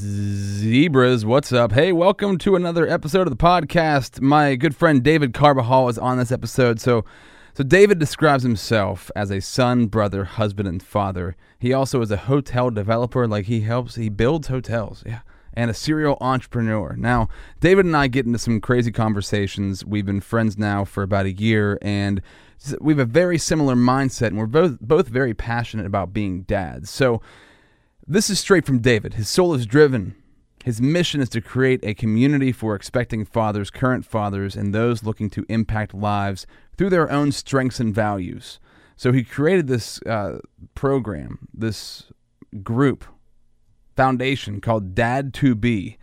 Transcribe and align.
Zebras, 0.00 1.26
what's 1.26 1.52
up? 1.52 1.72
Hey, 1.72 1.92
welcome 1.92 2.38
to 2.38 2.54
another 2.54 2.88
episode 2.88 3.26
of 3.26 3.30
the 3.30 3.44
podcast. 3.44 4.20
My 4.20 4.54
good 4.54 4.76
friend 4.76 5.02
David 5.02 5.34
Carbajal 5.34 5.88
is 5.88 5.98
on 5.98 6.18
this 6.18 6.30
episode. 6.30 6.80
So, 6.80 7.04
so 7.52 7.64
David 7.64 7.98
describes 7.98 8.44
himself 8.44 9.10
as 9.16 9.32
a 9.32 9.40
son, 9.40 9.86
brother, 9.86 10.22
husband, 10.22 10.68
and 10.68 10.80
father. 10.80 11.34
He 11.58 11.72
also 11.72 12.00
is 12.00 12.12
a 12.12 12.16
hotel 12.16 12.70
developer. 12.70 13.26
Like 13.26 13.46
he 13.46 13.62
helps, 13.62 13.96
he 13.96 14.08
builds 14.08 14.46
hotels. 14.46 15.02
Yeah. 15.04 15.22
And 15.52 15.68
a 15.68 15.74
serial 15.74 16.16
entrepreneur. 16.20 16.94
Now, 16.96 17.28
David 17.58 17.84
and 17.84 17.96
I 17.96 18.06
get 18.06 18.24
into 18.24 18.38
some 18.38 18.60
crazy 18.60 18.92
conversations. 18.92 19.84
We've 19.84 20.06
been 20.06 20.20
friends 20.20 20.56
now 20.56 20.84
for 20.84 21.02
about 21.02 21.26
a 21.26 21.32
year, 21.32 21.76
and 21.82 22.22
we 22.80 22.92
have 22.92 23.00
a 23.00 23.04
very 23.04 23.36
similar 23.36 23.74
mindset, 23.74 24.28
and 24.28 24.38
we're 24.38 24.46
both 24.46 24.78
both 24.80 25.08
very 25.08 25.34
passionate 25.34 25.86
about 25.86 26.12
being 26.12 26.42
dads. 26.42 26.88
So, 26.88 27.20
this 28.08 28.30
is 28.30 28.40
straight 28.40 28.64
from 28.64 28.78
David. 28.78 29.14
His 29.14 29.28
soul 29.28 29.52
is 29.52 29.66
driven. 29.66 30.14
His 30.64 30.80
mission 30.80 31.20
is 31.20 31.28
to 31.30 31.40
create 31.40 31.80
a 31.82 31.94
community 31.94 32.52
for 32.52 32.74
expecting 32.74 33.24
fathers, 33.24 33.70
current 33.70 34.06
fathers, 34.06 34.56
and 34.56 34.74
those 34.74 35.04
looking 35.04 35.28
to 35.30 35.44
impact 35.48 35.92
lives 35.92 36.46
through 36.76 36.90
their 36.90 37.10
own 37.10 37.32
strengths 37.32 37.80
and 37.80 37.94
values. 37.94 38.58
So 38.96 39.12
he 39.12 39.22
created 39.24 39.66
this 39.66 40.00
uh, 40.02 40.38
program, 40.74 41.48
this 41.54 42.10
group, 42.62 43.04
foundation 43.94 44.60
called 44.60 44.94
Dad 44.94 45.34
to 45.34 45.54
Be. 45.54 45.98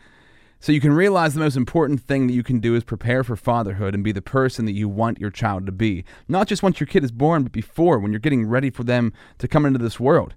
So 0.59 0.71
you 0.71 0.81
can 0.81 0.93
realize 0.93 1.33
the 1.33 1.41
most 1.41 1.57
important 1.57 2.01
thing 2.01 2.27
that 2.27 2.33
you 2.33 2.43
can 2.43 2.59
do 2.59 2.75
is 2.75 2.83
prepare 2.83 3.23
for 3.23 3.35
fatherhood 3.35 3.93
and 3.93 4.03
be 4.03 4.11
the 4.11 4.21
person 4.21 4.65
that 4.65 4.71
you 4.71 4.87
want 4.87 5.19
your 5.19 5.29
child 5.29 5.65
to 5.65 5.71
be. 5.71 6.05
Not 6.27 6.47
just 6.47 6.63
once 6.63 6.79
your 6.79 6.87
kid 6.87 7.03
is 7.03 7.11
born, 7.11 7.43
but 7.43 7.51
before, 7.51 7.99
when 7.99 8.11
you're 8.11 8.19
getting 8.19 8.47
ready 8.47 8.69
for 8.69 8.83
them 8.83 9.11
to 9.39 9.47
come 9.47 9.65
into 9.65 9.79
this 9.79 9.99
world. 9.99 10.33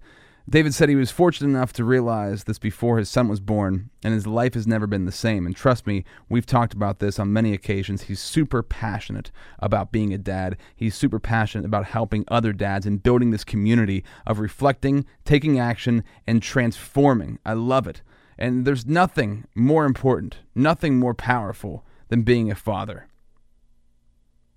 David 0.48 0.72
said 0.72 0.88
he 0.88 0.94
was 0.94 1.10
fortunate 1.10 1.50
enough 1.50 1.74
to 1.74 1.84
realize 1.84 2.44
this 2.44 2.58
before 2.58 2.96
his 2.96 3.10
son 3.10 3.28
was 3.28 3.38
born, 3.38 3.90
and 4.02 4.14
his 4.14 4.26
life 4.26 4.54
has 4.54 4.66
never 4.66 4.86
been 4.86 5.04
the 5.04 5.12
same. 5.12 5.44
And 5.44 5.54
trust 5.54 5.86
me, 5.86 6.04
we've 6.30 6.46
talked 6.46 6.72
about 6.72 7.00
this 7.00 7.18
on 7.18 7.34
many 7.34 7.52
occasions. 7.52 8.04
He's 8.04 8.20
super 8.20 8.62
passionate 8.62 9.30
about 9.58 9.92
being 9.92 10.14
a 10.14 10.18
dad. 10.18 10.56
He's 10.74 10.94
super 10.94 11.20
passionate 11.20 11.66
about 11.66 11.84
helping 11.84 12.24
other 12.28 12.54
dads 12.54 12.86
and 12.86 13.02
building 13.02 13.30
this 13.30 13.44
community 13.44 14.04
of 14.26 14.38
reflecting, 14.38 15.04
taking 15.26 15.58
action, 15.58 16.02
and 16.26 16.42
transforming. 16.42 17.38
I 17.44 17.52
love 17.52 17.86
it. 17.86 18.00
And 18.38 18.64
there's 18.64 18.86
nothing 18.86 19.46
more 19.54 19.84
important, 19.84 20.38
nothing 20.54 20.98
more 20.98 21.14
powerful 21.14 21.84
than 22.08 22.22
being 22.22 22.50
a 22.50 22.54
father 22.54 23.06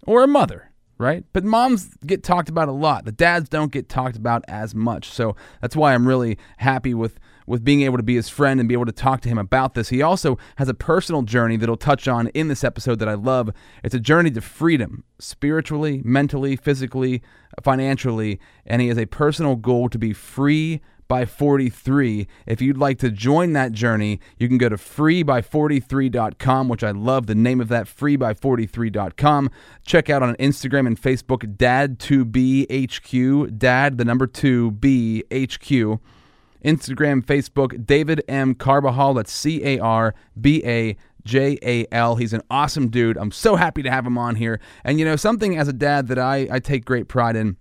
or 0.08 0.24
a 0.24 0.28
mother 0.28 0.71
right? 1.02 1.26
But 1.34 1.44
moms 1.44 1.90
get 2.06 2.24
talked 2.24 2.48
about 2.48 2.70
a 2.70 2.74
lot. 2.74 3.06
The 3.06 3.12
dads 3.12 3.50
don't 3.50 3.72
get 3.72 3.90
talked 3.90 4.16
about 4.16 4.46
as 4.48 4.74
much. 4.74 5.10
So 5.10 5.36
that's 5.60 5.76
why 5.76 5.94
I'm 5.94 6.08
really 6.08 6.38
happy 6.58 6.94
with 6.94 7.20
with 7.48 7.64
being 7.66 7.82
able 7.82 7.98
to 7.98 8.04
be 8.04 8.16
his 8.16 8.30
friend 8.30 8.60
and 8.60 8.70
be 8.70 8.74
able 8.74 8.86
to 8.86 8.92
talk 8.94 9.20
to 9.20 9.28
him 9.28 9.38
about 9.38 9.74
this. 9.74 9.90
He 9.90 10.02
also 10.02 10.38
has 10.56 10.70
a 10.70 10.74
personal 10.74 11.24
journey 11.24 11.58
that 11.58 11.68
he'll 11.68 11.76
touch 11.76 12.08
on 12.08 12.28
in 12.30 12.48
this 12.48 12.64
episode 12.64 13.00
that 13.00 13.10
I 13.10 13.16
love. 13.16 13.50
It's 13.84 13.96
a 13.96 14.00
journey 14.00 14.32
to 14.32 14.42
freedom, 14.42 15.04
spiritually, 15.20 16.02
mentally, 16.06 16.56
physically, 16.56 17.22
financially, 17.62 18.40
and 18.66 18.82
he 18.82 18.88
has 18.88 18.98
a 18.98 19.06
personal 19.06 19.56
goal 19.58 19.90
to 19.90 19.98
be 19.98 20.14
free 20.14 20.82
by 21.12 21.26
43. 21.26 22.26
If 22.46 22.62
you'd 22.62 22.78
like 22.78 22.98
to 23.00 23.12
join 23.12 23.52
that 23.52 23.74
journey, 23.74 24.22
you 24.38 24.48
can 24.48 24.58
go 24.58 24.70
to 24.70 24.78
freeby43.com, 24.78 26.70
which 26.70 26.86
I 26.86 26.92
love 26.92 27.28
the 27.28 27.36
name 27.36 27.60
of 27.60 27.68
that, 27.68 27.88
freeby43.com. 27.88 29.52
Check 29.86 30.10
out 30.10 30.24
on 30.24 30.36
Instagram 30.36 30.88
and 30.88 30.98
Facebook, 30.98 31.58
Dad2BHQ, 31.58 33.58
Dad, 33.58 33.98
the 33.98 34.06
number 34.06 34.26
2, 34.26 34.72
B, 34.72 35.26
HQ. 35.30 36.00
Instagram, 36.64 37.26
Facebook, 37.26 37.86
David 37.86 38.24
M. 38.30 38.56
Carbajal, 38.56 39.16
that's 39.16 39.34
C 39.34 39.66
A 39.66 39.80
R 39.80 40.16
B 40.40 40.64
A 40.64 40.96
J 41.26 41.58
A 41.62 41.86
L. 41.92 42.16
He's 42.16 42.32
an 42.32 42.42
awesome 42.50 42.88
dude. 42.88 43.18
I'm 43.18 43.32
so 43.32 43.58
happy 43.58 43.84
to 43.84 43.92
have 43.92 44.06
him 44.06 44.18
on 44.18 44.36
here. 44.36 44.62
And 44.86 44.98
you 44.98 45.04
know, 45.04 45.18
something 45.18 45.58
as 45.58 45.68
a 45.68 45.74
dad 45.74 46.08
that 46.08 46.20
I, 46.20 46.48
I 46.50 46.60
take 46.60 46.86
great 46.86 47.10
pride 47.10 47.36
in 47.36 47.58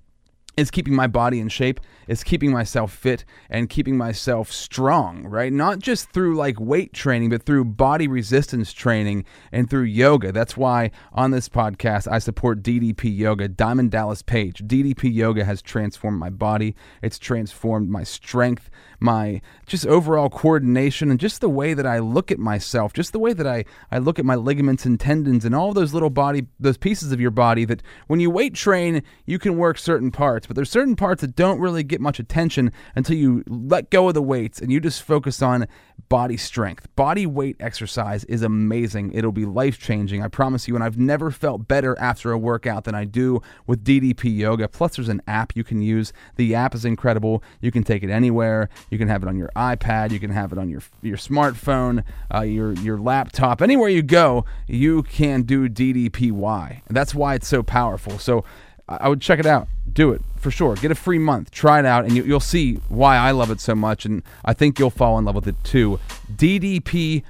is 0.56 0.70
keeping 0.70 0.94
my 0.94 1.06
body 1.06 1.40
in 1.40 1.48
shape, 1.48 1.80
it's 2.06 2.24
keeping 2.24 2.50
myself 2.50 2.92
fit 2.92 3.24
and 3.48 3.70
keeping 3.70 3.96
myself 3.96 4.50
strong, 4.50 5.24
right? 5.24 5.52
Not 5.52 5.78
just 5.78 6.10
through 6.10 6.36
like 6.36 6.58
weight 6.58 6.92
training, 6.92 7.30
but 7.30 7.44
through 7.44 7.64
body 7.66 8.08
resistance 8.08 8.72
training 8.72 9.24
and 9.52 9.70
through 9.70 9.84
yoga. 9.84 10.32
That's 10.32 10.56
why 10.56 10.90
on 11.12 11.30
this 11.30 11.48
podcast 11.48 12.10
I 12.10 12.18
support 12.18 12.62
DDP 12.62 13.16
Yoga, 13.16 13.48
Diamond 13.48 13.92
Dallas 13.92 14.22
Page. 14.22 14.62
DDP 14.66 15.14
Yoga 15.14 15.44
has 15.44 15.62
transformed 15.62 16.18
my 16.18 16.30
body, 16.30 16.74
it's 17.00 17.18
transformed 17.18 17.88
my 17.88 18.02
strength, 18.02 18.70
my 18.98 19.40
just 19.66 19.86
overall 19.86 20.28
coordination, 20.28 21.10
and 21.10 21.20
just 21.20 21.40
the 21.40 21.48
way 21.48 21.74
that 21.74 21.86
I 21.86 22.00
look 22.00 22.30
at 22.30 22.38
myself, 22.38 22.92
just 22.92 23.12
the 23.12 23.18
way 23.18 23.32
that 23.32 23.46
I, 23.46 23.64
I 23.90 23.98
look 23.98 24.18
at 24.18 24.24
my 24.24 24.34
ligaments 24.34 24.84
and 24.84 24.98
tendons 24.98 25.44
and 25.44 25.54
all 25.54 25.72
those 25.72 25.94
little 25.94 26.10
body, 26.10 26.46
those 26.58 26.76
pieces 26.76 27.12
of 27.12 27.20
your 27.20 27.30
body 27.30 27.64
that 27.64 27.82
when 28.08 28.20
you 28.20 28.30
weight 28.30 28.54
train, 28.54 29.02
you 29.26 29.38
can 29.38 29.56
work 29.56 29.78
certain 29.78 30.10
parts, 30.10 30.39
but 30.46 30.56
there's 30.56 30.70
certain 30.70 30.96
parts 30.96 31.20
that 31.20 31.36
don't 31.36 31.60
really 31.60 31.82
get 31.82 32.00
much 32.00 32.18
attention 32.18 32.72
until 32.94 33.16
you 33.16 33.44
let 33.48 33.90
go 33.90 34.08
of 34.08 34.14
the 34.14 34.22
weights 34.22 34.60
and 34.60 34.72
you 34.72 34.80
just 34.80 35.02
focus 35.02 35.42
on 35.42 35.66
body 36.08 36.36
strength. 36.36 36.88
Body 36.96 37.26
weight 37.26 37.56
exercise 37.60 38.24
is 38.24 38.42
amazing. 38.42 39.12
It'll 39.12 39.32
be 39.32 39.44
life 39.44 39.78
changing, 39.78 40.22
I 40.22 40.28
promise 40.28 40.66
you. 40.66 40.74
And 40.74 40.82
I've 40.82 40.98
never 40.98 41.30
felt 41.30 41.68
better 41.68 41.98
after 41.98 42.32
a 42.32 42.38
workout 42.38 42.84
than 42.84 42.94
I 42.94 43.04
do 43.04 43.42
with 43.66 43.84
DDP 43.84 44.36
Yoga. 44.36 44.68
Plus, 44.68 44.96
there's 44.96 45.08
an 45.08 45.22
app 45.26 45.54
you 45.54 45.64
can 45.64 45.80
use. 45.80 46.12
The 46.36 46.54
app 46.54 46.74
is 46.74 46.84
incredible. 46.84 47.42
You 47.60 47.70
can 47.70 47.84
take 47.84 48.02
it 48.02 48.10
anywhere. 48.10 48.68
You 48.90 48.98
can 48.98 49.08
have 49.08 49.22
it 49.22 49.28
on 49.28 49.36
your 49.36 49.50
iPad. 49.56 50.10
You 50.10 50.20
can 50.20 50.30
have 50.30 50.52
it 50.52 50.58
on 50.58 50.68
your 50.68 50.82
your 51.02 51.16
smartphone, 51.16 52.04
uh, 52.34 52.40
your 52.40 52.72
your 52.74 52.98
laptop. 52.98 53.62
Anywhere 53.62 53.88
you 53.88 54.02
go, 54.02 54.44
you 54.66 55.02
can 55.02 55.42
do 55.42 55.68
DDPY. 55.68 56.82
And 56.86 56.96
that's 56.96 57.14
why 57.14 57.34
it's 57.34 57.48
so 57.48 57.62
powerful. 57.62 58.18
So 58.18 58.44
I 58.90 59.08
would 59.08 59.20
check 59.20 59.38
it 59.38 59.46
out. 59.46 59.68
Do 59.92 60.10
it 60.12 60.22
for 60.36 60.50
sure. 60.50 60.74
Get 60.74 60.90
a 60.90 60.96
free 60.96 61.18
month. 61.18 61.52
Try 61.52 61.78
it 61.78 61.86
out, 61.86 62.04
and 62.04 62.16
you, 62.16 62.24
will 62.24 62.40
see 62.40 62.74
why 62.88 63.16
I 63.16 63.30
love 63.30 63.50
it 63.50 63.60
so 63.60 63.74
much. 63.76 64.04
And 64.04 64.24
I 64.44 64.52
think 64.52 64.78
you'll 64.78 64.90
fall 64.90 65.18
in 65.18 65.24
love 65.24 65.36
with 65.36 65.46
it 65.46 65.56
too. 65.62 66.00
DDPyoga.com. 66.34 67.22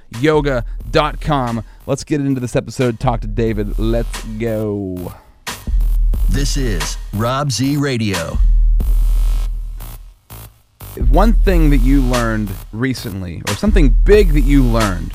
Let's 1.85 2.03
get 2.03 2.19
into 2.21 2.39
this 2.39 2.55
episode. 2.55 2.99
Talk 2.99 3.21
to 3.21 3.27
David. 3.27 3.77
Let's 3.77 4.23
go. 4.23 5.13
This 6.29 6.57
is 6.57 6.97
Rob 7.13 7.51
Z 7.51 7.77
Radio. 7.77 8.39
One 11.09 11.33
thing 11.33 11.69
that 11.69 11.77
you 11.77 12.01
learned 12.01 12.51
recently, 12.71 13.43
or 13.47 13.53
something 13.53 13.95
big 14.03 14.33
that 14.33 14.41
you 14.41 14.63
learned 14.63 15.13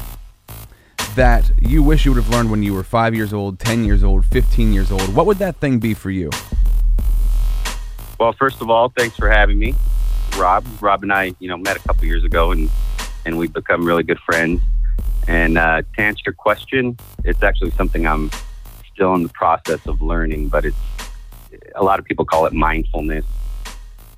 that 1.17 1.51
you 1.61 1.83
wish 1.83 2.05
you 2.05 2.13
would 2.13 2.23
have 2.23 2.33
learned 2.33 2.51
when 2.51 2.63
you 2.63 2.73
were 2.73 2.85
five 2.85 3.15
years 3.15 3.33
old, 3.33 3.59
10 3.59 3.85
years 3.85 4.05
old, 4.05 4.25
15 4.27 4.73
years 4.73 4.93
old, 4.93 5.15
what 5.15 5.27
would 5.27 5.39
that 5.39 5.57
thing 5.57 5.79
be 5.79 5.95
for 5.95 6.11
you? 6.11 6.31
Well, 8.21 8.33
first 8.33 8.61
of 8.61 8.71
all, 8.71 8.93
thanks 8.97 9.17
for 9.17 9.29
having 9.29 9.59
me, 9.59 9.75
Rob. 10.39 10.65
Rob 10.81 11.03
and 11.03 11.13
I, 11.13 11.35
you 11.39 11.49
know, 11.49 11.57
met 11.57 11.77
a 11.77 11.81
couple 11.81 12.05
years 12.05 12.25
ago, 12.25 12.53
and 12.53 12.71
and 13.27 13.37
we've 13.37 13.53
become 13.53 13.85
really 13.85 14.05
good 14.05 14.19
friends. 14.21 14.61
And 15.27 15.59
uh, 15.59 15.83
to 15.83 16.01
answer 16.01 16.23
your 16.27 16.35
question, 16.35 16.97
it's 17.25 17.43
actually 17.43 17.73
something 17.73 18.07
I'm 18.07 18.31
still 18.93 19.15
in 19.15 19.23
the 19.23 19.29
process 19.31 19.85
of 19.87 20.01
learning, 20.01 20.49
but 20.49 20.65
it's 20.65 20.77
a 21.75 21.83
lot 21.83 21.99
of 21.99 22.05
people 22.05 22.25
call 22.25 22.47
it 22.47 22.53
mindfulness 22.53 23.25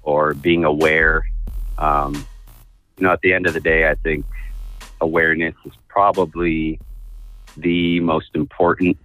or 0.03 0.35
being 0.35 0.65
aware. 0.65 1.27
Um, 1.79 2.15
you 2.99 3.07
know, 3.07 3.13
at 3.13 3.21
the 3.23 3.33
end 3.33 3.47
of 3.47 3.55
the 3.55 3.61
day, 3.61 3.89
I 3.89 3.95
think 3.95 4.27
awareness 5.01 5.55
is 5.65 5.73
probably 5.89 6.79
the 7.61 8.01
most 8.01 8.31
important, 8.35 8.97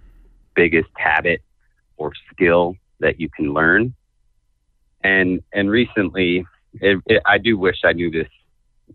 biggest 0.54 0.90
habit 0.94 1.42
or 1.96 2.12
skill 2.32 2.76
that 3.00 3.20
you 3.20 3.28
can 3.28 3.52
learn. 3.52 3.94
And 5.02 5.42
and 5.52 5.70
recently, 5.70 6.46
it, 6.80 6.98
it, 7.06 7.22
I 7.26 7.38
do 7.38 7.58
wish 7.58 7.78
I 7.84 7.92
knew 7.92 8.10
this, 8.10 8.28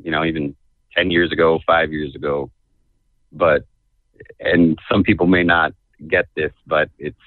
you 0.03 0.11
know, 0.11 0.23
even 0.23 0.55
ten 0.95 1.11
years 1.11 1.31
ago, 1.31 1.59
five 1.65 1.91
years 1.91 2.15
ago. 2.15 2.49
But 3.31 3.65
and 4.39 4.77
some 4.91 5.03
people 5.03 5.27
may 5.27 5.43
not 5.43 5.73
get 6.07 6.25
this, 6.35 6.51
but 6.65 6.89
it's 6.97 7.17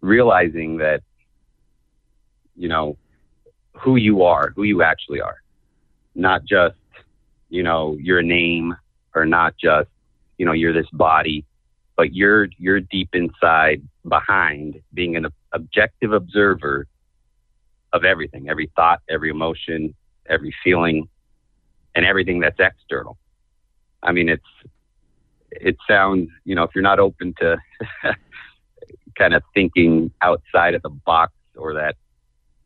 realizing 0.00 0.76
that 0.78 1.02
you 2.56 2.68
know 2.68 2.96
who 3.72 3.96
you 3.96 4.22
are, 4.22 4.52
who 4.54 4.64
you 4.64 4.82
actually 4.82 5.20
are, 5.20 5.42
not 6.14 6.44
just 6.44 6.76
you 7.48 7.62
know 7.62 7.96
your 8.00 8.22
name 8.22 8.76
or 9.14 9.24
not 9.24 9.54
just 9.56 9.88
you 10.38 10.46
know 10.46 10.52
you're 10.52 10.72
this 10.72 10.90
body 10.92 11.44
but 11.96 12.12
you're 12.14 12.48
you're 12.58 12.80
deep 12.80 13.10
inside 13.12 13.82
behind 14.08 14.80
being 14.92 15.16
an 15.16 15.26
objective 15.52 16.12
observer 16.12 16.86
of 17.92 18.04
everything 18.04 18.48
every 18.48 18.70
thought 18.76 19.00
every 19.08 19.30
emotion 19.30 19.94
every 20.28 20.54
feeling 20.62 21.08
and 21.94 22.04
everything 22.04 22.40
that's 22.40 22.58
external. 22.58 23.16
I 24.02 24.12
mean 24.12 24.28
it's 24.28 24.42
it 25.50 25.76
sounds 25.88 26.28
you 26.44 26.54
know 26.54 26.64
if 26.64 26.70
you're 26.74 26.82
not 26.82 26.98
open 26.98 27.34
to 27.40 27.56
kind 29.18 29.34
of 29.34 29.42
thinking 29.54 30.10
outside 30.22 30.74
of 30.74 30.82
the 30.82 30.90
box 30.90 31.32
or 31.56 31.74
that 31.74 31.94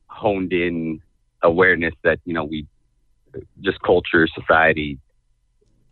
honed 0.06 0.52
in 0.52 1.00
awareness 1.42 1.94
that 2.02 2.18
you 2.24 2.32
know 2.32 2.44
we 2.44 2.66
just 3.60 3.80
culture 3.82 4.26
society 4.26 4.98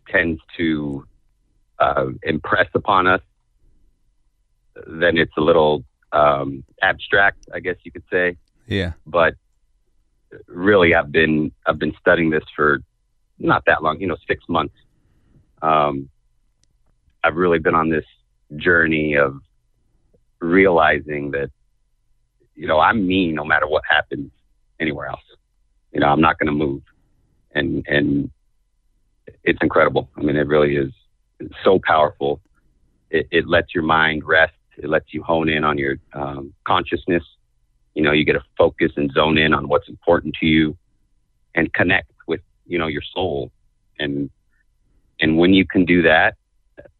tends 0.09 0.41
to 0.57 1.05
uh, 1.79 2.07
impress 2.23 2.67
upon 2.73 3.07
us, 3.07 3.21
then 4.87 5.17
it's 5.17 5.35
a 5.37 5.41
little 5.41 5.83
um, 6.11 6.63
abstract, 6.81 7.45
I 7.53 7.59
guess 7.59 7.75
you 7.83 7.91
could 7.91 8.03
say. 8.11 8.37
Yeah. 8.67 8.93
But 9.05 9.35
really, 10.47 10.95
I've 10.95 11.11
been 11.11 11.51
I've 11.65 11.79
been 11.79 11.93
studying 11.99 12.29
this 12.29 12.43
for 12.55 12.81
not 13.39 13.63
that 13.65 13.83
long, 13.83 13.99
you 13.99 14.07
know, 14.07 14.17
six 14.27 14.43
months. 14.49 14.75
Um, 15.61 16.09
I've 17.23 17.35
really 17.35 17.59
been 17.59 17.75
on 17.75 17.89
this 17.89 18.05
journey 18.55 19.15
of 19.15 19.39
realizing 20.39 21.31
that, 21.31 21.49
you 22.55 22.67
know, 22.67 22.79
I'm 22.79 23.05
me 23.05 23.31
no 23.31 23.43
matter 23.43 23.67
what 23.67 23.83
happens 23.89 24.31
anywhere 24.79 25.07
else. 25.07 25.21
You 25.91 25.99
know, 25.99 26.07
I'm 26.07 26.21
not 26.21 26.37
going 26.39 26.47
to 26.47 26.53
move, 26.53 26.81
and 27.53 27.85
and 27.87 28.29
it's 29.43 29.59
incredible. 29.61 30.09
I 30.17 30.21
mean, 30.21 30.35
it 30.35 30.47
really 30.47 30.75
is 30.75 30.91
so 31.63 31.79
powerful. 31.85 32.41
It, 33.09 33.27
it 33.31 33.47
lets 33.47 33.73
your 33.73 33.83
mind 33.83 34.23
rest. 34.23 34.53
It 34.77 34.89
lets 34.89 35.13
you 35.13 35.23
hone 35.23 35.49
in 35.49 35.63
on 35.63 35.77
your 35.77 35.97
um, 36.13 36.53
consciousness. 36.65 37.23
You 37.95 38.03
know, 38.03 38.11
you 38.11 38.25
get 38.25 38.33
to 38.33 38.43
focus 38.57 38.91
and 38.95 39.11
zone 39.11 39.37
in 39.37 39.53
on 39.53 39.67
what's 39.67 39.89
important 39.89 40.35
to 40.39 40.45
you, 40.45 40.77
and 41.55 41.73
connect 41.73 42.11
with 42.27 42.41
you 42.65 42.77
know 42.77 42.87
your 42.87 43.01
soul. 43.13 43.51
And 43.99 44.29
and 45.19 45.37
when 45.37 45.53
you 45.53 45.65
can 45.65 45.85
do 45.85 46.03
that, 46.03 46.35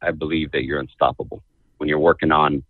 I 0.01 0.11
believe 0.11 0.51
that 0.51 0.63
you're 0.63 0.79
unstoppable. 0.79 1.43
When 1.77 1.87
you're 1.87 1.99
working 1.99 2.31
on, 2.31 2.63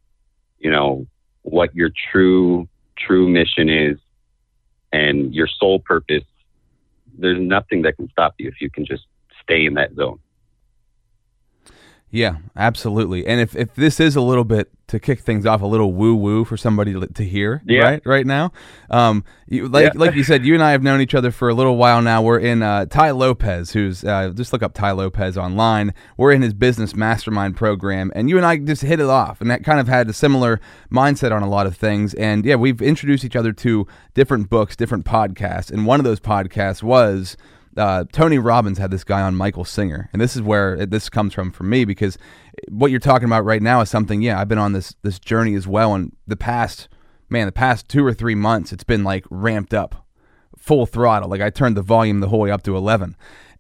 you 0.60 0.70
know, 0.70 1.08
what 1.44 1.74
your 1.74 1.90
true 2.12 2.68
true 2.98 3.30
mission 3.30 3.70
is, 3.70 3.98
and 4.92 5.34
your 5.34 5.48
soul 5.48 5.80
purpose, 5.80 6.24
there's 7.18 7.40
nothing 7.40 7.84
that 7.84 7.96
can 7.96 8.10
stop 8.10 8.36
you 8.38 8.50
if 8.50 8.60
you 8.60 8.70
can 8.70 8.86
just 8.86 9.06
stay 9.42 9.66
in 9.66 9.76
that 9.76 9.94
zone. 9.96 10.20
Yeah, 12.10 12.38
absolutely. 12.56 13.28
And 13.28 13.42
if, 13.42 13.54
if 13.56 13.76
this 13.76 14.00
is 14.00 14.16
a 14.16 14.22
little 14.22 14.46
bit 14.46 14.72
to 14.88 14.98
kick 14.98 15.20
things 15.20 15.46
off, 15.46 15.62
a 15.62 15.66
little 15.66 15.92
woo 15.92 16.16
woo 16.16 16.46
for 16.46 16.56
somebody 16.56 16.94
to 16.94 17.24
hear, 17.24 17.62
Yeah. 17.66 17.82
right, 17.82 18.02
right 18.06 18.26
now, 18.26 18.54
um, 18.90 19.26
you, 19.50 19.68
like 19.68 19.84
Yeah. 19.94 20.00
like 20.00 20.16
you 20.16 20.24
said, 20.24 20.46
you 20.46 20.54
and 20.54 20.64
I 20.64 20.72
have 20.72 20.82
known 20.82 21.02
each 21.02 21.14
other 21.14 21.32
for 21.32 21.50
a 21.50 21.54
little 21.54 21.76
while 21.76 22.02
now. 22.02 22.22
We're 22.22 22.40
in 22.40 22.64
uh, 22.64 22.86
Tai 22.86 23.12
Lopez, 23.12 23.72
who's 23.72 24.06
uh, 24.06 24.30
just 24.34 24.54
look 24.54 24.64
up 24.64 24.74
Tai 24.74 24.92
Lopez 24.92 25.38
online. 25.38 25.94
We're 26.16 26.32
in 26.32 26.42
his 26.42 26.54
business 26.54 26.96
mastermind 26.96 27.58
program, 27.58 28.14
and 28.16 28.30
you 28.30 28.38
and 28.38 28.46
I 28.46 28.56
just 28.56 28.84
hit 28.84 29.02
it 29.02 29.08
off, 29.10 29.42
and 29.42 29.52
that 29.52 29.66
kind 29.66 29.82
of 29.82 29.90
had 29.90 30.10
a 30.10 30.14
similar 30.14 30.62
mindset 30.90 31.34
on 31.34 31.44
a 31.44 31.50
lot 31.50 31.68
of 31.68 31.76
things. 31.76 32.14
And 32.14 32.46
yeah, 32.46 32.56
we've 32.56 32.82
introduced 32.82 33.26
each 33.26 33.36
other 33.36 33.52
to 33.52 33.86
different 34.14 34.50
books, 34.50 34.78
different 34.78 35.04
podcasts, 35.04 35.70
and 35.70 35.86
one 35.86 36.00
of 36.00 36.06
those 36.06 36.22
podcasts 36.22 36.82
was 36.82 37.36
uh, 37.78 38.06
Tony 38.12 38.40
Robbins 38.40 38.78
had 38.78 38.92
this 38.92 39.04
guy 39.04 39.22
on 39.22 39.36
Michael 39.36 39.66
Singer, 39.66 40.10
and 40.12 40.22
this 40.22 40.36
is 40.36 40.42
where 40.42 40.76
it, 40.76 40.90
this 40.90 41.10
comes 41.10 41.34
from 41.34 41.52
for 41.52 41.64
me 41.64 41.86
because 41.86 42.18
what 42.70 42.92
you're 42.92 43.00
talking 43.00 43.28
about 43.28 43.46
right 43.46 43.62
now 43.62 43.82
is 43.82 43.90
something. 43.90 44.22
Yeah, 44.22 44.40
I've 44.40 44.48
been 44.48 44.58
on 44.58 44.74
this 44.74 44.96
this 45.04 45.20
journey 45.20 45.56
as 45.56 45.68
well, 45.68 45.94
and 45.94 46.16
the 46.26 46.36
past 46.36 46.90
man, 47.30 47.46
the 47.46 47.52
past 47.52 47.88
two 47.88 48.06
or 48.06 48.14
three 48.14 48.36
months, 48.36 48.72
it's 48.72 48.84
been 48.84 49.04
like 49.04 49.26
ramped 49.30 49.74
up, 49.74 50.06
full 50.58 50.86
throttle. 50.86 51.30
Like 51.30 51.42
I 51.42 51.50
turned 51.50 51.78
the 51.78 51.82
volume 51.82 52.20
the 52.20 52.30
whole 52.30 52.42
way 52.42 52.52
up 52.52 52.64
to 52.64 52.76
eleven, 52.76 53.16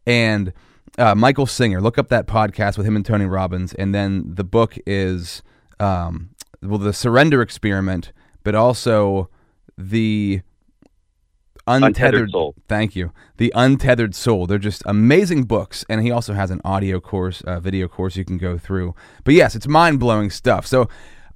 and 0.05 0.51
uh, 0.97 1.15
Michael 1.15 1.45
Singer. 1.45 1.79
Look 1.79 1.97
up 1.97 2.09
that 2.09 2.27
podcast 2.27 2.77
with 2.77 2.87
him 2.87 2.95
and 2.95 3.05
Tony 3.05 3.25
Robbins, 3.25 3.73
and 3.73 3.93
then 3.93 4.33
the 4.35 4.43
book 4.43 4.77
is 4.85 5.43
um, 5.79 6.31
well, 6.61 6.79
the 6.79 6.93
Surrender 6.93 7.41
Experiment, 7.41 8.11
but 8.43 8.55
also 8.55 9.29
the 9.77 10.41
Untethered 11.67 12.31
Soul. 12.31 12.55
Thank 12.67 12.95
you. 12.95 13.11
The 13.37 13.51
Untethered 13.55 14.15
Soul. 14.15 14.47
They're 14.47 14.57
just 14.57 14.83
amazing 14.85 15.43
books, 15.43 15.85
and 15.89 16.01
he 16.01 16.11
also 16.11 16.33
has 16.33 16.51
an 16.51 16.61
audio 16.63 16.99
course, 16.99 17.41
uh, 17.41 17.59
video 17.59 17.87
course 17.87 18.15
you 18.15 18.25
can 18.25 18.37
go 18.37 18.57
through. 18.57 18.95
But 19.23 19.33
yes, 19.33 19.55
it's 19.55 19.67
mind 19.67 19.99
blowing 19.99 20.29
stuff. 20.29 20.65
So 20.65 20.87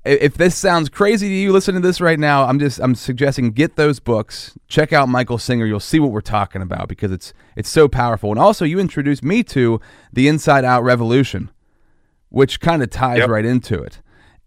if 0.03 0.35
this 0.35 0.55
sounds 0.55 0.89
crazy 0.89 1.27
to 1.29 1.33
you 1.35 1.51
listening 1.51 1.81
to 1.81 1.87
this 1.87 2.01
right 2.01 2.17
now, 2.19 2.45
I'm 2.45 2.57
just 2.57 2.79
I'm 2.79 2.95
suggesting 2.95 3.51
get 3.51 3.75
those 3.75 3.99
books. 3.99 4.57
Check 4.67 4.91
out 4.93 5.09
Michael 5.09 5.37
Singer. 5.37 5.65
You'll 5.65 5.79
see 5.79 5.99
what 5.99 6.11
we're 6.11 6.21
talking 6.21 6.61
about 6.61 6.87
because 6.87 7.11
it's 7.11 7.33
it's 7.55 7.69
so 7.69 7.87
powerful. 7.87 8.31
And 8.31 8.39
also, 8.39 8.65
you 8.65 8.79
introduced 8.79 9.23
me 9.23 9.43
to 9.43 9.79
the 10.11 10.27
Inside 10.27 10.65
Out 10.65 10.83
Revolution, 10.83 11.51
which 12.29 12.59
kind 12.59 12.81
of 12.81 12.89
ties 12.89 13.19
Yep. 13.19 13.29
right 13.29 13.45
into 13.45 13.81
it. 13.81 14.01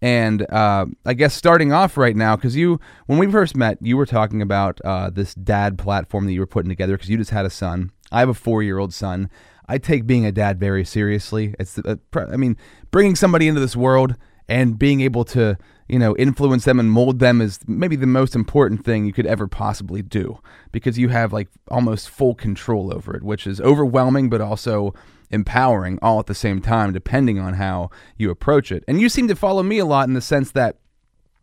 And 0.04 0.44
uh, 0.52 0.84
I 1.06 1.14
guess 1.14 1.32
starting 1.32 1.72
off 1.72 1.96
right 1.96 2.14
now, 2.14 2.36
because 2.36 2.54
you, 2.54 2.78
when 3.06 3.18
we 3.18 3.26
first 3.26 3.56
met, 3.56 3.78
you 3.80 3.96
were 3.96 4.04
talking 4.04 4.42
about 4.42 4.78
uh, 4.84 5.08
this 5.08 5.34
dad 5.34 5.78
platform 5.78 6.26
that 6.26 6.34
you 6.34 6.40
were 6.40 6.46
putting 6.46 6.68
together 6.68 6.92
because 6.92 7.08
you 7.08 7.16
just 7.16 7.30
had 7.30 7.46
a 7.46 7.50
son. 7.50 7.90
I 8.12 8.20
have 8.20 8.28
a 8.28 8.34
four-year-old 8.34 8.92
son. 8.92 9.30
I 9.66 9.78
take 9.78 10.06
being 10.06 10.26
a 10.26 10.30
dad 10.30 10.60
very 10.60 10.84
seriously. 10.84 11.54
It's, 11.58 11.78
uh, 11.78 11.96
I 12.14 12.36
mean, 12.36 12.58
bringing 12.90 13.16
somebody 13.16 13.48
into 13.48 13.62
this 13.62 13.76
world 13.76 14.14
and 14.46 14.78
being 14.78 15.00
able 15.00 15.24
to, 15.24 15.56
you 15.88 15.98
know, 15.98 16.14
influence 16.18 16.66
them 16.66 16.78
and 16.78 16.90
mold 16.90 17.18
them 17.18 17.40
is 17.40 17.60
maybe 17.66 17.96
the 17.96 18.06
most 18.06 18.34
important 18.34 18.84
thing 18.84 19.06
you 19.06 19.14
could 19.14 19.24
ever 19.24 19.48
possibly 19.48 20.02
do 20.02 20.38
because 20.70 20.98
you 20.98 21.08
have 21.08 21.32
like 21.32 21.48
almost 21.68 22.10
full 22.10 22.34
control 22.34 22.92
over 22.92 23.16
it, 23.16 23.22
which 23.22 23.46
is 23.46 23.58
overwhelming, 23.58 24.28
but 24.28 24.42
also 24.42 24.92
empowering 25.34 25.98
all 26.00 26.18
at 26.18 26.26
the 26.26 26.34
same 26.34 26.62
time, 26.62 26.92
depending 26.92 27.38
on 27.38 27.54
how 27.54 27.90
you 28.16 28.30
approach 28.30 28.72
it. 28.72 28.84
And 28.88 29.00
you 29.00 29.08
seem 29.08 29.28
to 29.28 29.36
follow 29.36 29.62
me 29.62 29.78
a 29.78 29.84
lot 29.84 30.08
in 30.08 30.14
the 30.14 30.20
sense 30.20 30.50
that 30.52 30.78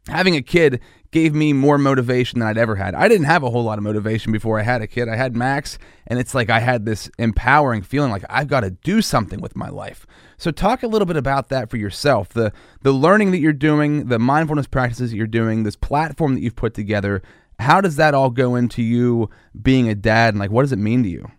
having 0.07 0.35
a 0.35 0.41
kid 0.41 0.79
gave 1.11 1.35
me 1.35 1.51
more 1.51 1.77
motivation 1.77 2.39
than 2.39 2.47
I'd 2.47 2.57
ever 2.57 2.77
had. 2.77 2.95
I 2.95 3.09
didn't 3.09 3.25
have 3.25 3.43
a 3.43 3.49
whole 3.49 3.63
lot 3.63 3.77
of 3.77 3.83
motivation 3.83 4.31
before 4.31 4.59
I 4.59 4.63
had 4.63 4.81
a 4.81 4.87
kid. 4.87 5.09
I 5.09 5.17
had 5.17 5.35
Max, 5.35 5.77
and 6.07 6.17
it's 6.17 6.33
like 6.33 6.49
I 6.49 6.59
had 6.59 6.85
this 6.85 7.11
empowering 7.19 7.81
feeling 7.81 8.11
like 8.11 8.23
I've 8.29 8.47
got 8.47 8.61
to 8.61 8.71
do 8.71 9.01
something 9.01 9.41
with 9.41 9.55
my 9.55 9.69
life. 9.69 10.07
So 10.37 10.51
talk 10.51 10.83
a 10.83 10.87
little 10.87 11.05
bit 11.05 11.17
about 11.17 11.49
that 11.49 11.69
for 11.69 11.77
yourself. 11.77 12.29
The 12.29 12.53
the 12.81 12.93
learning 12.93 13.31
that 13.31 13.39
you're 13.39 13.53
doing, 13.53 14.07
the 14.07 14.19
mindfulness 14.19 14.67
practices 14.67 15.11
that 15.11 15.17
you're 15.17 15.27
doing, 15.27 15.63
this 15.63 15.75
platform 15.75 16.33
that 16.35 16.41
you've 16.41 16.55
put 16.55 16.73
together, 16.73 17.21
how 17.59 17.81
does 17.81 17.97
that 17.97 18.13
all 18.13 18.29
go 18.29 18.55
into 18.55 18.81
you 18.81 19.29
being 19.61 19.89
a 19.89 19.95
dad 19.95 20.33
and 20.33 20.39
like 20.39 20.49
what 20.49 20.63
does 20.63 20.71
it 20.71 20.79
mean 20.79 21.03
to 21.03 21.09
you? 21.09 21.29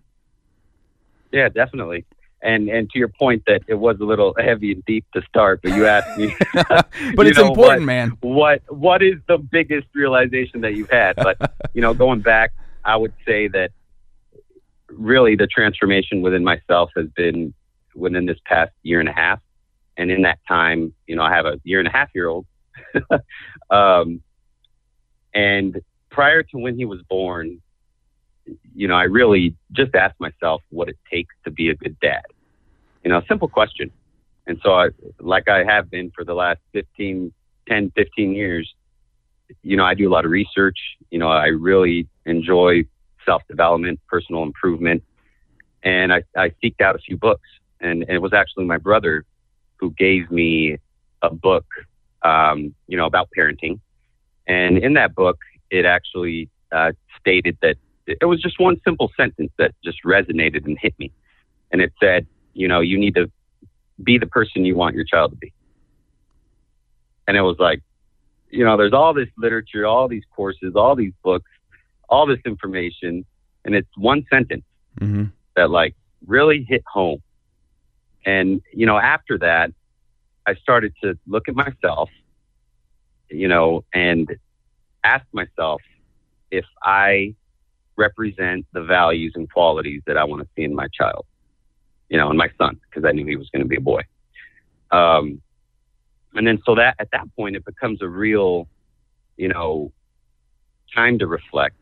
Yeah, 1.33 1.49
definitely. 1.49 2.05
And 2.43 2.69
and 2.69 2.91
to 2.91 2.99
your 2.99 3.09
point 3.09 3.45
that 3.47 3.63
it 3.69 3.75
was 3.75 4.01
a 4.01 4.05
little 4.05 4.35
heavy 4.37 4.73
and 4.73 4.85
deep 4.85 5.05
to 5.15 5.23
start, 5.23 5.61
but 5.63 5.77
you 5.77 5.87
asked 5.87 6.19
me, 6.19 6.35
But 6.55 7.27
it's 7.29 7.39
know, 7.39 7.49
important, 7.49 7.81
what- 7.81 7.83
man. 7.83 8.17
what 8.21 8.63
what 8.69 9.03
is 9.03 9.15
the 9.29 9.39
biggest 9.39 9.87
realization 9.95 10.63
that 10.63 10.75
you've 10.75 10.91
had? 10.91 11.15
But 11.17 11.37
you 11.75 11.81
know, 11.83 11.95
going 11.95 12.21
back, 12.21 12.53
I 12.85 12.97
would 12.97 13.15
say 13.25 13.47
that 13.49 13.71
really 14.89 15.37
the 15.37 15.47
transformation 15.47 16.21
within 16.21 16.43
myself 16.45 16.91
has 16.97 17.07
been 17.15 17.55
within 17.95 18.27
this 18.27 18.39
past 18.45 18.73
year 18.83 19.01
and 19.01 19.09
a 19.09 19.13
half. 19.13 19.41
And 19.97 20.11
in 20.11 20.23
that 20.23 20.39
time, 20.49 20.93
you 21.07 21.17
know, 21.17 21.23
I 21.23 21.35
have 21.35 21.47
a 21.47 21.61
year 21.65 21.79
and 21.79 21.87
a 21.89 21.93
half 21.93 22.09
year 22.15 22.29
old. 22.29 22.47
um, 23.71 24.21
and 25.35 25.81
prior 26.11 26.43
to 26.43 26.59
when 26.59 26.77
he 26.77 26.85
was 26.85 27.01
born, 27.03 27.61
you 28.75 28.89
know, 28.89 28.95
I 28.95 29.05
really 29.05 29.55
just 29.73 29.95
asked 29.95 30.19
myself 30.19 30.63
what 30.71 30.89
it 30.89 30.97
takes 31.11 31.35
to 31.45 31.51
be 31.51 31.69
a 31.69 31.75
good 31.75 31.99
dad. 32.01 32.23
You 33.05 33.11
know, 33.11 33.23
simple 33.29 33.49
question. 33.49 33.91
And 34.47 34.61
so 34.63 34.73
I, 34.73 34.89
like 35.21 35.49
I 35.49 35.65
have 35.65 35.91
been 35.91 36.11
for 36.15 36.25
the 36.25 36.35
last 36.35 36.61
15, 36.73 37.33
10, 37.69 37.93
15 37.95 38.33
years, 38.33 38.75
you 39.63 39.77
know, 39.77 39.85
I 39.85 39.95
do 39.95 40.09
a 40.09 40.13
lot 40.13 40.25
of 40.25 40.31
research. 40.31 40.79
You 41.11 41.19
know, 41.19 41.29
I 41.29 41.47
really 41.47 42.09
enjoy 42.25 42.85
self 43.25 43.43
development, 43.49 44.01
personal 44.09 44.43
improvement. 44.43 45.03
And 45.83 46.13
I, 46.13 46.23
I 46.37 46.53
seeked 46.63 46.81
out 46.81 46.95
a 46.95 46.99
few 46.99 47.17
books. 47.17 47.49
And, 47.81 48.03
and 48.03 48.11
it 48.11 48.23
was 48.23 48.33
actually 48.33 48.65
my 48.65 48.79
brother 48.79 49.25
who 49.77 49.91
gave 49.91 50.31
me 50.31 50.79
a 51.23 51.31
book, 51.31 51.67
um, 52.23 52.75
you 52.87 52.97
know, 52.97 53.07
about 53.07 53.29
parenting. 53.37 53.81
And 54.47 54.79
in 54.79 54.95
that 54.95 55.15
book, 55.15 55.39
it 55.71 55.85
actually 55.85 56.49
uh, 56.71 56.93
stated 57.21 57.59
that 57.63 57.77
it 58.07 58.25
was 58.25 58.41
just 58.41 58.59
one 58.59 58.81
simple 58.85 59.11
sentence 59.17 59.53
that 59.59 59.73
just 59.85 59.99
resonated 60.05 60.65
and 60.65 60.79
hit 60.81 60.95
me. 60.99 61.13
And 61.71 61.81
it 61.81 61.93
said, 62.01 62.27
you 62.55 62.69
know, 62.69 62.81
you 62.81 62.99
need 62.99 63.15
to 63.15 63.31
be 64.03 64.19
the 64.19 64.27
person 64.27 64.65
you 64.65 64.75
want 64.77 64.95
your 64.95 65.05
child 65.05 65.33
to 65.33 65.37
be. 65.37 65.53
And 67.29 67.37
it 67.37 67.43
was 67.43 67.57
like, 67.59 67.81
you 68.51 68.65
know, 68.65 68.77
there's 68.77 68.93
all 68.93 69.15
this 69.15 69.29
literature, 69.39 69.87
all 69.87 70.09
these 70.09 70.25
courses, 70.35 70.75
all 70.77 70.95
these 70.95 71.13
books, 71.23 71.51
all 72.09 72.27
this 72.27 72.41
information, 72.45 73.25
and 73.65 73.75
it's 73.75 73.89
one 73.97 74.25
sentence 74.31 74.65
Mm-hmm. 75.01 75.25
that 75.57 75.71
like 75.71 75.95
really 76.27 76.67
hit 76.69 76.85
home. 76.87 77.23
And, 78.27 78.61
you 78.75 78.85
know, 78.85 78.99
after 78.99 79.39
that, 79.39 79.73
I 80.47 80.55
started 80.57 80.93
to 81.03 81.19
look 81.27 81.49
at 81.49 81.55
myself, 81.55 82.11
you 83.31 83.49
know, 83.49 83.85
and 83.95 84.31
ask 85.03 85.25
myself 85.33 85.81
if 86.51 86.67
I 86.83 87.35
represent 87.97 88.67
the 88.73 88.83
values 88.83 89.33
and 89.35 89.51
qualities 89.51 90.03
that 90.07 90.19
I 90.19 90.25
want 90.25 90.43
to 90.43 90.49
see 90.55 90.63
in 90.63 90.75
my 90.75 90.89
child, 90.89 91.25
you 92.13 92.19
know, 92.19 92.29
and 92.29 92.39
my 92.39 92.51
son, 92.59 92.79
because 92.89 93.05
I 93.05 93.13
knew 93.13 93.27
he 93.27 93.37
was 93.37 93.49
going 93.51 93.63
to 93.63 93.69
be 93.69 93.77
a 93.77 93.81
boy. 93.81 94.03
Um, 94.93 95.43
and 96.35 96.47
then 96.47 96.61
so 96.65 96.77
that 96.77 96.95
at 97.01 97.09
that 97.13 97.27
point, 97.35 97.57
it 97.57 97.65
becomes 97.65 98.03
a 98.03 98.09
real, 98.09 98.69
you 99.37 99.49
know, 99.49 99.91
time 100.95 101.19
to 101.19 101.27
reflect, 101.27 101.77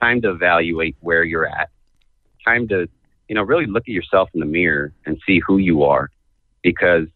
time 0.00 0.22
to 0.22 0.30
evaluate 0.30 0.96
where 1.00 1.24
you're 1.24 1.46
at, 1.46 1.68
time 2.44 2.66
to 2.68 2.88
you 3.30 3.36
know, 3.36 3.42
really 3.42 3.66
look 3.66 3.84
at 3.84 3.94
yourself 3.94 4.28
in 4.34 4.40
the 4.40 4.46
mirror 4.46 4.92
and 5.06 5.16
see 5.24 5.40
who 5.46 5.58
you 5.58 5.84
are. 5.84 6.10
Because 6.62 7.06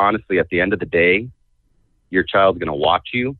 honestly, 0.00 0.40
at 0.40 0.48
the 0.48 0.60
end 0.60 0.72
of 0.72 0.80
the 0.80 0.86
day, 0.86 1.28
your 2.10 2.24
child's 2.24 2.58
going 2.58 2.66
to 2.66 2.74
watch 2.74 3.10
you, 3.12 3.36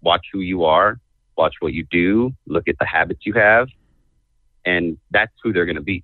watch 0.00 0.24
who 0.32 0.40
you 0.40 0.64
are, 0.64 0.98
watch 1.36 1.56
what 1.60 1.74
you 1.74 1.86
do, 1.90 2.32
look 2.46 2.68
at 2.68 2.76
the 2.78 2.86
habits 2.86 3.26
you 3.26 3.34
have, 3.34 3.68
and 4.64 4.96
that's 5.10 5.32
who 5.42 5.52
they're 5.52 5.66
going 5.66 5.76
to 5.76 5.82
be. 5.82 6.02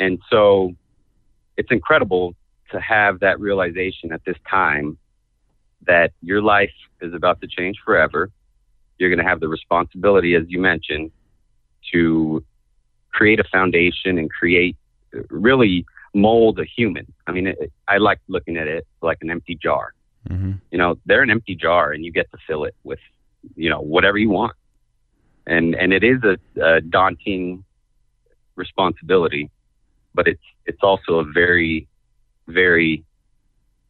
And 0.00 0.18
so 0.28 0.74
it's 1.56 1.70
incredible 1.70 2.34
to 2.72 2.80
have 2.80 3.20
that 3.20 3.38
realization 3.38 4.12
at 4.12 4.24
this 4.24 4.36
time 4.48 4.98
that 5.86 6.12
your 6.22 6.42
life 6.42 6.72
is 7.00 7.14
about 7.14 7.40
to 7.42 7.46
change 7.46 7.76
forever. 7.84 8.30
You're 8.98 9.10
going 9.10 9.24
to 9.24 9.24
have 9.24 9.40
the 9.40 9.48
responsibility, 9.48 10.34
as 10.34 10.44
you 10.48 10.58
mentioned, 10.58 11.12
to 11.92 12.44
create 13.12 13.40
a 13.40 13.44
foundation 13.44 14.18
and 14.18 14.30
create 14.30 14.76
really 15.28 15.84
mold 16.14 16.58
a 16.58 16.64
human. 16.64 17.06
I 17.26 17.32
mean, 17.32 17.48
it, 17.48 17.72
I 17.88 17.98
like 17.98 18.20
looking 18.28 18.56
at 18.56 18.68
it 18.68 18.86
like 19.02 19.18
an 19.20 19.30
empty 19.30 19.54
jar. 19.54 19.94
Mm-hmm. 20.28 20.52
You 20.70 20.78
know, 20.78 20.98
they're 21.06 21.22
an 21.22 21.30
empty 21.30 21.54
jar, 21.54 21.92
and 21.92 22.04
you 22.04 22.12
get 22.12 22.30
to 22.30 22.38
fill 22.46 22.64
it 22.64 22.74
with, 22.84 22.98
you 23.56 23.70
know, 23.70 23.80
whatever 23.80 24.18
you 24.18 24.30
want. 24.30 24.54
And 25.46 25.74
and 25.74 25.92
it 25.92 26.04
is 26.04 26.22
a, 26.22 26.36
a 26.62 26.80
daunting 26.80 27.64
responsibility, 28.54 29.50
but 30.14 30.28
it's 30.28 30.42
it's 30.66 30.82
also 30.82 31.18
a 31.18 31.24
very, 31.24 31.88
very 32.46 33.04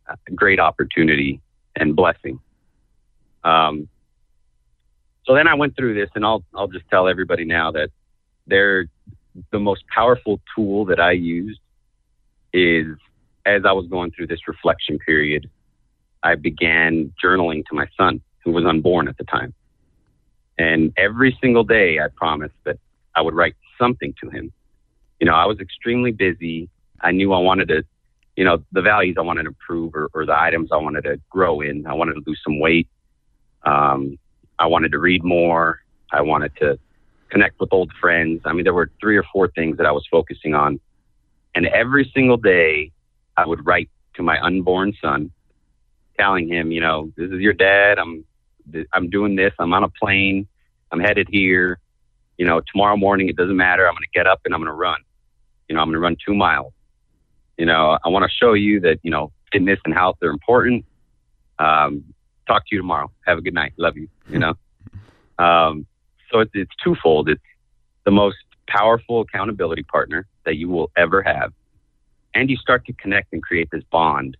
uh, 0.09 0.17
great 0.35 0.61
opportunity 0.61 1.41
and 1.77 1.95
blessing. 1.97 2.41
Um, 3.45 3.89
so 5.25 5.35
then 5.35 5.49
I 5.49 5.55
went 5.55 5.77
through 5.77 5.95
this, 5.95 6.11
and 6.15 6.25
I'll 6.25 6.45
I'll 6.55 6.69
just 6.69 6.89
tell 6.91 7.09
everybody 7.09 7.45
now 7.45 7.71
that 7.73 7.91
they're 8.47 8.87
the 9.53 9.59
most 9.59 9.85
powerful 9.89 10.41
tool 10.55 10.85
that 10.87 11.00
I 11.00 11.12
used 11.12 11.61
is 12.53 12.87
as 13.47 13.62
I 13.65 13.73
was 13.73 13.87
going 13.87 14.11
through 14.11 14.27
this 14.27 14.47
reflection 14.49 14.99
period, 14.99 15.49
I 16.23 16.35
began 16.35 17.12
journaling 17.23 17.65
to 17.67 17.75
my 17.75 17.87
son, 17.97 18.21
who 18.45 18.53
was 18.53 18.65
unborn 18.65 19.09
at 19.09 19.17
the 19.17 19.25
time. 19.25 19.55
And 20.59 20.93
every 20.97 21.37
single 21.41 21.65
day, 21.65 22.00
I 22.00 22.09
promised 22.15 22.55
that 22.65 22.79
I 23.15 23.23
would 23.23 23.35
write 23.35 23.55
something 23.79 24.15
to 24.23 24.29
him. 24.29 24.53
You 25.21 25.27
know, 25.27 25.35
I 25.35 25.47
was 25.47 25.61
extremely 25.61 26.12
busy. 26.12 26.69
I 27.00 27.12
knew 27.12 27.33
I 27.33 27.39
wanted 27.39 27.69
to, 27.69 27.85
you 28.37 28.45
know, 28.45 28.62
the 28.73 28.83
values 28.83 29.17
I 29.19 29.23
wanted 29.23 29.45
to 29.45 29.49
improve 29.49 29.95
or, 29.95 30.11
or 30.15 30.27
the 30.27 30.39
items 30.39 30.71
I 30.73 30.77
wanted 30.77 31.05
to 31.05 31.21
grow 31.31 31.61
in. 31.61 31.87
I 31.87 31.95
wanted 31.95 32.15
to 32.15 32.23
lose 32.27 32.41
some 32.43 32.59
weight. 32.59 32.89
Um, 33.65 34.19
I 34.59 34.67
wanted 34.67 34.93
to 34.93 34.99
read 34.99 35.23
more. 35.23 35.81
I 36.12 36.23
wanted 36.23 36.57
to 36.57 36.79
connect 37.31 37.61
with 37.61 37.73
old 37.73 37.93
friends. 38.00 38.43
I 38.45 38.53
mean, 38.53 38.65
there 38.65 38.75
were 38.75 38.91
three 39.00 39.17
or 39.17 39.25
four 39.33 39.49
things 39.49 39.77
that 39.77 39.87
I 39.87 39.93
was 39.93 40.07
focusing 40.11 40.55
on. 40.55 40.81
And 41.55 41.67
every 41.67 42.11
single 42.15 42.37
day, 42.37 42.93
I 43.37 43.47
would 43.47 43.65
write 43.67 43.91
to 44.15 44.23
my 44.23 44.41
unborn 44.41 44.93
son, 45.00 45.31
telling 46.19 46.49
him, 46.49 46.73
you 46.73 46.81
know, 46.81 47.12
this 47.17 47.31
is 47.31 47.41
your 47.41 47.53
dad. 47.53 47.99
I'm, 47.99 48.25
I'm 48.93 49.11
doing 49.11 49.37
this. 49.37 49.53
I'm 49.59 49.73
on 49.73 49.85
a 49.85 49.89
plane. 49.89 50.47
I'm 50.93 51.00
headed 51.00 51.29
here. 51.31 51.79
You 52.37 52.47
know, 52.47 52.61
tomorrow 52.73 52.97
morning, 52.97 53.29
it 53.29 53.37
doesn't 53.37 53.57
matter. 53.57 53.87
I'm 53.87 53.95
going 53.95 54.03
to 54.03 54.19
get 54.19 54.27
up 54.27 54.41
and 54.45 54.55
I'm 54.55 54.61
going 54.61 54.73
to 54.73 54.75
run. 54.75 55.00
You 55.71 55.77
know, 55.77 55.83
I'm 55.83 55.87
going 55.87 55.95
to 55.95 56.00
run 56.00 56.17
two 56.27 56.35
miles. 56.35 56.73
You 57.57 57.65
know, 57.65 57.97
I 58.05 58.09
want 58.09 58.25
to 58.25 58.29
show 58.29 58.55
you 58.55 58.81
that, 58.81 58.99
you 59.05 59.11
know, 59.12 59.31
fitness 59.53 59.79
and 59.85 59.95
health 59.95 60.17
are 60.21 60.31
important. 60.31 60.85
Um, 61.61 62.03
talk 62.49 62.67
to 62.67 62.75
you 62.75 62.79
tomorrow. 62.81 63.12
Have 63.25 63.39
a 63.39 63.41
good 63.41 63.55
night. 63.55 63.75
Love 63.77 63.97
you. 63.97 64.09
You 64.29 64.41
know, 64.41 64.55
um, 65.39 65.87
so 66.29 66.41
it's, 66.41 66.50
it's 66.55 66.73
twofold. 66.83 67.29
It's 67.29 67.41
the 68.05 68.11
most 68.11 68.39
powerful 68.67 69.21
accountability 69.21 69.85
partner 69.85 70.27
that 70.45 70.57
you 70.57 70.69
will 70.69 70.91
ever 70.97 71.23
have. 71.23 71.53
And 72.35 72.50
you 72.50 72.57
start 72.57 72.85
to 72.87 72.93
connect 72.95 73.33
and 73.33 73.41
create 73.41 73.69
this 73.71 73.85
bond 73.93 74.37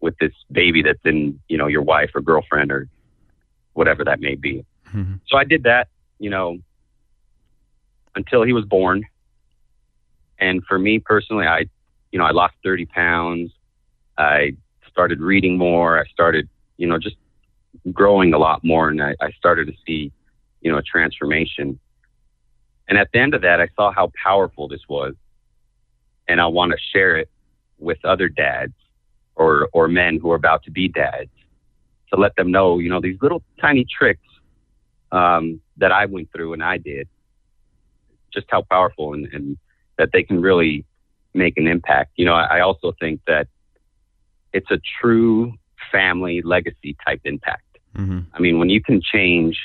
with 0.00 0.16
this 0.20 0.32
baby 0.50 0.82
that's 0.82 1.04
in, 1.04 1.38
you 1.48 1.58
know, 1.58 1.66
your 1.66 1.82
wife 1.82 2.12
or 2.14 2.22
girlfriend 2.22 2.72
or 2.72 2.88
whatever 3.74 4.04
that 4.04 4.20
may 4.20 4.36
be. 4.36 4.64
Mm-hmm. 4.88 5.16
So 5.26 5.36
I 5.36 5.44
did 5.44 5.64
that, 5.64 5.88
you 6.18 6.30
know, 6.30 6.56
until 8.14 8.42
he 8.42 8.54
was 8.54 8.64
born. 8.64 9.04
And 10.38 10.64
for 10.64 10.78
me 10.78 10.98
personally, 10.98 11.46
I, 11.46 11.66
you 12.12 12.18
know, 12.18 12.24
I 12.24 12.30
lost 12.30 12.54
30 12.62 12.86
pounds. 12.86 13.52
I 14.18 14.56
started 14.90 15.20
reading 15.20 15.56
more. 15.56 15.98
I 15.98 16.06
started, 16.06 16.48
you 16.76 16.86
know, 16.86 16.98
just 16.98 17.16
growing 17.92 18.34
a 18.34 18.38
lot 18.38 18.64
more. 18.64 18.88
And 18.88 19.02
I, 19.02 19.14
I 19.20 19.30
started 19.32 19.66
to 19.66 19.74
see, 19.86 20.12
you 20.60 20.70
know, 20.70 20.78
a 20.78 20.82
transformation. 20.82 21.78
And 22.88 22.98
at 22.98 23.08
the 23.12 23.18
end 23.18 23.34
of 23.34 23.42
that, 23.42 23.60
I 23.60 23.68
saw 23.76 23.92
how 23.92 24.12
powerful 24.22 24.68
this 24.68 24.82
was. 24.88 25.14
And 26.28 26.40
I 26.40 26.46
want 26.46 26.72
to 26.72 26.78
share 26.92 27.16
it 27.16 27.28
with 27.78 27.98
other 28.04 28.28
dads 28.28 28.72
or, 29.36 29.68
or 29.72 29.86
men 29.88 30.18
who 30.20 30.30
are 30.32 30.36
about 30.36 30.62
to 30.64 30.70
be 30.70 30.88
dads 30.88 31.30
to 32.12 32.20
let 32.20 32.34
them 32.36 32.50
know, 32.50 32.78
you 32.78 32.88
know, 32.88 33.00
these 33.00 33.18
little 33.20 33.42
tiny 33.60 33.84
tricks 33.84 34.20
um, 35.12 35.60
that 35.76 35.92
I 35.92 36.06
went 36.06 36.32
through 36.32 36.52
and 36.52 36.62
I 36.62 36.78
did, 36.78 37.08
just 38.32 38.46
how 38.50 38.62
powerful 38.62 39.14
and, 39.14 39.26
and 39.32 39.56
that 39.98 40.10
they 40.12 40.22
can 40.22 40.40
really 40.40 40.84
make 41.34 41.56
an 41.56 41.66
impact. 41.66 42.12
You 42.16 42.24
know, 42.24 42.34
I, 42.34 42.58
I 42.58 42.60
also 42.60 42.92
think 42.98 43.20
that 43.26 43.48
it's 44.52 44.70
a 44.70 44.80
true 45.00 45.54
family 45.92 46.42
legacy 46.42 46.96
type 47.06 47.20
impact. 47.24 47.62
Mm-hmm. 47.96 48.20
I 48.32 48.40
mean, 48.40 48.58
when 48.58 48.68
you 48.68 48.82
can 48.82 49.00
change, 49.00 49.58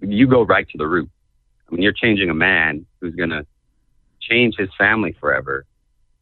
you 0.00 0.26
go 0.26 0.42
right 0.42 0.68
to 0.68 0.78
the 0.78 0.86
root. 0.86 1.10
I 1.68 1.74
mean, 1.74 1.82
you're 1.82 1.92
changing 1.92 2.30
a 2.30 2.34
man 2.34 2.86
who's 3.00 3.14
going 3.14 3.30
to 3.30 3.46
change 4.20 4.56
his 4.56 4.68
family 4.76 5.16
forever, 5.18 5.64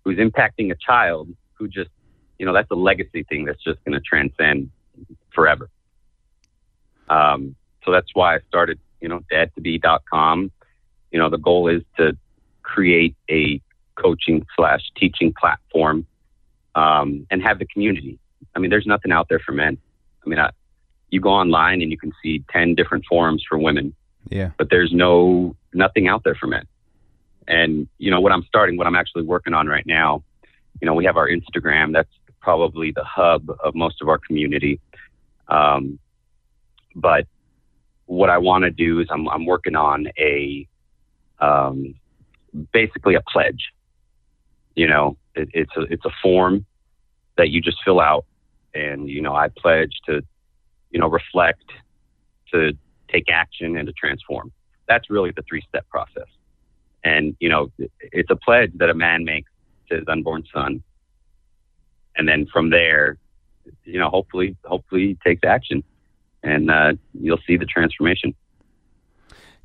who's 0.05 0.19
impacting 0.19 0.71
a 0.71 0.77
child 0.77 1.29
who 1.55 1.69
just, 1.69 1.91
you 2.39 2.47
know, 2.47 2.53
that's 2.53 2.71
a 2.71 2.75
legacy 2.75 3.25
thing 3.25 3.45
that's 3.45 3.63
just 3.63 3.83
going 3.85 3.93
to 3.93 4.01
transcend 4.01 4.71
forever. 5.35 5.69
Um, 7.09 7.57
so 7.85 7.91
that's 7.91 8.09
why 8.15 8.37
I 8.37 8.39
started, 8.49 8.79
you 9.01 9.09
know, 9.09 9.21
dad2be.com. 9.31 10.53
You 11.11 11.19
know, 11.19 11.29
the 11.29 11.39
goal 11.39 11.69
is 11.69 11.83
to 11.97 12.17
create 12.75 13.17
a 13.31 13.61
coaching 13.97 14.47
slash 14.57 14.81
teaching 14.97 15.33
platform 15.39 16.07
um, 16.75 17.27
and 17.31 17.43
have 17.43 17.59
the 17.59 17.67
community. 17.67 18.19
I 18.55 18.59
mean, 18.61 18.71
there's 18.71 18.87
nothing 18.87 19.13
out 19.13 19.27
there 19.29 19.41
for 19.41 19.53
men. 19.53 19.77
I 20.25 20.29
mean, 20.29 20.39
I, 20.39 20.51
you 21.11 21.21
go 21.21 21.31
online 21.31 21.83
and 21.83 21.91
you 21.91 21.99
can 21.99 22.13
see 22.23 22.45
10 22.53 22.75
different 22.75 23.05
forums 23.09 23.45
for 23.49 23.59
women, 23.59 23.95
Yeah. 24.29 24.51
but 24.57 24.69
there's 24.71 24.93
no, 24.93 25.57
nothing 25.75 26.07
out 26.09 26.23
there 26.25 26.37
for 26.37 26.47
men. 26.47 26.65
And, 27.49 27.89
you 27.99 28.11
know, 28.11 28.21
what 28.21 28.33
I'm 28.33 28.45
starting, 28.45 28.77
what 28.77 28.87
I'm 28.87 28.95
actually 28.95 29.25
working 29.25 29.55
on 29.55 29.67
right 29.67 29.87
now, 29.87 30.23
you 30.81 30.87
know, 30.87 30.95
we 30.95 31.05
have 31.05 31.17
our 31.17 31.29
Instagram. 31.29 31.93
That's 31.93 32.09
probably 32.41 32.93
the 32.93 33.05
hub 33.05 33.51
of 33.65 33.75
most 33.75 34.01
of 34.01 34.09
our 34.09 34.19
community. 34.19 34.81
Um, 35.49 35.99
but 36.95 37.27
what 38.07 38.31
I 38.31 38.39
want 38.39 38.63
to 38.65 38.71
do 38.71 39.01
is 39.01 39.09
I'm, 39.11 39.29
I'm 39.29 39.47
working 39.47 39.75
on 39.75 40.07
a, 40.17 40.67
um, 41.41 41.95
basically 42.73 43.15
a 43.15 43.23
pledge. 43.23 43.71
You 44.75 44.89
know, 44.89 45.17
it, 45.35 45.49
it's 45.53 45.73
a, 45.77 45.83
it's 45.83 46.05
a 46.05 46.11
form 46.23 46.67
that 47.37 47.51
you 47.51 47.61
just 47.61 47.79
fill 47.85 48.01
out 48.01 48.25
and, 48.75 49.09
you 49.09 49.21
know, 49.21 49.35
I 49.35 49.49
pledge 49.49 49.93
to, 50.07 50.23
you 50.91 51.01
know, 51.01 51.09
reflect, 51.09 51.65
to 52.53 52.73
take 53.09 53.31
action 53.31 53.77
and 53.77 53.87
to 53.87 53.93
transform. 53.93 54.53
That's 54.89 55.11
really 55.11 55.31
the 55.31 55.43
three 55.43 55.63
step 55.69 55.89
process. 55.89 56.27
And, 57.03 57.37
you 57.41 57.49
know, 57.49 57.71
it's 58.01 58.31
a 58.31 58.37
pledge 58.37 58.73
that 58.75 58.91
a 58.91 58.95
man 58.95 59.25
makes 59.25 59.51
to 59.89 59.97
his 59.97 60.05
unborn 60.09 60.45
son. 60.53 60.83
And 62.17 62.29
then 62.29 62.47
from 62.53 62.71
there, 62.71 63.17
you 63.85 63.99
know, 63.99 64.11
hopefully, 64.11 64.57
hopefully 64.65 65.09
he 65.09 65.19
takes 65.25 65.43
action 65.45 65.83
and 66.43 66.71
uh, 66.71 66.93
you'll 67.15 67.41
see 67.47 67.57
the 67.57 67.67
transformation. 67.67 68.35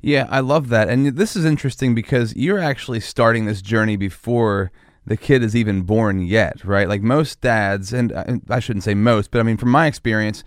Yeah, 0.00 0.26
I 0.30 0.40
love 0.40 0.68
that. 0.68 0.88
And 0.88 1.16
this 1.16 1.36
is 1.36 1.44
interesting 1.44 1.94
because 1.94 2.34
you're 2.36 2.58
actually 2.58 3.00
starting 3.00 3.46
this 3.46 3.62
journey 3.62 3.96
before 3.96 4.70
the 5.06 5.16
kid 5.16 5.42
is 5.42 5.54
even 5.54 5.82
born 5.82 6.20
yet, 6.20 6.64
right? 6.64 6.88
Like 6.88 7.02
most 7.02 7.40
dads, 7.40 7.92
and 7.92 8.10
and 8.10 8.42
I 8.50 8.60
shouldn't 8.60 8.84
say 8.84 8.94
most, 8.94 9.30
but 9.30 9.40
I 9.40 9.42
mean, 9.44 9.56
from 9.56 9.70
my 9.70 9.86
experience, 9.86 10.42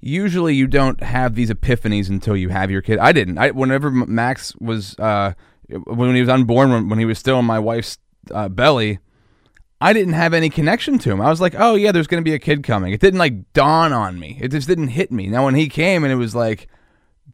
usually 0.00 0.54
you 0.54 0.66
don't 0.66 1.02
have 1.02 1.34
these 1.34 1.50
epiphanies 1.50 2.08
until 2.08 2.36
you 2.36 2.48
have 2.48 2.70
your 2.70 2.82
kid. 2.82 2.98
I 2.98 3.12
didn't. 3.12 3.38
I 3.38 3.50
whenever 3.50 3.90
Max 3.90 4.54
was 4.56 4.98
uh, 4.98 5.34
when 5.68 6.14
he 6.14 6.20
was 6.20 6.30
unborn, 6.30 6.70
when, 6.70 6.88
when 6.88 6.98
he 6.98 7.04
was 7.04 7.18
still 7.18 7.38
in 7.38 7.44
my 7.44 7.58
wife's 7.58 7.98
uh, 8.32 8.48
belly, 8.48 8.98
I 9.80 9.92
didn't 9.92 10.14
have 10.14 10.32
any 10.32 10.48
connection 10.48 10.98
to 11.00 11.10
him. 11.10 11.20
I 11.20 11.28
was 11.28 11.40
like, 11.40 11.54
oh 11.58 11.74
yeah, 11.74 11.92
there's 11.92 12.06
going 12.06 12.22
to 12.22 12.28
be 12.28 12.34
a 12.34 12.38
kid 12.38 12.62
coming. 12.62 12.92
It 12.92 13.00
didn't 13.00 13.18
like 13.18 13.52
dawn 13.52 13.92
on 13.92 14.18
me. 14.18 14.38
It 14.40 14.48
just 14.48 14.68
didn't 14.68 14.88
hit 14.88 15.12
me. 15.12 15.26
Now 15.26 15.44
when 15.44 15.54
he 15.54 15.68
came 15.68 16.02
and 16.02 16.12
it 16.12 16.16
was 16.16 16.34
like 16.34 16.68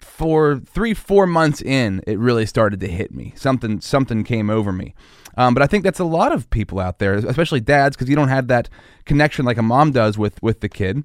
for 0.05 0.59
three, 0.59 0.95
four 0.95 1.27
months 1.27 1.61
in, 1.63 2.03
it 2.07 2.19
really 2.19 2.47
started 2.47 2.81
to 2.81 2.89
hit 2.89 3.13
me. 3.13 3.33
Something, 3.37 3.81
something 3.81 4.25
came 4.25 4.51
over 4.51 4.73
me. 4.73 4.95
Um, 5.37 5.55
but 5.55 5.63
I 5.63 5.67
think 5.67 5.85
that's 5.85 5.99
a 5.99 6.05
lot 6.05 6.33
of 6.33 6.49
people 6.51 6.79
out 6.79 6.99
there, 6.99 7.15
especially 7.15 7.61
dads, 7.61 7.97
because 7.97 8.09
you 8.09 8.17
don't 8.17 8.29
have 8.29 8.47
that 8.49 8.69
connection 9.05 9.45
like 9.45 9.57
a 9.57 9.63
mom 9.63 9.93
does 9.93 10.17
with 10.17 10.41
with 10.43 10.61
the 10.61 10.69
kid. 10.69 11.03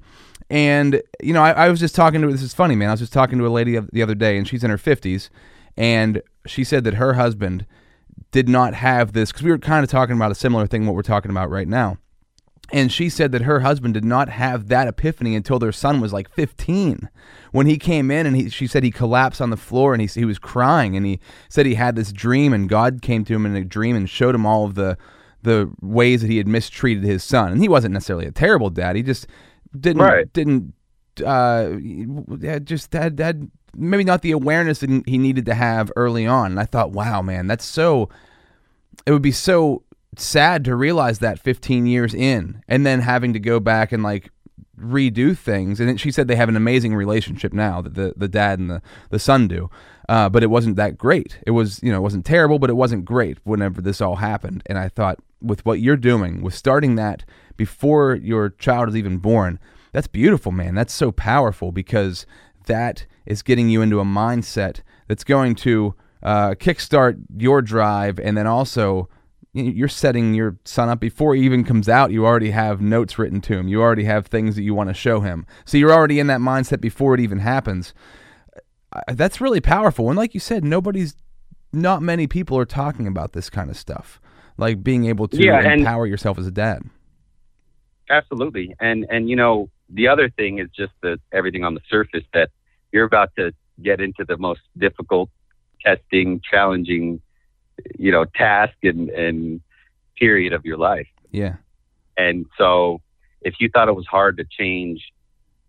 And 0.49 1.01
you 1.21 1.33
know, 1.33 1.43
I, 1.43 1.51
I 1.51 1.69
was 1.69 1.79
just 1.79 1.95
talking 1.95 2.21
to 2.21 2.27
this 2.27 2.43
is 2.43 2.53
funny, 2.53 2.75
man. 2.75 2.89
I 2.89 2.91
was 2.93 2.99
just 2.99 3.13
talking 3.13 3.39
to 3.39 3.47
a 3.47 3.49
lady 3.49 3.79
the 3.91 4.03
other 4.03 4.15
day, 4.15 4.37
and 4.37 4.47
she's 4.47 4.63
in 4.63 4.69
her 4.69 4.77
fifties, 4.77 5.29
and 5.77 6.21
she 6.45 6.63
said 6.63 6.83
that 6.83 6.95
her 6.95 7.13
husband 7.13 7.65
did 8.31 8.47
not 8.47 8.75
have 8.75 9.13
this 9.13 9.31
because 9.31 9.43
we 9.43 9.51
were 9.51 9.57
kind 9.57 9.83
of 9.83 9.89
talking 9.89 10.15
about 10.15 10.31
a 10.31 10.35
similar 10.35 10.67
thing 10.67 10.85
what 10.85 10.95
we're 10.95 11.01
talking 11.01 11.31
about 11.31 11.49
right 11.49 11.67
now 11.67 11.97
and 12.71 12.91
she 12.91 13.09
said 13.09 13.31
that 13.31 13.41
her 13.43 13.61
husband 13.61 13.93
did 13.93 14.05
not 14.05 14.29
have 14.29 14.67
that 14.67 14.87
epiphany 14.87 15.35
until 15.35 15.59
their 15.59 15.71
son 15.71 15.99
was 16.01 16.13
like 16.13 16.29
15 16.29 17.09
when 17.51 17.65
he 17.67 17.77
came 17.77 18.11
in 18.11 18.25
and 18.25 18.35
he, 18.35 18.49
she 18.49 18.67
said 18.67 18.83
he 18.83 18.91
collapsed 18.91 19.41
on 19.41 19.49
the 19.49 19.57
floor 19.57 19.93
and 19.93 20.01
he, 20.01 20.07
he 20.07 20.25
was 20.25 20.39
crying 20.39 20.95
and 20.95 21.05
he 21.05 21.19
said 21.49 21.65
he 21.65 21.75
had 21.75 21.95
this 21.95 22.11
dream 22.11 22.53
and 22.53 22.69
god 22.69 23.01
came 23.01 23.25
to 23.25 23.33
him 23.33 23.45
in 23.45 23.55
a 23.55 23.63
dream 23.63 23.95
and 23.95 24.09
showed 24.09 24.35
him 24.35 24.45
all 24.45 24.65
of 24.65 24.75
the 24.75 24.97
the 25.41 25.71
ways 25.81 26.21
that 26.21 26.29
he 26.29 26.37
had 26.37 26.47
mistreated 26.47 27.03
his 27.03 27.23
son. 27.23 27.51
And 27.51 27.61
he 27.61 27.69
wasn't 27.69 27.93
necessarily 27.93 28.25
a 28.25 28.31
terrible 28.31 28.69
dad. 28.69 28.95
He 28.95 29.03
just 29.03 29.27
didn't 29.79 30.01
Right. 30.01 30.31
didn't 30.33 30.73
uh 31.25 31.75
just 32.59 32.93
had 32.93 33.19
had 33.19 33.49
maybe 33.75 34.03
not 34.03 34.21
the 34.21 34.31
awareness 34.31 34.79
that 34.79 35.03
he 35.05 35.17
needed 35.17 35.45
to 35.45 35.53
have 35.53 35.91
early 35.95 36.25
on. 36.25 36.51
And 36.51 36.59
i 36.59 36.65
thought 36.65 36.91
wow 36.91 37.21
man 37.21 37.47
that's 37.47 37.65
so 37.65 38.09
it 39.05 39.11
would 39.11 39.21
be 39.21 39.31
so 39.31 39.83
sad 40.17 40.63
to 40.65 40.75
realize 40.75 41.19
that 41.19 41.39
15 41.39 41.85
years 41.85 42.13
in 42.13 42.61
and 42.67 42.85
then 42.85 43.01
having 43.01 43.33
to 43.33 43.39
go 43.39 43.59
back 43.59 43.91
and 43.91 44.03
like 44.03 44.31
redo 44.79 45.37
things. 45.37 45.79
And 45.79 45.99
she 45.99 46.11
said 46.11 46.27
they 46.27 46.35
have 46.35 46.49
an 46.49 46.55
amazing 46.55 46.95
relationship 46.95 47.53
now 47.53 47.81
that 47.81 47.95
the, 47.95 48.13
the 48.15 48.27
dad 48.27 48.59
and 48.59 48.69
the, 48.69 48.81
the 49.09 49.19
son 49.19 49.47
do. 49.47 49.69
Uh, 50.07 50.29
but 50.29 50.41
it 50.41 50.47
wasn't 50.47 50.75
that 50.77 50.97
great. 50.97 51.39
It 51.45 51.51
was 51.51 51.81
you 51.83 51.91
know 51.91 51.99
it 51.99 52.01
wasn't 52.01 52.25
terrible 52.25 52.59
but 52.59 52.69
it 52.69 52.75
wasn't 52.75 53.05
great 53.05 53.37
whenever 53.43 53.81
this 53.81 54.01
all 54.01 54.15
happened. 54.17 54.63
And 54.65 54.77
i 54.77 54.89
thought 54.89 55.19
with 55.41 55.65
what 55.65 55.79
you're 55.79 55.95
doing 55.95 56.41
with 56.41 56.53
starting 56.53 56.95
that 56.95 57.23
before 57.55 58.15
your 58.15 58.49
child 58.49 58.89
is 58.89 58.95
even 58.97 59.17
born 59.19 59.59
that's 59.91 60.07
beautiful 60.07 60.51
man. 60.51 60.75
That's 60.75 60.93
so 60.93 61.11
powerful 61.11 61.71
because 61.71 62.25
that 62.65 63.05
is 63.25 63.41
getting 63.41 63.69
you 63.69 63.81
into 63.81 63.99
a 63.99 64.05
mindset 64.05 64.81
that's 65.07 65.23
going 65.23 65.55
to 65.55 65.95
uh, 66.21 66.51
kickstart 66.51 67.19
your 67.37 67.61
drive 67.61 68.19
and 68.19 68.37
then 68.37 68.45
also 68.45 69.09
you're 69.53 69.87
setting 69.87 70.33
your 70.33 70.57
son 70.65 70.89
up. 70.89 70.99
Before 70.99 71.35
he 71.35 71.43
even 71.43 71.63
comes 71.63 71.89
out 71.89 72.11
you 72.11 72.25
already 72.25 72.51
have 72.51 72.81
notes 72.81 73.17
written 73.19 73.41
to 73.41 73.57
him. 73.57 73.67
You 73.67 73.81
already 73.81 74.05
have 74.05 74.27
things 74.27 74.55
that 74.55 74.63
you 74.63 74.73
want 74.75 74.89
to 74.89 74.93
show 74.93 75.21
him. 75.21 75.45
So 75.65 75.77
you're 75.77 75.93
already 75.93 76.19
in 76.19 76.27
that 76.27 76.39
mindset 76.39 76.81
before 76.81 77.15
it 77.15 77.19
even 77.21 77.39
happens. 77.39 77.93
That's 79.07 79.41
really 79.41 79.61
powerful. 79.61 80.09
And 80.09 80.17
like 80.17 80.33
you 80.33 80.39
said 80.39 80.63
nobody's 80.63 81.15
not 81.73 82.01
many 82.01 82.27
people 82.27 82.57
are 82.57 82.65
talking 82.65 83.07
about 83.07 83.33
this 83.33 83.49
kind 83.49 83.69
of 83.69 83.77
stuff. 83.77 84.19
Like 84.57 84.83
being 84.83 85.05
able 85.05 85.27
to 85.29 85.37
Yeah, 85.43 85.61
empower 85.61 86.05
yourself 86.05 86.37
as 86.37 86.47
a 86.47 86.51
dad. 86.51 86.83
Absolutely. 88.09 88.75
And 88.79 89.05
and 89.09 89.29
you 89.29 89.35
know, 89.35 89.69
the 89.89 90.07
other 90.07 90.29
thing 90.29 90.59
is 90.59 90.69
just 90.75 90.93
the 91.01 91.19
everything 91.31 91.63
on 91.63 91.73
the 91.75 91.81
surface 91.89 92.23
that 92.33 92.49
you're 92.91 93.05
about 93.05 93.31
to 93.37 93.53
get 93.81 94.01
into 94.01 94.25
the 94.25 94.37
most 94.37 94.61
difficult 94.77 95.29
testing, 95.85 96.41
challenging, 96.49 97.21
you 97.97 98.11
know, 98.11 98.25
task 98.25 98.75
and, 98.83 99.09
and 99.09 99.61
period 100.17 100.53
of 100.53 100.65
your 100.65 100.77
life. 100.77 101.07
yeah 101.31 101.55
And 102.17 102.45
so 102.57 103.01
if 103.41 103.55
you 103.59 103.69
thought 103.69 103.87
it 103.87 103.95
was 103.95 104.07
hard 104.07 104.37
to 104.37 104.45
change, 104.45 105.01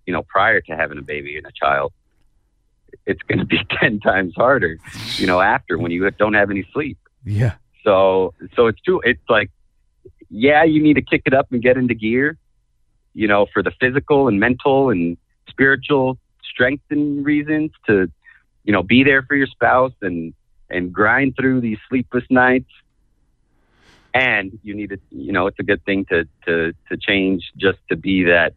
you 0.06 0.12
know, 0.12 0.22
prior 0.22 0.60
to 0.62 0.76
having 0.76 0.98
a 0.98 1.02
baby 1.02 1.36
and 1.36 1.46
a 1.46 1.52
child, 1.52 1.92
it's 3.06 3.22
going 3.22 3.38
to 3.38 3.44
be 3.44 3.60
10 3.80 4.00
times 4.00 4.34
harder, 4.36 4.78
you 5.16 5.26
know, 5.26 5.40
after 5.40 5.78
when 5.78 5.92
you 5.92 6.10
don't 6.10 6.34
have 6.34 6.50
any 6.50 6.66
sleep. 6.72 6.98
yeah 7.24 7.54
So 7.84 8.34
so 8.56 8.66
it's 8.66 8.80
too 8.80 9.00
it's 9.04 9.28
like 9.28 9.50
yeah, 10.30 10.62
you 10.62 10.80
need 10.80 10.94
to 10.94 11.02
kick 11.02 11.22
it 11.26 11.34
up 11.34 11.48
and 11.50 11.60
get 11.60 11.76
into 11.76 11.94
gear, 11.94 12.38
you 13.14 13.26
know, 13.26 13.46
for 13.52 13.62
the 13.62 13.72
physical 13.80 14.28
and 14.28 14.38
mental 14.38 14.88
and 14.90 15.16
spiritual 15.48 16.18
strength 16.48 16.84
and 16.90 17.24
reasons 17.24 17.72
to, 17.86 18.10
you 18.64 18.72
know, 18.72 18.82
be 18.82 19.02
there 19.02 19.22
for 19.22 19.34
your 19.34 19.48
spouse 19.48 19.92
and 20.00 20.32
and 20.70 20.92
grind 20.92 21.34
through 21.38 21.60
these 21.60 21.78
sleepless 21.88 22.24
nights. 22.30 22.70
And 24.12 24.58
you 24.62 24.74
need 24.74 24.90
to, 24.90 24.98
you 25.10 25.32
know, 25.32 25.46
it's 25.46 25.58
a 25.60 25.62
good 25.62 25.84
thing 25.84 26.04
to 26.06 26.24
to 26.46 26.72
to 26.88 26.96
change 26.96 27.52
just 27.56 27.78
to 27.90 27.96
be 27.96 28.24
that, 28.24 28.54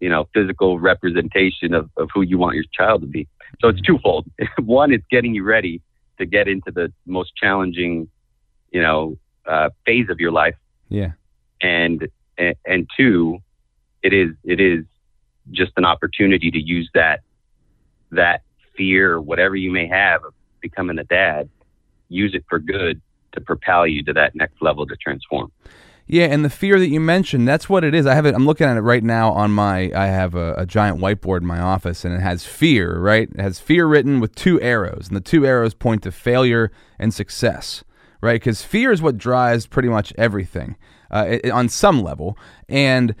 you 0.00 0.08
know, 0.08 0.28
physical 0.32 0.78
representation 0.78 1.74
of, 1.74 1.90
of 1.96 2.08
who 2.14 2.22
you 2.22 2.38
want 2.38 2.54
your 2.54 2.64
child 2.72 3.02
to 3.02 3.06
be. 3.06 3.28
So 3.60 3.68
it's 3.68 3.80
twofold. 3.82 4.26
One, 4.58 4.92
it's 4.92 5.04
getting 5.10 5.34
you 5.34 5.44
ready 5.44 5.82
to 6.18 6.26
get 6.26 6.48
into 6.48 6.70
the 6.70 6.92
most 7.06 7.36
challenging, 7.36 8.08
you 8.70 8.80
know, 8.80 9.18
uh, 9.46 9.70
phase 9.84 10.08
of 10.08 10.20
your 10.20 10.32
life, 10.32 10.56
yeah 10.88 11.12
and, 11.60 12.08
and 12.36 12.54
and 12.64 12.88
two, 12.96 13.38
it 14.02 14.12
is 14.12 14.30
it 14.44 14.60
is 14.60 14.84
just 15.50 15.72
an 15.76 15.84
opportunity 15.84 16.50
to 16.50 16.58
use 16.58 16.88
that 16.94 17.20
that 18.10 18.42
fear 18.76 19.20
whatever 19.20 19.56
you 19.56 19.70
may 19.70 19.86
have 19.86 20.24
of 20.24 20.34
becoming 20.60 20.98
a 20.98 21.04
dad, 21.04 21.48
use 22.08 22.34
it 22.34 22.44
for 22.48 22.58
good 22.58 23.00
to 23.32 23.40
propel 23.40 23.86
you 23.86 24.02
to 24.04 24.12
that 24.14 24.34
next 24.34 24.60
level 24.62 24.86
to 24.86 24.96
transform. 24.96 25.50
Yeah, 26.10 26.24
and 26.24 26.42
the 26.42 26.48
fear 26.50 26.78
that 26.78 26.88
you 26.88 27.00
mentioned, 27.00 27.46
that's 27.46 27.68
what 27.68 27.84
it 27.84 27.94
is. 27.94 28.06
I 28.06 28.14
have 28.14 28.24
it 28.24 28.34
I'm 28.34 28.46
looking 28.46 28.66
at 28.66 28.78
it 28.78 28.80
right 28.80 29.04
now 29.04 29.30
on 29.32 29.50
my 29.50 29.92
I 29.94 30.06
have 30.06 30.34
a, 30.34 30.54
a 30.54 30.64
giant 30.64 30.98
whiteboard 31.00 31.42
in 31.42 31.46
my 31.46 31.60
office 31.60 32.02
and 32.04 32.14
it 32.14 32.20
has 32.20 32.46
fear, 32.46 32.98
right? 32.98 33.28
It 33.30 33.40
has 33.40 33.60
fear 33.60 33.86
written 33.86 34.18
with 34.18 34.34
two 34.34 34.58
arrows, 34.62 35.08
and 35.08 35.16
the 35.16 35.20
two 35.20 35.44
arrows 35.46 35.74
point 35.74 36.02
to 36.04 36.10
failure 36.12 36.72
and 36.98 37.12
success, 37.12 37.84
right? 38.22 38.40
Cuz 38.40 38.62
fear 38.62 38.90
is 38.90 39.02
what 39.02 39.18
drives 39.18 39.66
pretty 39.66 39.90
much 39.90 40.14
everything. 40.16 40.76
Uh, 41.10 41.26
it- 41.42 41.50
on 41.50 41.68
some 41.68 42.02
level. 42.02 42.38
And 42.70 43.14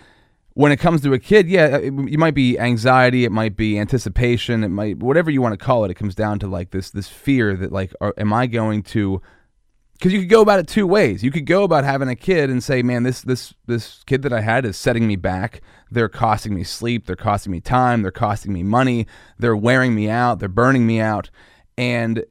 when 0.58 0.72
it 0.72 0.78
comes 0.78 1.02
to 1.02 1.12
a 1.12 1.20
kid, 1.20 1.48
yeah, 1.48 1.76
it, 1.76 1.94
it 1.94 2.18
might 2.18 2.34
be 2.34 2.58
anxiety, 2.58 3.24
it 3.24 3.30
might 3.30 3.56
be 3.56 3.78
anticipation, 3.78 4.64
it 4.64 4.70
might 4.70 4.98
whatever 4.98 5.30
you 5.30 5.40
want 5.40 5.52
to 5.52 5.64
call 5.64 5.84
it. 5.84 5.90
It 5.92 5.94
comes 5.94 6.16
down 6.16 6.40
to 6.40 6.48
like 6.48 6.72
this 6.72 6.90
this 6.90 7.06
fear 7.06 7.54
that 7.54 7.70
like, 7.70 7.94
are, 8.00 8.12
am 8.18 8.32
I 8.32 8.48
going 8.48 8.82
to 8.94 9.22
because 9.92 10.12
you 10.12 10.18
could 10.18 10.28
go 10.28 10.40
about 10.40 10.58
it 10.58 10.66
two 10.66 10.84
ways. 10.84 11.22
You 11.22 11.30
could 11.30 11.46
go 11.46 11.62
about 11.62 11.84
having 11.84 12.08
a 12.08 12.16
kid 12.16 12.50
and 12.50 12.60
say, 12.60 12.82
"Man, 12.82 13.04
this 13.04 13.22
this 13.22 13.54
this 13.66 14.02
kid 14.02 14.22
that 14.22 14.32
I 14.32 14.40
had 14.40 14.64
is 14.64 14.76
setting 14.76 15.06
me 15.06 15.14
back. 15.14 15.60
They're 15.92 16.08
costing 16.08 16.56
me 16.56 16.64
sleep. 16.64 17.06
They're 17.06 17.14
costing 17.14 17.52
me 17.52 17.60
time. 17.60 18.02
They're 18.02 18.10
costing 18.10 18.52
me 18.52 18.64
money. 18.64 19.06
They're 19.38 19.56
wearing 19.56 19.94
me 19.94 20.10
out. 20.10 20.40
They're 20.40 20.48
burning 20.48 20.88
me 20.88 20.98
out." 20.98 21.30
And 21.76 22.24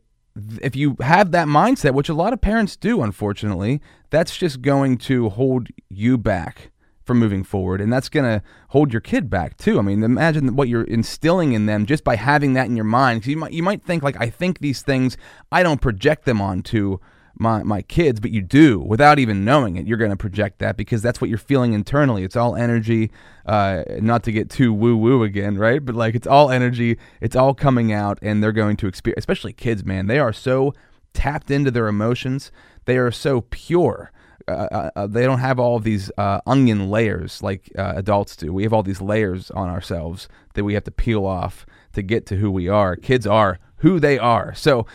if 0.61 0.75
you 0.75 0.97
have 0.99 1.31
that 1.31 1.47
mindset, 1.47 1.93
which 1.93 2.09
a 2.09 2.13
lot 2.13 2.33
of 2.33 2.41
parents 2.41 2.75
do, 2.75 3.01
unfortunately, 3.01 3.81
that's 4.09 4.35
just 4.35 4.61
going 4.61 4.97
to 4.97 5.29
hold 5.29 5.69
you 5.87 6.17
back 6.17 6.71
from 7.07 7.17
moving 7.19 7.43
forward, 7.43 7.81
and 7.81 7.91
that's 7.91 8.09
going 8.09 8.25
to 8.25 8.43
hold 8.69 8.93
your 8.93 9.01
kid 9.01 9.29
back 9.29 9.57
too. 9.57 9.79
I 9.79 9.81
mean, 9.81 10.03
imagine 10.03 10.55
what 10.55 10.67
you're 10.67 10.83
instilling 10.83 11.53
in 11.53 11.65
them 11.65 11.85
just 11.85 12.03
by 12.03 12.17
having 12.17 12.53
that 12.53 12.67
in 12.67 12.75
your 12.75 12.85
mind. 12.85 13.21
'Cause 13.21 13.29
you 13.29 13.37
might 13.37 13.53
you 13.53 13.63
might 13.63 13.83
think 13.83 14.03
like, 14.03 14.19
"I 14.19 14.29
think 14.29 14.59
these 14.59 14.81
things. 14.81 15.17
I 15.51 15.63
don't 15.63 15.81
project 15.81 16.25
them 16.25 16.41
onto." 16.41 16.99
my 17.39 17.61
my 17.61 17.83
kids, 17.83 18.19
but 18.19 18.31
you 18.31 18.41
do 18.41 18.79
without 18.79 19.19
even 19.19 19.45
knowing 19.45 19.75
it. 19.75 19.85
You're 19.85 19.99
going 19.99 20.09
to 20.09 20.17
project 20.17 20.57
that 20.57 20.75
because 20.75 21.03
that's 21.03 21.21
what 21.21 21.29
you're 21.29 21.37
feeling 21.37 21.73
internally. 21.73 22.23
It's 22.23 22.35
all 22.35 22.55
energy. 22.55 23.11
Uh, 23.45 23.83
not 24.01 24.23
to 24.23 24.31
get 24.31 24.49
too 24.49 24.73
woo 24.73 24.97
woo 24.97 25.21
again, 25.21 25.55
right? 25.55 25.85
But 25.85 25.93
like 25.93 26.15
it's 26.15 26.25
all 26.25 26.49
energy. 26.49 26.97
It's 27.21 27.35
all 27.35 27.53
coming 27.53 27.93
out, 27.93 28.17
and 28.23 28.41
they're 28.41 28.51
going 28.51 28.75
to 28.77 28.87
experience. 28.87 29.19
Especially 29.19 29.53
kids, 29.53 29.85
man. 29.85 30.07
They 30.07 30.17
are 30.17 30.33
so 30.33 30.73
tapped 31.13 31.51
into 31.51 31.69
their 31.69 31.87
emotions. 31.87 32.51
They 32.85 32.97
are 32.97 33.11
so 33.11 33.41
pure. 33.41 34.11
Uh, 34.47 34.51
uh, 34.51 34.89
uh, 34.95 35.07
they 35.07 35.25
don't 35.25 35.39
have 35.39 35.59
all 35.59 35.79
these 35.79 36.09
uh, 36.17 36.39
onion 36.45 36.89
layers 36.89 37.43
like 37.43 37.69
uh, 37.77 37.93
adults 37.95 38.35
do. 38.35 38.53
We 38.53 38.63
have 38.63 38.73
all 38.73 38.83
these 38.83 39.01
layers 39.01 39.51
on 39.51 39.69
ourselves 39.69 40.29
that 40.53 40.63
we 40.63 40.73
have 40.73 40.85
to 40.85 40.91
peel 40.91 41.25
off 41.25 41.65
to 41.93 42.01
get 42.01 42.25
to 42.27 42.37
who 42.37 42.49
we 42.49 42.69
are. 42.69 42.95
Kids 42.95 43.27
are 43.27 43.59
who 43.77 43.99
they 43.99 44.17
are. 44.17 44.53
So 44.55 44.85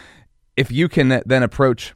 if 0.57 0.71
you 0.73 0.89
can 0.89 1.23
then 1.27 1.43
approach 1.43 1.95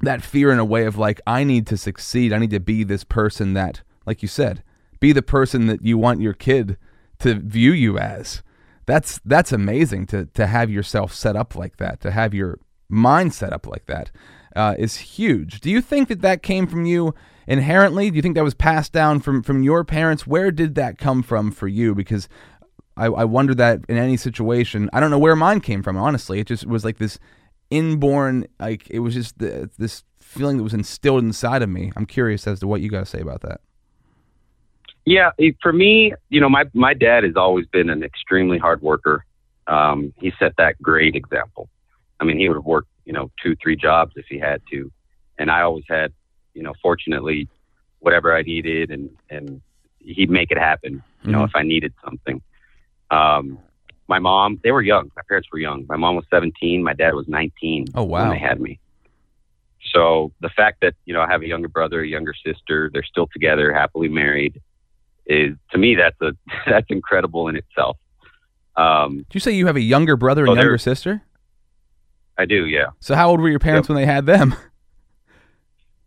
that 0.00 0.22
fear 0.22 0.52
in 0.52 0.58
a 0.58 0.64
way 0.64 0.84
of 0.84 0.98
like 0.98 1.20
I 1.26 1.44
need 1.44 1.66
to 1.68 1.76
succeed. 1.76 2.32
I 2.32 2.38
need 2.38 2.50
to 2.50 2.60
be 2.60 2.84
this 2.84 3.04
person 3.04 3.54
that 3.54 3.82
like 4.06 4.22
you 4.22 4.28
said, 4.28 4.62
be 5.00 5.12
the 5.12 5.22
person 5.22 5.66
that 5.66 5.82
you 5.82 5.96
want 5.96 6.20
your 6.20 6.34
kid 6.34 6.76
to 7.20 7.34
view 7.34 7.72
you 7.72 7.98
as. 7.98 8.42
That's 8.86 9.20
that's 9.24 9.52
amazing 9.52 10.06
to 10.08 10.26
to 10.34 10.46
have 10.46 10.70
yourself 10.70 11.14
set 11.14 11.36
up 11.36 11.54
like 11.54 11.78
that, 11.78 12.00
to 12.00 12.10
have 12.10 12.34
your 12.34 12.58
mind 12.88 13.32
set 13.32 13.52
up 13.52 13.66
like 13.66 13.86
that 13.86 14.10
uh, 14.54 14.74
is 14.78 14.96
huge. 14.96 15.60
Do 15.60 15.70
you 15.70 15.80
think 15.80 16.08
that 16.08 16.22
that 16.22 16.42
came 16.42 16.66
from 16.66 16.86
you 16.86 17.14
inherently? 17.46 18.10
Do 18.10 18.16
you 18.16 18.22
think 18.22 18.34
that 18.36 18.44
was 18.44 18.54
passed 18.54 18.92
down 18.92 19.20
from 19.20 19.42
from 19.42 19.62
your 19.62 19.84
parents? 19.84 20.26
Where 20.26 20.50
did 20.50 20.74
that 20.76 20.98
come 20.98 21.22
from 21.22 21.50
for 21.50 21.68
you? 21.68 21.94
Because 21.94 22.28
I, 22.96 23.06
I 23.06 23.24
wonder 23.24 23.54
that 23.54 23.80
in 23.88 23.96
any 23.96 24.16
situation, 24.16 24.88
I 24.92 25.00
don't 25.00 25.10
know 25.10 25.18
where 25.18 25.36
mine 25.36 25.60
came 25.60 25.82
from. 25.82 25.96
Honestly, 25.96 26.38
it 26.40 26.46
just 26.46 26.66
was 26.66 26.84
like 26.84 26.98
this 26.98 27.18
inborn, 27.70 28.46
like 28.60 28.88
it 28.90 29.00
was 29.00 29.14
just 29.14 29.38
the, 29.38 29.70
this 29.78 30.04
feeling 30.20 30.56
that 30.58 30.62
was 30.62 30.74
instilled 30.74 31.22
inside 31.22 31.62
of 31.62 31.68
me. 31.68 31.92
I'm 31.96 32.06
curious 32.06 32.46
as 32.46 32.60
to 32.60 32.66
what 32.66 32.80
you 32.80 32.88
got 32.88 33.00
to 33.00 33.06
say 33.06 33.20
about 33.20 33.40
that. 33.42 33.60
Yeah, 35.04 35.30
for 35.60 35.72
me, 35.72 36.14
you 36.30 36.40
know, 36.40 36.48
my 36.48 36.64
my 36.72 36.94
dad 36.94 37.24
has 37.24 37.36
always 37.36 37.66
been 37.66 37.90
an 37.90 38.02
extremely 38.02 38.58
hard 38.58 38.80
worker. 38.80 39.24
Um, 39.66 40.14
he 40.16 40.32
set 40.38 40.56
that 40.56 40.80
great 40.80 41.14
example. 41.14 41.68
I 42.20 42.24
mean, 42.24 42.38
he 42.38 42.48
would 42.48 42.56
have 42.56 42.64
worked, 42.64 42.88
you 43.04 43.12
know, 43.12 43.30
two, 43.42 43.54
three 43.62 43.76
jobs 43.76 44.12
if 44.16 44.26
he 44.28 44.38
had 44.38 44.60
to, 44.70 44.90
and 45.38 45.50
I 45.50 45.62
always 45.62 45.84
had, 45.88 46.12
you 46.54 46.62
know, 46.62 46.72
fortunately, 46.82 47.48
whatever 48.00 48.34
I 48.36 48.42
needed, 48.42 48.90
and 48.90 49.10
and 49.30 49.60
he'd 50.00 50.30
make 50.30 50.50
it 50.50 50.58
happen. 50.58 51.02
You 51.24 51.32
know, 51.32 51.40
Mhm. 51.40 51.48
if 51.48 51.56
I 51.56 51.62
needed 51.62 51.92
something. 52.04 52.42
Um, 53.10 53.58
my 54.08 54.18
mom, 54.18 54.60
they 54.62 54.70
were 54.70 54.82
young. 54.82 55.10
My 55.16 55.22
parents 55.28 55.48
were 55.50 55.58
young. 55.58 55.86
My 55.88 55.96
mom 55.96 56.14
was 56.16 56.26
17. 56.30 56.82
My 56.82 56.92
dad 56.92 57.14
was 57.14 57.26
19 57.26 57.86
Oh, 57.94 58.02
wow. 58.04 58.20
when 58.28 58.30
they 58.30 58.38
had 58.38 58.60
me. 58.60 58.78
so 59.92 60.32
the 60.40 60.48
fact 60.50 60.78
that 60.80 60.94
you 61.04 61.12
know 61.14 61.20
I 61.20 61.28
have 61.30 61.42
a 61.42 61.46
younger 61.46 61.68
brother, 61.68 62.00
a 62.02 62.06
younger 62.06 62.34
sister, 62.44 62.90
they're 62.92 63.02
still 63.04 63.28
together, 63.32 63.72
happily 63.72 64.08
married, 64.08 64.60
is 65.26 65.56
to 65.72 65.78
me 65.78 65.94
that's 65.94 66.20
a 66.20 66.32
that's 66.66 66.86
incredible 66.90 67.48
in 67.48 67.56
itself. 67.56 67.96
Um, 68.76 69.18
Did 69.18 69.34
you 69.34 69.40
say 69.40 69.52
you 69.52 69.66
have 69.66 69.76
a 69.76 69.80
younger 69.80 70.16
brother 70.16 70.42
and 70.44 70.50
Oh, 70.52 70.54
younger 70.54 70.78
sister? 70.78 71.22
I 72.36 72.44
do, 72.46 72.66
yeah. 72.66 72.86
So 73.00 73.14
how 73.14 73.30
old 73.30 73.40
were 73.40 73.48
your 73.48 73.58
parents 73.60 73.88
Yep. 73.88 73.94
when 73.96 74.02
they 74.04 74.12
had 74.12 74.26
them? 74.26 74.54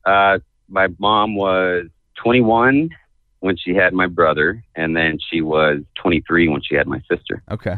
Uh, 0.06 0.40
my 0.70 0.88
mom 1.00 1.36
was 1.36 1.86
21 2.24 2.90
when 3.42 3.58
she 3.58 3.76
had 3.76 3.92
my 3.94 4.08
brother, 4.08 4.64
and 4.74 4.96
then 4.96 5.18
she 5.30 5.42
was 5.42 5.82
23 6.02 6.48
when 6.48 6.62
she 6.62 6.76
had 6.76 6.88
my 6.88 7.02
sister. 7.12 7.44
Okay. 7.52 7.78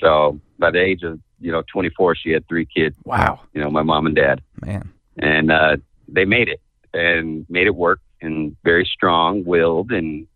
So 0.00 0.40
by 0.58 0.70
the 0.70 0.80
age 0.80 1.02
of 1.02 1.20
you 1.40 1.52
know 1.52 1.62
24, 1.70 2.14
she 2.16 2.30
had 2.30 2.46
three 2.48 2.64
kids. 2.66 2.96
Wow, 3.04 3.40
You 3.52 3.60
know, 3.60 3.70
my 3.70 3.82
mom 3.82 4.06
and 4.06 4.16
dad, 4.16 4.40
man. 4.64 4.90
and 5.18 5.52
uh, 5.52 5.76
they 6.08 6.24
made 6.24 6.48
it 6.48 6.60
and 6.94 7.44
made 7.50 7.66
it 7.66 7.74
work, 7.76 8.00
and 8.22 8.56
very 8.64 8.88
strong-willed, 8.90 9.92
and 9.92 10.26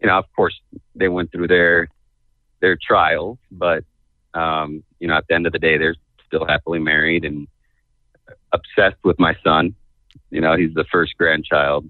you 0.00 0.06
know, 0.08 0.18
of 0.18 0.24
course, 0.34 0.60
they 0.96 1.08
went 1.08 1.30
through 1.30 1.46
their 1.48 1.88
their 2.60 2.76
trials, 2.76 3.38
but 3.52 3.84
um, 4.34 4.82
you 4.98 5.06
know, 5.08 5.14
at 5.16 5.26
the 5.28 5.34
end 5.34 5.46
of 5.46 5.52
the 5.52 5.58
day, 5.60 5.78
they're 5.78 5.94
still 6.32 6.46
happily 6.46 6.78
married 6.78 7.24
and 7.24 7.46
obsessed 8.52 9.02
with 9.04 9.18
my 9.18 9.36
son. 9.44 9.74
You 10.30 10.40
know, 10.40 10.56
he's 10.56 10.74
the 10.74 10.84
first 10.90 11.16
grandchild, 11.18 11.88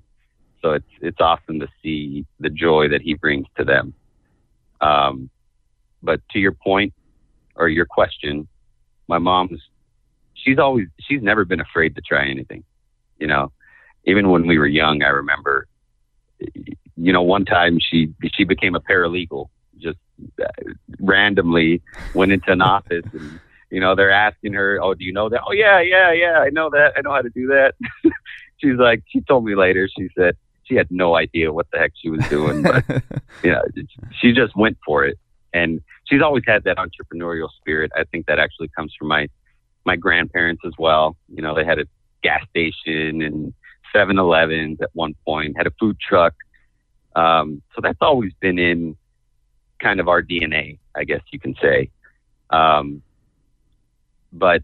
so 0.61 0.73
it's 0.73 0.89
it's 1.01 1.21
awesome 1.21 1.61
to 1.61 1.69
see 1.83 2.27
the 2.41 2.51
joy 2.51 2.89
that 2.89 3.03
he 3.03 3.15
brings 3.15 3.47
to 3.57 3.65
them. 3.65 3.95
Um, 4.81 5.31
but 6.03 6.21
to 6.33 6.39
your 6.39 6.53
point 6.53 6.93
or 7.55 7.69
your 7.69 7.87
question, 7.87 8.49
my 9.09 9.19
mom's 9.19 9.61
she's 10.35 10.59
always 10.59 10.89
she's 11.01 11.23
never 11.23 11.45
been 11.45 11.61
afraid 11.61 11.95
to 11.97 12.01
try 12.01 12.29
anything. 12.29 12.65
You 13.19 13.29
know, 13.29 13.53
even 14.05 14.31
when 14.31 14.47
we 14.47 14.59
were 14.59 14.67
young, 14.67 15.03
I 15.03 15.09
remember. 15.09 15.67
You 16.97 17.13
know, 17.13 17.23
one 17.23 17.45
time 17.45 17.79
she 17.81 18.13
she 18.35 18.45
became 18.45 18.75
a 18.75 18.81
paralegal 18.81 19.49
just 19.79 19.99
randomly 21.01 21.83
went 22.15 22.33
into 22.33 22.53
an 22.53 22.63
office 22.63 23.05
and 23.13 23.41
you 23.73 23.81
know 23.81 23.95
they're 23.95 24.11
asking 24.13 24.53
her 24.53 24.79
oh 24.83 24.95
do 24.95 25.03
you 25.03 25.13
know 25.13 25.29
that? 25.31 25.41
Oh 25.49 25.53
yeah 25.53 25.81
yeah 25.81 26.13
yeah 26.13 26.39
i 26.41 26.51
know 26.51 26.69
that 26.71 26.93
i 26.97 27.01
know 27.01 27.11
how 27.11 27.23
to 27.23 27.31
do 27.31 27.47
that. 27.49 27.75
She's 28.59 28.77
like 28.77 29.03
she 29.09 29.23
told 29.23 29.45
me 29.45 29.57
later 29.57 29.89
she 29.89 30.09
said 30.17 30.37
she 30.65 30.77
had 30.77 30.89
no 30.91 31.17
idea 31.17 31.53
what 31.53 31.67
the 31.73 31.79
heck 31.79 31.93
she 32.01 32.11
was 32.11 32.25
doing 32.29 32.63
but 32.63 32.85
you 33.43 33.51
know 33.51 33.63
she 34.21 34.33
just 34.33 34.55
went 34.55 34.79
for 34.87 35.05
it. 35.05 35.19
And 35.55 35.81
she's 36.05 36.23
always 36.23 36.45
had 36.47 36.65
that 36.65 36.79
entrepreneurial 36.79 37.49
spirit. 37.59 37.91
I 37.97 38.05
think 38.05 38.27
that 38.27 38.39
actually 38.39 38.69
comes 38.69 38.95
from 38.97 39.09
my 39.09 39.29
my 39.85 39.97
grandparents 39.97 40.63
as 40.65 40.75
well. 40.79 41.17
You 41.35 41.43
know 41.43 41.55
they 41.55 41.65
had 41.65 41.79
a 41.79 41.87
gas 42.23 42.45
station 42.51 43.23
and 43.23 43.53
7-elevens 43.95 44.81
at 44.81 44.91
one 44.93 45.15
point 45.27 45.57
had 45.57 45.67
a 45.67 45.73
food 45.81 45.97
truck. 45.99 46.35
Um, 47.17 47.63
so 47.75 47.81
that's 47.83 47.99
always 48.01 48.33
been 48.41 48.59
in 48.59 48.97
kind 49.83 49.99
of 49.99 50.07
our 50.07 50.23
dna 50.23 50.79
i 50.95 51.03
guess 51.05 51.23
you 51.33 51.41
can 51.41 51.55
say. 51.61 51.91
Um, 52.51 53.03
but 54.33 54.62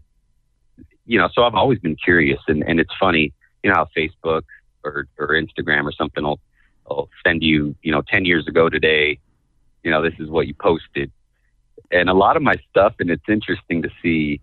you 1.05 1.17
know 1.17 1.29
so 1.33 1.43
i've 1.43 1.55
always 1.55 1.79
been 1.79 1.95
curious 1.95 2.39
and, 2.47 2.63
and 2.63 2.79
it's 2.79 2.93
funny 2.99 3.33
you 3.63 3.69
know 3.69 3.75
how 3.75 3.87
facebook 3.97 4.43
or, 4.83 5.07
or 5.17 5.29
instagram 5.29 5.83
or 5.83 5.91
something 5.91 6.23
will, 6.23 6.39
will 6.89 7.09
send 7.25 7.43
you 7.43 7.75
you 7.81 7.91
know 7.91 8.01
10 8.01 8.25
years 8.25 8.47
ago 8.47 8.69
today 8.69 9.19
you 9.83 9.91
know 9.91 10.01
this 10.01 10.13
is 10.19 10.29
what 10.29 10.47
you 10.47 10.53
posted. 10.53 11.11
And 11.91 12.09
a 12.09 12.13
lot 12.13 12.35
of 12.37 12.43
my 12.43 12.55
stuff 12.69 12.93
and 12.99 13.09
it's 13.09 13.27
interesting 13.27 13.81
to 13.81 13.89
see 14.01 14.41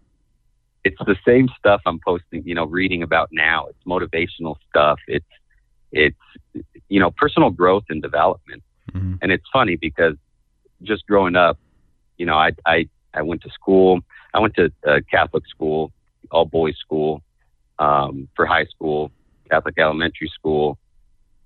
it's 0.85 0.97
the 1.07 1.17
same 1.27 1.49
stuff 1.59 1.81
i'm 1.87 2.01
posting 2.05 2.43
you 2.45 2.55
know 2.55 2.65
reading 2.65 3.03
about 3.03 3.29
now. 3.33 3.67
It's 3.67 3.85
motivational 3.87 4.57
stuff. 4.69 4.99
It's 5.07 5.27
it's 5.93 6.17
you 6.89 7.01
know 7.01 7.11
personal 7.11 7.51
growth 7.51 7.85
and 7.89 8.03
development. 8.03 8.63
Mhm. 8.93 9.19
and 9.21 9.33
it's 9.33 9.45
funny 9.53 9.75
because 9.77 10.15
just 10.83 11.07
growing 11.07 11.35
up 11.35 11.59
you 12.19 12.25
know 12.25 12.37
i 12.37 12.53
i 12.67 12.89
i 13.15 13.23
went 13.23 13.43
to 13.43 13.51
school 13.51 14.01
i 14.37 14.41
went 14.41 14.55
to 14.55 14.71
a 14.85 15.03
catholic 15.03 15.47
school 15.49 15.93
all 16.31 16.45
boys 16.45 16.77
school 16.79 17.23
um 17.79 18.29
for 18.37 18.47
high 18.47 18.67
school 18.67 19.11
catholic 19.51 19.79
elementary 19.79 20.31
school. 20.35 20.79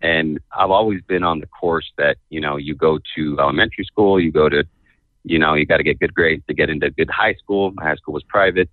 And 0.02 0.40
i've 0.56 0.70
always 0.70 1.02
been 1.02 1.22
on 1.22 1.40
the 1.40 1.46
course 1.46 1.90
that 1.98 2.16
you 2.30 2.40
know 2.40 2.56
you 2.56 2.74
go 2.74 2.98
to 3.16 3.38
elementary 3.38 3.84
school 3.84 4.18
you 4.18 4.32
go 4.32 4.48
to 4.48 4.64
you 5.24 5.38
know 5.38 5.52
you 5.54 5.66
got 5.66 5.76
to 5.76 5.82
get 5.82 5.98
good 5.98 6.14
grades 6.14 6.44
to 6.46 6.54
get 6.54 6.70
into 6.70 6.90
good 6.90 7.10
high 7.10 7.34
school. 7.34 7.72
My 7.72 7.84
high 7.84 7.96
school 7.96 8.14
was 8.14 8.24
private. 8.24 8.70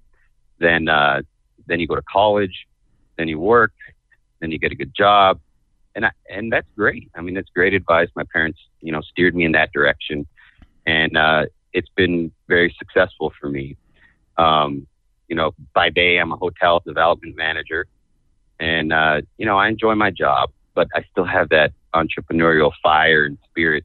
Then 0.60 0.88
uh 0.88 1.22
then 1.68 1.80
you 1.82 1.88
go 1.88 1.96
to 1.96 2.08
college 2.20 2.68
then 3.18 3.28
you 3.28 3.40
work 3.40 3.74
then 4.40 4.52
you 4.52 4.60
get 4.60 4.72
a 4.72 4.76
good 4.76 4.94
job. 4.96 5.40
And 5.96 6.06
I, 6.06 6.12
and 6.30 6.54
that's 6.54 6.68
great. 6.78 7.10
I 7.16 7.22
mean 7.22 7.34
that's 7.34 7.50
great 7.54 7.74
advice. 7.74 8.10
My 8.16 8.24
parents 8.32 8.60
you 8.80 8.92
know 8.94 9.02
steered 9.02 9.36
me 9.36 9.44
in 9.44 9.52
that 9.52 9.74
direction. 9.74 10.26
And 10.86 11.18
uh 11.18 11.46
it's 11.74 11.90
been 11.98 12.32
very 12.48 12.74
successful 12.80 13.34
for 13.40 13.50
me 13.50 13.76
um 14.38 14.86
you 15.28 15.36
know 15.36 15.52
by 15.74 15.90
day 15.90 16.18
i'm 16.18 16.32
a 16.32 16.36
hotel 16.38 16.82
development 16.86 17.36
manager 17.36 17.86
and 18.60 18.94
uh 18.94 19.22
you 19.38 19.46
know 19.46 19.58
i 19.58 19.68
enjoy 19.68 19.96
my 19.96 20.10
job 20.12 20.50
but 20.74 20.88
i 20.96 21.04
still 21.12 21.26
have 21.26 21.50
that 21.50 21.72
entrepreneurial 21.94 22.72
fire 22.84 23.26
and 23.26 23.38
spirit 23.50 23.84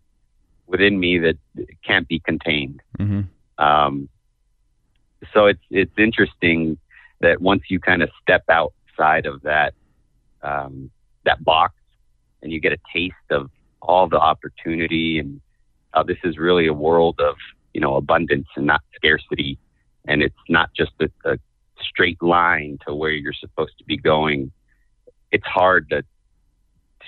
within 0.67 0.99
me 0.99 1.19
that 1.19 1.37
can't 1.85 2.07
be 2.09 2.19
contained 2.21 2.81
Mhm. 2.99 3.27
um, 3.59 4.09
so 5.33 5.47
it's 5.47 5.63
it's 5.71 5.99
interesting 5.99 6.79
that 7.21 7.41
once 7.41 7.63
you 7.69 7.79
kind 7.79 8.03
of 8.03 8.11
step 8.21 8.43
outside 8.49 9.27
of 9.27 9.43
that 9.43 9.75
um, 10.43 10.91
that 11.25 11.43
box 11.45 11.75
and 12.43 12.51
you 12.53 12.61
get 12.61 12.73
a 12.73 12.79
taste 12.93 13.15
of 13.31 13.51
all 13.81 14.09
the 14.09 14.19
opportunity 14.19 15.19
and 15.19 15.41
uh, 15.95 16.03
this 16.03 16.19
is 16.25 16.39
really 16.39 16.67
a 16.67 16.73
world 16.73 17.21
of 17.21 17.37
you 17.75 17.81
know 17.81 17.95
abundance 17.97 18.49
and 18.57 18.67
not 18.67 18.81
scarcity 18.97 19.59
and 20.07 20.23
it's 20.23 20.35
not 20.49 20.71
just 20.75 20.93
a, 21.01 21.09
a 21.31 21.39
straight 21.81 22.23
line 22.23 22.79
to 22.87 22.95
where 22.95 23.11
you're 23.11 23.33
supposed 23.33 23.77
to 23.79 23.85
be 23.85 23.97
going. 23.97 24.51
It's 25.31 25.47
hard 25.47 25.89
to 25.91 26.05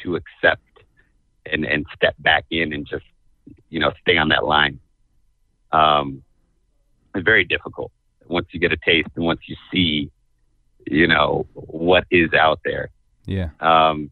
to 0.02 0.16
accept 0.16 0.62
and 1.50 1.64
and 1.64 1.86
step 1.94 2.14
back 2.18 2.44
in 2.50 2.72
and 2.72 2.86
just 2.86 3.04
you 3.68 3.80
know 3.80 3.92
stay 4.00 4.16
on 4.16 4.28
that 4.28 4.44
line. 4.44 4.78
Um 5.72 6.22
it's 7.14 7.24
very 7.24 7.44
difficult. 7.44 7.92
Once 8.26 8.48
you 8.52 8.58
get 8.58 8.72
a 8.72 8.76
taste 8.76 9.08
and 9.14 9.24
once 9.24 9.40
you 9.46 9.56
see 9.72 10.10
you 10.86 11.06
know 11.06 11.46
what 11.54 12.04
is 12.10 12.32
out 12.32 12.60
there. 12.64 12.90
Yeah. 13.26 13.50
um, 13.60 14.10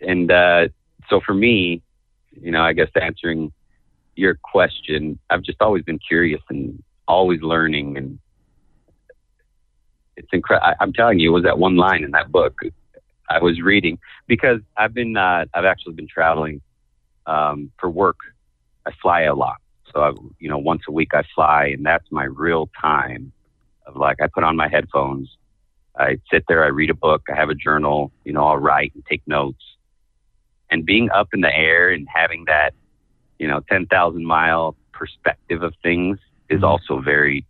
and 0.00 0.30
uh, 0.30 0.68
so 1.10 1.20
for 1.20 1.34
me, 1.34 1.82
you 2.40 2.50
know, 2.50 2.62
I 2.62 2.72
guess 2.72 2.88
answering 3.00 3.52
your 4.14 4.38
question, 4.42 5.18
I've 5.30 5.42
just 5.42 5.60
always 5.60 5.84
been 5.84 5.98
curious 5.98 6.40
and 6.48 6.82
always 7.08 7.42
learning, 7.42 7.96
and 7.96 8.18
it's 10.16 10.28
incredible. 10.32 10.74
I'm 10.80 10.92
telling 10.92 11.18
you, 11.18 11.30
it 11.30 11.34
was 11.34 11.44
that 11.44 11.58
one 11.58 11.76
line 11.76 12.04
in 12.04 12.12
that 12.12 12.30
book 12.30 12.58
I 13.28 13.40
was 13.40 13.60
reading 13.60 13.98
because 14.26 14.60
I've 14.76 14.94
been, 14.94 15.16
uh, 15.16 15.46
I've 15.52 15.64
actually 15.64 15.94
been 15.94 16.08
traveling 16.08 16.60
um, 17.26 17.72
for 17.78 17.90
work. 17.90 18.18
I 18.86 18.92
fly 19.02 19.22
a 19.22 19.34
lot, 19.34 19.56
so 19.92 20.00
I, 20.00 20.12
you 20.38 20.48
know, 20.48 20.58
once 20.58 20.82
a 20.88 20.92
week 20.92 21.14
I 21.14 21.24
fly, 21.34 21.66
and 21.66 21.84
that's 21.84 22.06
my 22.10 22.24
real 22.24 22.70
time 22.80 23.32
of 23.86 23.96
like 23.96 24.18
I 24.22 24.28
put 24.28 24.44
on 24.44 24.56
my 24.56 24.68
headphones. 24.68 25.28
I 25.98 26.18
sit 26.30 26.44
there, 26.46 26.64
I 26.64 26.68
read 26.68 26.90
a 26.90 26.94
book, 26.94 27.22
I 27.30 27.34
have 27.34 27.50
a 27.50 27.54
journal, 27.54 28.12
you 28.24 28.32
know, 28.32 28.46
I'll 28.46 28.56
write 28.56 28.92
and 28.94 29.04
take 29.06 29.22
notes. 29.26 29.62
And 30.70 30.86
being 30.86 31.10
up 31.10 31.28
in 31.32 31.40
the 31.40 31.54
air 31.54 31.90
and 31.90 32.06
having 32.12 32.44
that, 32.46 32.72
you 33.38 33.48
know, 33.48 33.60
10,000 33.68 34.24
mile 34.24 34.76
perspective 34.92 35.62
of 35.62 35.74
things 35.82 36.18
is 36.48 36.60
Mhm. 36.60 36.68
also 36.68 37.00
very, 37.00 37.44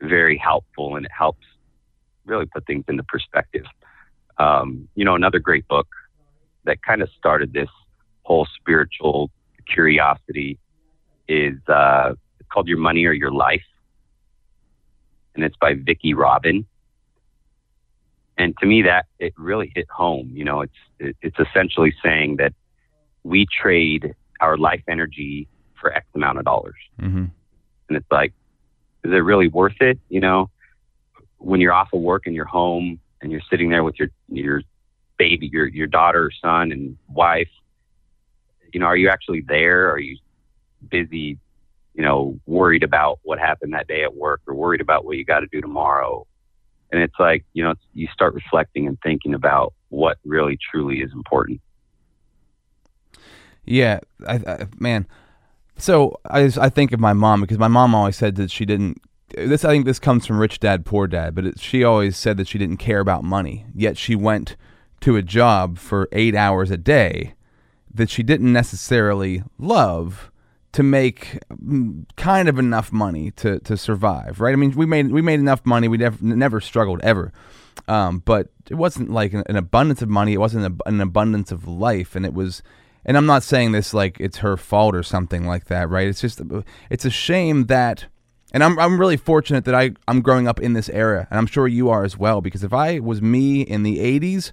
very 0.00 0.36
helpful 0.36 0.96
and 0.96 1.04
it 1.06 1.12
helps 1.12 1.46
really 2.24 2.46
put 2.46 2.66
things 2.66 2.84
into 2.88 3.02
perspective. 3.04 3.64
Um, 4.38 4.88
you 4.94 5.04
know, 5.04 5.14
another 5.14 5.38
great 5.38 5.66
book 5.68 5.88
that 6.64 6.82
kind 6.82 7.02
of 7.02 7.10
started 7.10 7.52
this 7.52 7.70
whole 8.24 8.46
spiritual 8.46 9.30
curiosity 9.66 10.58
is 11.28 11.56
uh, 11.68 12.14
it's 12.40 12.48
called 12.50 12.68
Your 12.68 12.78
Money 12.78 13.04
or 13.06 13.12
Your 13.12 13.30
Life. 13.32 13.64
And 15.34 15.44
it's 15.44 15.56
by 15.56 15.74
Vicki 15.74 16.14
Robin 16.14 16.66
and 18.38 18.54
to 18.58 18.66
me 18.66 18.82
that 18.82 19.06
it 19.18 19.32
really 19.38 19.72
hit 19.74 19.88
home 19.90 20.30
you 20.34 20.44
know 20.44 20.60
it's 20.60 20.74
it, 20.98 21.16
it's 21.22 21.38
essentially 21.38 21.92
saying 22.02 22.36
that 22.36 22.52
we 23.22 23.46
trade 23.46 24.14
our 24.40 24.56
life 24.56 24.82
energy 24.88 25.48
for 25.80 25.92
x 25.92 26.06
amount 26.14 26.38
of 26.38 26.44
dollars 26.44 26.74
Mm-hmm. 27.00 27.26
And 27.88 27.96
it's 27.96 28.10
like 28.10 28.32
is 29.04 29.12
it 29.12 29.16
really 29.16 29.48
worth 29.48 29.80
it 29.80 29.98
you 30.08 30.20
know 30.20 30.50
when 31.38 31.60
you're 31.60 31.72
off 31.72 31.92
of 31.92 32.00
work 32.00 32.26
and 32.26 32.34
you're 32.34 32.44
home 32.44 32.98
and 33.20 33.30
you're 33.30 33.40
sitting 33.50 33.70
there 33.70 33.84
with 33.84 33.98
your 33.98 34.08
your 34.28 34.62
baby 35.18 35.48
your 35.52 35.66
your 35.66 35.86
daughter 35.86 36.30
son 36.42 36.72
and 36.72 36.96
wife 37.08 37.48
you 38.72 38.80
know 38.80 38.86
are 38.86 38.96
you 38.96 39.08
actually 39.08 39.42
there 39.42 39.90
are 39.90 39.98
you 39.98 40.18
busy 40.90 41.38
you 41.94 42.02
know 42.02 42.38
worried 42.46 42.82
about 42.82 43.18
what 43.22 43.38
happened 43.38 43.72
that 43.72 43.88
day 43.88 44.02
at 44.02 44.14
work 44.14 44.40
or 44.46 44.54
worried 44.54 44.80
about 44.80 45.04
what 45.04 45.16
you 45.16 45.24
got 45.24 45.40
to 45.40 45.46
do 45.46 45.60
tomorrow 45.60 46.26
and 46.92 47.02
it's 47.02 47.14
like 47.18 47.44
you 47.52 47.62
know 47.62 47.74
you 47.94 48.08
start 48.12 48.34
reflecting 48.34 48.86
and 48.86 48.98
thinking 49.02 49.34
about 49.34 49.72
what 49.88 50.18
really 50.24 50.58
truly 50.70 51.00
is 51.00 51.12
important. 51.12 51.60
Yeah, 53.64 54.00
I, 54.26 54.34
I, 54.34 54.66
man. 54.78 55.06
So 55.76 56.18
I 56.24 56.50
I 56.58 56.68
think 56.68 56.92
of 56.92 57.00
my 57.00 57.12
mom 57.12 57.40
because 57.40 57.58
my 57.58 57.68
mom 57.68 57.94
always 57.94 58.16
said 58.16 58.36
that 58.36 58.50
she 58.50 58.64
didn't. 58.64 59.00
This 59.36 59.64
I 59.64 59.70
think 59.70 59.84
this 59.84 59.98
comes 59.98 60.26
from 60.26 60.38
rich 60.38 60.60
dad 60.60 60.86
poor 60.86 61.06
dad, 61.06 61.34
but 61.34 61.46
it, 61.46 61.60
she 61.60 61.84
always 61.84 62.16
said 62.16 62.36
that 62.36 62.48
she 62.48 62.58
didn't 62.58 62.78
care 62.78 63.00
about 63.00 63.24
money. 63.24 63.66
Yet 63.74 63.98
she 63.98 64.14
went 64.14 64.56
to 65.00 65.16
a 65.16 65.22
job 65.22 65.78
for 65.78 66.08
eight 66.12 66.34
hours 66.34 66.70
a 66.70 66.76
day 66.76 67.34
that 67.92 68.10
she 68.10 68.22
didn't 68.22 68.52
necessarily 68.52 69.42
love 69.58 70.30
to 70.72 70.82
make 70.82 71.38
mm, 71.50 72.04
kind 72.16 72.48
of 72.48 72.58
enough 72.58 72.92
money 72.92 73.30
to, 73.30 73.58
to 73.60 73.78
survive, 73.78 74.40
right? 74.40 74.52
I 74.52 74.56
mean, 74.56 74.72
we 74.72 74.84
made 74.84 75.10
we 75.10 75.22
made 75.22 75.40
enough 75.40 75.64
money. 75.64 75.88
We 75.88 75.96
never 75.96 76.22
never 76.22 76.60
struggled 76.60 77.00
ever, 77.02 77.32
um, 77.88 78.18
but 78.24 78.48
it 78.70 78.74
wasn't 78.74 79.10
like 79.10 79.32
an, 79.32 79.42
an, 79.46 79.56
abundance 79.56 80.02
of 80.02 80.10
money. 80.10 80.34
It 80.34 80.38
wasn't 80.38 80.66
a, 80.66 80.88
an 80.88 81.00
abundance 81.00 81.50
of 81.50 81.66
life, 81.66 82.14
and 82.14 82.26
it 82.26 82.34
was. 82.34 82.62
And 83.06 83.16
I'm 83.16 83.24
not 83.24 83.42
saying 83.42 83.72
this 83.72 83.94
like 83.94 84.18
it's 84.20 84.38
her 84.38 84.58
fault 84.58 84.94
or 84.94 85.02
something 85.02 85.46
like 85.46 85.66
that, 85.66 85.88
right? 85.88 86.08
It's 86.08 86.20
just 86.20 86.42
it's 86.90 87.06
a 87.06 87.10
shame 87.10 87.66
that. 87.66 88.06
And 88.52 88.62
I'm, 88.62 88.78
I'm 88.78 88.98
really 88.98 89.16
fortunate 89.16 89.64
that 89.64 89.74
I, 89.74 89.90
I'm 90.06 90.22
growing 90.22 90.46
up 90.46 90.60
in 90.60 90.72
this 90.72 90.88
era, 90.88 91.26
and 91.30 91.38
I'm 91.38 91.46
sure 91.46 91.66
you 91.66 91.90
are 91.90 92.04
as 92.04 92.16
well, 92.16 92.40
because 92.40 92.62
if 92.62 92.72
I 92.72 93.00
was 93.00 93.20
me 93.20 93.60
in 93.60 93.82
the 93.82 93.98
80s, 93.98 94.52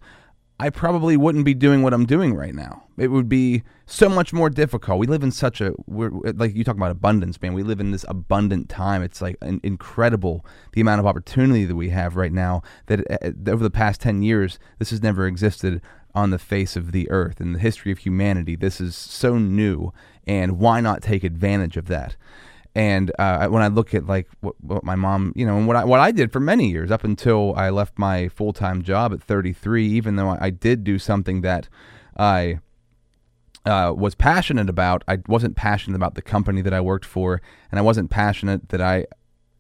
I 0.60 0.70
probably 0.70 1.18
wouldn't 1.18 1.46
be 1.46 1.54
doing 1.54 1.82
what 1.82 1.94
I'm 1.94 2.06
doing 2.06 2.36
right 2.36 2.54
now. 2.54 2.84
It 2.98 3.10
would 3.10 3.28
be 3.28 3.64
so 3.86 4.08
much 4.08 4.34
more 4.34 4.50
difficult. 4.50 5.00
We 5.00 5.08
live 5.08 5.24
in 5.24 5.32
such 5.32 5.62
a 5.62 5.74
we're 5.88 6.12
like 6.36 6.56
you 6.56 6.64
talk 6.64 6.78
about 6.78 6.92
abundance, 6.92 7.42
man. 7.42 7.54
We 7.54 7.64
live 7.64 7.80
in 7.80 7.92
this 7.92 8.06
abundant 8.08 8.70
time. 8.70 9.02
It's 9.02 9.22
like 9.22 9.36
incredible 9.42 10.46
the 10.74 10.82
amount 10.82 11.00
of 11.00 11.08
opportunity 11.08 11.66
that 11.66 11.76
we 11.76 11.90
have 11.90 12.16
right 12.16 12.32
now. 12.32 12.62
That 12.86 13.00
uh, 13.12 13.52
over 13.52 13.64
the 13.64 13.72
past 13.72 14.00
ten 14.00 14.22
years, 14.22 14.60
this 14.80 14.92
has 14.92 15.02
never 15.02 15.28
existed 15.28 15.82
on 16.16 16.30
the 16.30 16.40
face 16.40 16.76
of 16.76 16.92
the 16.92 17.10
earth 17.10 17.42
in 17.42 17.54
the 17.54 17.60
history 17.60 17.92
of 17.92 18.00
humanity. 18.00 18.56
This 18.56 18.80
is 18.80 18.96
so 18.96 19.38
new, 19.38 19.92
and 20.26 20.60
why 20.60 20.82
not 20.82 21.02
take 21.02 21.24
advantage 21.24 21.78
of 21.78 21.88
that? 21.88 22.16
And 22.76 23.12
uh, 23.20 23.48
when 23.50 23.62
I 23.62 23.68
look 23.68 23.94
at 23.94 24.08
like 24.08 24.28
what, 24.42 24.56
what, 24.62 24.84
my 24.84 24.96
mom, 24.96 25.32
you 25.36 25.46
know, 25.46 25.58
and 25.58 25.68
what 25.68 25.76
I 25.76 25.86
what 25.86 26.00
I 26.00 26.12
did 26.12 26.32
for 26.32 26.40
many 26.40 26.70
years 26.70 26.90
up 26.90 27.04
until 27.04 27.54
I 27.56 27.70
left 27.70 28.00
my 28.00 28.28
full 28.30 28.54
time 28.54 28.82
job 28.82 29.14
at 29.14 29.22
33, 29.22 29.88
even 29.88 30.16
though 30.16 30.30
I, 30.30 30.46
I 30.46 30.50
did 30.50 30.84
do 30.84 30.98
something 30.98 31.42
that 31.42 31.68
I 32.18 32.60
uh, 33.66 33.94
was 33.96 34.16
passionate 34.16 34.70
about, 34.70 35.04
I 35.08 35.20
wasn't 35.28 35.56
passionate 35.56 35.96
about 35.96 36.16
the 36.16 36.22
company 36.22 36.62
that 36.62 36.74
I 36.74 36.82
worked 36.82 37.06
for, 37.06 37.42
and 37.72 37.80
I 37.80 37.82
wasn't 37.82 38.10
passionate 38.10 38.70
that 38.70 38.82
I, 38.82 39.06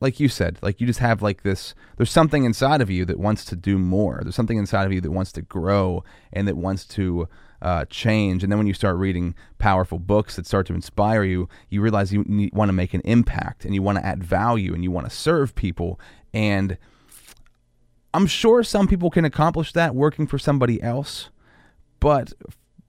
like 0.04 0.20
you 0.20 0.28
said, 0.28 0.60
like 0.62 0.82
you 0.82 0.86
just 0.86 1.00
have 1.00 1.22
like 1.22 1.44
this. 1.44 1.74
There's 1.96 2.12
something 2.12 2.44
inside 2.44 2.82
of 2.82 2.92
you 2.92 3.06
that 3.06 3.18
wants 3.18 3.46
to 3.46 3.56
do 3.56 3.80
more. 3.80 4.20
There's 4.22 4.36
something 4.36 4.58
inside 4.58 4.84
of 4.84 4.92
you 4.92 5.00
that 5.00 5.12
wants 5.12 5.32
to 5.32 5.42
grow 5.42 6.04
and 6.34 6.46
that 6.46 6.58
wants 6.58 6.84
to 6.88 7.30
uh, 7.62 7.86
change. 7.86 8.44
And 8.44 8.52
then 8.52 8.58
when 8.58 8.68
you 8.68 8.74
start 8.74 8.98
reading 8.98 9.34
powerful 9.60 10.00
books 10.00 10.36
that 10.36 10.46
start 10.46 10.68
to 10.68 10.74
inspire 10.74 11.24
you, 11.24 11.48
you 11.70 11.80
realize 11.80 12.12
you 12.12 12.50
want 12.52 12.68
to 12.68 12.74
make 12.74 12.94
an 12.94 13.00
impact 13.06 13.64
and 13.64 13.74
you 13.74 13.82
want 13.82 13.98
to 13.98 14.06
add 14.06 14.22
value 14.22 14.74
and 14.74 14.84
you 14.84 14.92
want 14.92 15.10
to 15.10 15.16
serve 15.16 15.56
people. 15.56 15.98
And 16.34 16.78
I'm 18.14 18.28
sure 18.28 18.62
some 18.62 18.90
people 18.90 19.10
can 19.10 19.24
accomplish 19.24 19.72
that 19.72 19.96
working 19.96 20.28
for 20.28 20.38
somebody 20.38 20.84
else. 20.84 21.30
But 22.02 22.34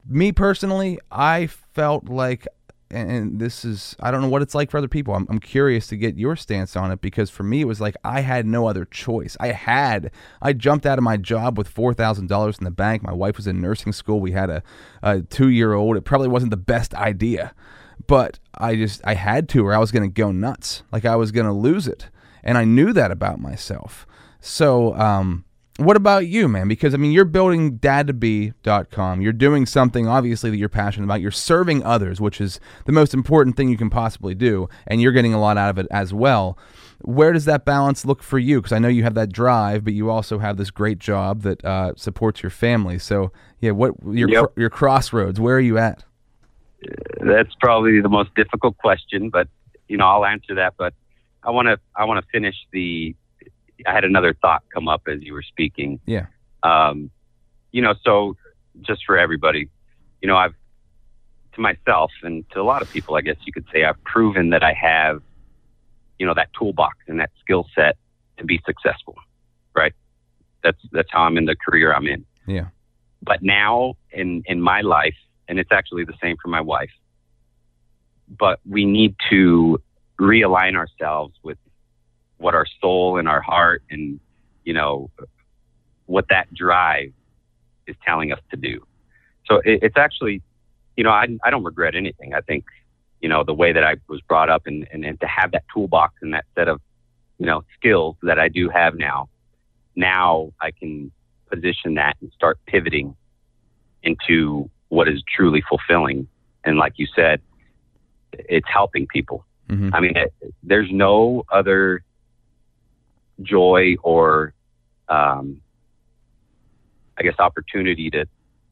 me 0.05 0.33
personally, 0.33 0.99
I 1.13 1.47
felt 1.47 2.07
like 2.09 2.49
and 2.95 3.39
this 3.39 3.65
is 3.65 3.97
I 4.01 4.11
don't 4.11 4.23
know 4.23 4.29
what 4.29 4.43
it's 4.43 4.55
like 4.55 4.71
for 4.71 4.79
other 4.79 4.89
people. 4.89 5.15
I'm, 5.15 5.27
I'm 5.29 5.41
curious 5.41 5.87
to 5.89 5.97
get 5.97 6.17
your 6.17 6.37
stance 6.37 6.77
on 6.77 6.91
it 6.91 7.01
because 7.01 7.31
for 7.31 7.43
me 7.43 7.61
it 7.61 7.67
was 7.67 7.81
like 7.81 7.97
I 8.05 8.21
had 8.21 8.47
no 8.47 8.67
other 8.67 8.85
choice. 8.85 9.37
I 9.41 9.49
had 9.49 10.11
I 10.41 10.53
jumped 10.53 10.87
out 10.87 10.99
of 10.99 11.05
my 11.05 11.17
job 11.17 11.59
with 11.59 11.69
four 11.69 11.93
thousand 11.95 12.29
dollars 12.29 12.59
in 12.59 12.65
the 12.65 12.71
bank. 12.71 13.03
My 13.03 13.13
wife 13.13 13.37
was 13.37 13.47
in 13.47 13.61
nursing 13.61 13.93
school. 13.93 14.21
We 14.21 14.33
had 14.33 14.51
a, 14.51 14.63
a 15.03 15.23
two 15.23 15.49
year 15.49 15.75
old. 15.75 15.97
It 15.97 16.03
probably 16.03 16.29
wasn't 16.29 16.51
the 16.51 16.57
best 16.57 16.95
idea, 16.95 17.55
but 18.07 18.39
I 18.55 18.77
just 18.77 19.01
I 19.05 19.15
had 19.15 19.49
to, 19.51 19.67
or 19.67 19.75
I 19.75 19.79
was 19.79 19.93
going 19.93 20.09
to 20.09 20.15
go 20.15 20.33
nuts. 20.33 20.83
Like 20.93 21.05
I 21.05 21.17
was 21.17 21.33
going 21.33 21.47
to 21.47 21.53
lose 21.53 21.87
it, 21.89 22.09
and 22.43 22.57
I 22.57 22.65
knew 22.65 22.93
that 22.93 23.11
about 23.11 23.41
myself. 23.41 24.07
So 24.41 24.95
um, 24.95 25.44
what 25.79 25.97
about 25.97 26.29
you, 26.29 26.47
man? 26.49 26.69
Because 26.69 26.95
I 26.95 26.99
mean, 26.99 27.11
you're 27.11 27.25
building 27.25 27.79
dad2be.com. 27.79 29.21
You're 29.21 29.33
doing 29.33 29.67
something 29.67 30.07
obviously 30.07 30.51
that 30.51 30.57
you're 30.57 30.69
passionate 30.69 31.07
about. 31.07 31.21
You're 31.21 31.33
serving 31.33 31.83
others, 31.83 32.21
which 32.21 32.41
is 32.41 32.61
the 32.85 32.93
most 32.93 33.13
important 33.13 33.57
thing 33.57 33.69
you 33.69 33.77
can 33.77 33.91
possibly 33.91 34.37
do, 34.37 34.69
and 34.87 35.03
you're 35.03 35.13
getting 35.13 35.35
a 35.35 35.41
lot 35.41 35.59
out 35.59 35.71
of 35.71 35.79
it 35.79 35.87
as 35.91 36.15
well. 36.15 36.57
Where 37.01 37.33
does 37.33 37.45
that 37.47 37.65
balance 37.65 38.05
look 38.05 38.23
for 38.23 38.39
you? 38.39 38.61
Because 38.61 38.73
I 38.73 38.79
know 38.79 38.89
you 38.89 39.03
have 39.03 39.15
that 39.15 39.33
drive, 39.33 39.85
but 39.85 39.95
you 39.95 40.11
also 40.11 40.39
have 40.39 40.57
this 40.59 40.71
great 40.71 40.99
job 40.99 41.43
that 41.43 41.65
uh, 41.65 41.93
supports 41.97 42.43
your 42.43 42.51
family. 42.51 42.99
So, 42.99 43.33
yeah, 43.61 43.73
what 43.73 43.95
your 44.07 44.29
yep. 44.29 44.53
your 44.57 44.71
crossroads? 44.71 45.41
Where 45.41 45.57
are 45.57 45.61
you 45.61 45.77
at? 45.77 46.05
That's 47.21 47.55
probably 47.61 48.01
the 48.01 48.09
most 48.09 48.33
difficult 48.37 48.77
question, 48.79 49.29
but 49.29 49.49
you 49.89 49.97
know, 49.97 50.07
I'll 50.07 50.25
answer 50.25 50.55
that. 50.55 50.75
But 50.77 50.95
I 51.43 51.51
want 51.51 51.67
to 51.67 51.81
I 51.97 52.05
want 52.05 52.25
to 52.25 52.31
finish 52.31 52.55
the 52.73 53.17
I 53.87 53.93
had 53.93 54.05
another 54.05 54.35
thought 54.35 54.63
come 54.73 54.89
up 54.89 55.03
as 55.09 55.23
you 55.23 55.33
were 55.33 55.43
speaking. 55.43 56.01
Yeah. 56.07 56.27
Um, 56.63 57.11
you 57.73 57.83
know, 57.83 57.95
so 58.05 58.37
just 58.81 59.03
for 59.05 59.19
everybody, 59.19 59.69
you 60.21 60.29
know, 60.29 60.37
I've 60.37 60.55
to 61.55 61.61
myself 61.61 62.11
and 62.23 62.49
to 62.51 62.61
a 62.61 62.63
lot 62.63 62.83
of 62.83 62.91
people, 62.91 63.17
I 63.17 63.21
guess 63.21 63.37
you 63.45 63.53
could 63.53 63.67
say, 63.73 63.85
I've 63.85 64.03
proven 64.05 64.51
that 64.51 64.63
I 64.63 64.73
have, 64.73 65.23
you 66.19 66.27
know, 66.27 66.35
that 66.35 66.49
toolbox 66.59 66.97
and 67.07 67.21
that 67.21 67.31
skill 67.41 67.67
set 67.75 67.97
to 68.39 68.45
be 68.45 68.61
successful. 68.67 69.17
Right. 69.75 69.93
That's 70.63 70.79
that's 70.93 71.09
how 71.11 71.23
I'm 71.23 71.37
in 71.37 71.45
the 71.45 71.57
career 71.57 71.95
I'm 71.95 72.07
in. 72.07 72.25
Yeah. 72.47 72.67
But 73.23 73.43
now 73.43 73.95
in 74.13 74.43
in 74.47 74.61
my 74.61 74.81
life, 74.81 75.17
and 75.49 75.59
it's 75.59 75.73
actually 75.73 76.05
the 76.05 76.15
same 76.23 76.37
for 76.41 76.49
my 76.49 76.61
wife. 76.61 76.91
But 78.29 78.61
we 78.69 78.85
need 78.85 79.15
to 79.31 79.81
realign 80.21 80.77
ourselves 80.77 81.35
with 81.43 81.59
what 82.39 82.55
our 82.55 82.67
soul 82.81 83.19
and 83.19 83.29
our 83.29 83.41
heart 83.41 83.83
and 83.91 84.21
you 84.65 84.73
know 84.73 85.11
what 86.07 86.27
that 86.29 86.53
drive 86.53 87.13
is 87.87 87.97
telling 88.05 88.33
us 88.33 88.41
to 88.51 88.57
do. 88.57 88.87
So 89.47 89.57
it, 89.65 89.81
it's 89.83 89.97
actually, 89.97 90.43
you 90.97 91.05
know, 91.05 91.11
I, 91.11 91.27
I 91.45 91.51
don't 91.51 91.65
regret 91.65 91.95
anything. 91.95 92.35
I 92.35 92.41
think, 92.41 92.65
you 93.21 93.29
know, 93.29 93.45
the 93.45 93.55
way 93.55 93.73
that 93.73 93.85
I 93.85 93.97
was 94.09 94.21
brought 94.23 94.51
up 94.51 94.63
and, 94.67 94.87
and, 94.93 95.05
and 95.05 95.21
to 95.21 95.27
have 95.27 95.53
that 95.53 95.65
toolbox 95.73 96.15
and 96.23 96.35
that 96.35 96.45
set 96.55 96.69
of, 96.69 96.81
you 97.39 97.47
know, 97.47 97.63
skills 97.77 98.17
that 98.23 98.39
I 98.39 98.49
do 98.49 98.69
have 98.69 98.95
now, 98.95 99.29
now 99.97 100.53
I 100.61 100.71
can 100.71 101.11
position 101.51 101.95
that 101.95 102.17
and 102.21 102.31
start 102.33 102.59
pivoting 102.67 103.17
into 104.03 104.71
what 104.89 105.09
is 105.09 105.23
truly 105.35 105.63
fulfilling. 105.69 106.29
And 106.65 106.79
like 106.79 106.95
you 106.97 107.07
said, 107.15 107.41
it's 108.33 108.69
helping 108.69 109.07
people. 109.07 109.45
Mm-hmm. 109.69 109.95
I 109.95 110.01
mean, 110.01 110.17
it, 110.17 110.35
there's 110.63 110.91
no 110.93 111.45
other 111.51 112.03
joy 113.43 113.97
or 114.03 114.55
um, 115.09 115.61
I 117.19 117.23
guess 117.23 117.35
opportunity 117.39 118.11
to 118.11 118.27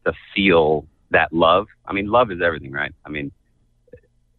to 0.05 0.13
feel 0.35 0.87
that 1.11 1.33
love. 1.33 1.67
I 1.87 1.93
mean, 1.93 2.07
love 2.07 2.31
is 2.31 2.41
everything, 2.43 2.73
right? 2.73 2.93
I 3.05 3.09
mean, 3.09 3.31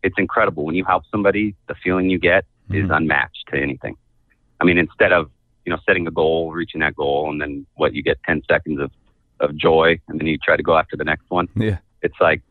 it's 0.02 0.16
incredible 0.18 0.66
when 0.66 0.76
you 0.76 0.84
help 0.84 1.04
somebody. 1.10 1.56
The 1.68 1.76
feeling 1.76 2.10
you 2.10 2.20
get 2.20 2.46
mm-hmm. 2.70 2.86
is 2.86 2.92
unmatched 2.92 3.46
to 3.54 3.62
anything. 3.62 3.96
I 4.60 4.66
mean, 4.66 4.78
instead 4.78 5.12
of 5.12 5.30
you 5.66 5.72
know 5.72 5.80
setting 5.86 6.08
a 6.08 6.12
goal, 6.12 6.52
reaching 6.52 6.82
that 6.82 6.96
goal, 6.96 7.30
and 7.30 7.42
then 7.42 7.66
what 7.76 7.94
you 7.94 8.04
get 8.04 8.18
ten 8.26 8.42
seconds 8.50 8.80
of 8.80 8.92
of 9.40 9.56
joy, 9.56 10.00
and 10.08 10.20
then 10.20 10.28
you 10.28 10.38
try 10.38 10.58
to 10.58 10.64
go 10.64 10.78
after 10.78 10.98
the 10.98 11.04
next 11.04 11.30
one. 11.30 11.48
Yeah, 11.56 11.78
it's 12.02 12.20
like 12.20 12.42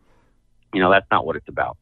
you 0.72 0.80
know 0.80 0.90
that's 0.90 1.06
not 1.10 1.26
what 1.26 1.36
it's 1.36 1.48
about. 1.48 1.76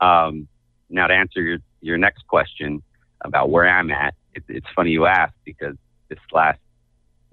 Um, 0.00 0.48
now 0.90 1.06
to 1.06 1.14
answer 1.14 1.40
your 1.40 1.58
your 1.80 1.98
next 1.98 2.26
question 2.26 2.82
about 3.22 3.50
where 3.50 3.68
I'm 3.68 3.90
at, 3.90 4.14
it, 4.36 4.44
it's 4.48 4.66
funny 4.74 4.90
you 4.90 5.06
ask 5.06 5.32
because 5.44 5.76
this 6.08 6.18
last 6.32 6.58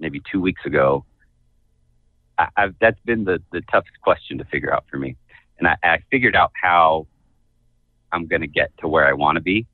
maybe 0.00 0.20
two 0.30 0.40
weeks 0.40 0.64
ago, 0.64 1.04
I, 2.38 2.48
I've, 2.56 2.74
that's 2.80 2.98
been 3.04 3.24
the, 3.24 3.40
the 3.52 3.60
toughest 3.70 4.00
question 4.02 4.38
to 4.38 4.44
figure 4.44 4.72
out 4.72 4.84
for 4.90 4.98
me. 4.98 5.16
And 5.58 5.68
I, 5.68 5.76
I 5.84 5.98
figured 6.10 6.34
out 6.34 6.52
how 6.60 7.06
I'm 8.10 8.26
going 8.26 8.40
to 8.40 8.48
get 8.48 8.76
to 8.78 8.88
where 8.88 9.06
I 9.06 9.12
want 9.12 9.36
to 9.36 9.42
be. 9.42 9.66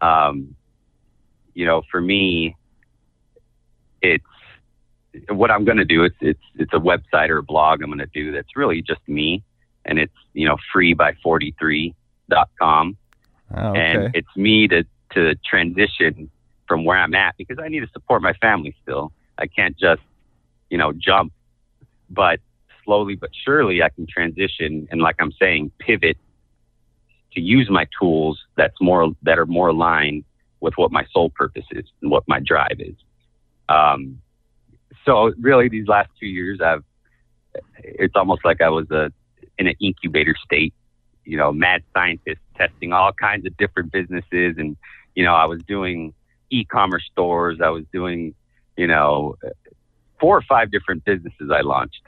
Um, 0.00 0.54
you 1.54 1.64
know, 1.64 1.82
for 1.90 2.00
me, 2.00 2.56
it's 4.02 4.24
what 5.28 5.50
I'm 5.50 5.64
going 5.64 5.78
to 5.78 5.84
do. 5.84 6.04
It's, 6.04 6.16
it's, 6.20 6.42
it's 6.56 6.72
a 6.72 6.78
website 6.78 7.30
or 7.30 7.38
a 7.38 7.42
blog 7.42 7.82
I'm 7.82 7.88
going 7.88 7.98
to 7.98 8.06
do 8.06 8.32
that's 8.32 8.56
really 8.56 8.82
just 8.82 9.00
me. 9.08 9.42
And 9.84 9.98
it's, 9.98 10.14
you 10.34 10.46
know, 10.46 10.56
free 10.72 10.92
by 10.92 11.14
43.com. 11.24 12.96
Oh, 13.56 13.68
okay. 13.70 13.80
And 13.80 14.14
it's 14.14 14.36
me 14.36 14.68
to, 14.68 14.84
to 15.14 15.34
transition 15.36 16.30
from 16.68 16.84
where 16.84 16.98
I'm 16.98 17.14
at 17.14 17.36
because 17.36 17.58
I 17.58 17.68
need 17.68 17.80
to 17.80 17.88
support 17.92 18.22
my 18.22 18.34
family 18.34 18.76
still. 18.82 19.12
I 19.38 19.46
can't 19.46 19.76
just, 19.76 20.02
you 20.70 20.78
know, 20.78 20.92
jump, 20.92 21.32
but 22.10 22.40
slowly 22.84 23.16
but 23.16 23.30
surely 23.44 23.82
I 23.82 23.88
can 23.88 24.06
transition 24.06 24.88
and 24.90 25.00
like 25.00 25.16
I'm 25.18 25.32
saying, 25.32 25.72
pivot 25.78 26.16
to 27.34 27.40
use 27.40 27.68
my 27.70 27.86
tools 27.98 28.38
that's 28.56 28.80
more 28.80 29.12
that 29.22 29.38
are 29.38 29.46
more 29.46 29.68
aligned 29.68 30.24
with 30.60 30.74
what 30.76 30.90
my 30.90 31.04
sole 31.12 31.30
purpose 31.30 31.66
is 31.70 31.84
and 32.02 32.10
what 32.10 32.24
my 32.26 32.40
drive 32.40 32.80
is. 32.80 32.94
Um, 33.68 34.20
so 35.04 35.32
really, 35.38 35.68
these 35.68 35.86
last 35.86 36.10
two 36.18 36.26
years, 36.26 36.60
I've 36.60 36.84
it's 37.76 38.14
almost 38.16 38.44
like 38.44 38.60
I 38.60 38.68
was 38.68 38.90
a 38.90 39.12
in 39.58 39.66
an 39.66 39.74
incubator 39.80 40.34
state. 40.44 40.74
You 41.24 41.36
know, 41.36 41.52
mad 41.52 41.82
scientist 41.92 42.40
testing 42.56 42.92
all 42.92 43.12
kinds 43.12 43.46
of 43.46 43.56
different 43.56 43.92
businesses, 43.92 44.56
and 44.58 44.76
you 45.14 45.24
know, 45.24 45.34
I 45.34 45.44
was 45.44 45.62
doing 45.62 46.14
e-commerce 46.50 47.04
stores. 47.12 47.58
I 47.62 47.70
was 47.70 47.84
doing, 47.92 48.34
you 48.76 48.86
know, 48.86 49.36
four 50.20 50.36
or 50.36 50.42
five 50.42 50.70
different 50.70 51.04
businesses 51.04 51.50
I 51.52 51.60
launched. 51.60 52.02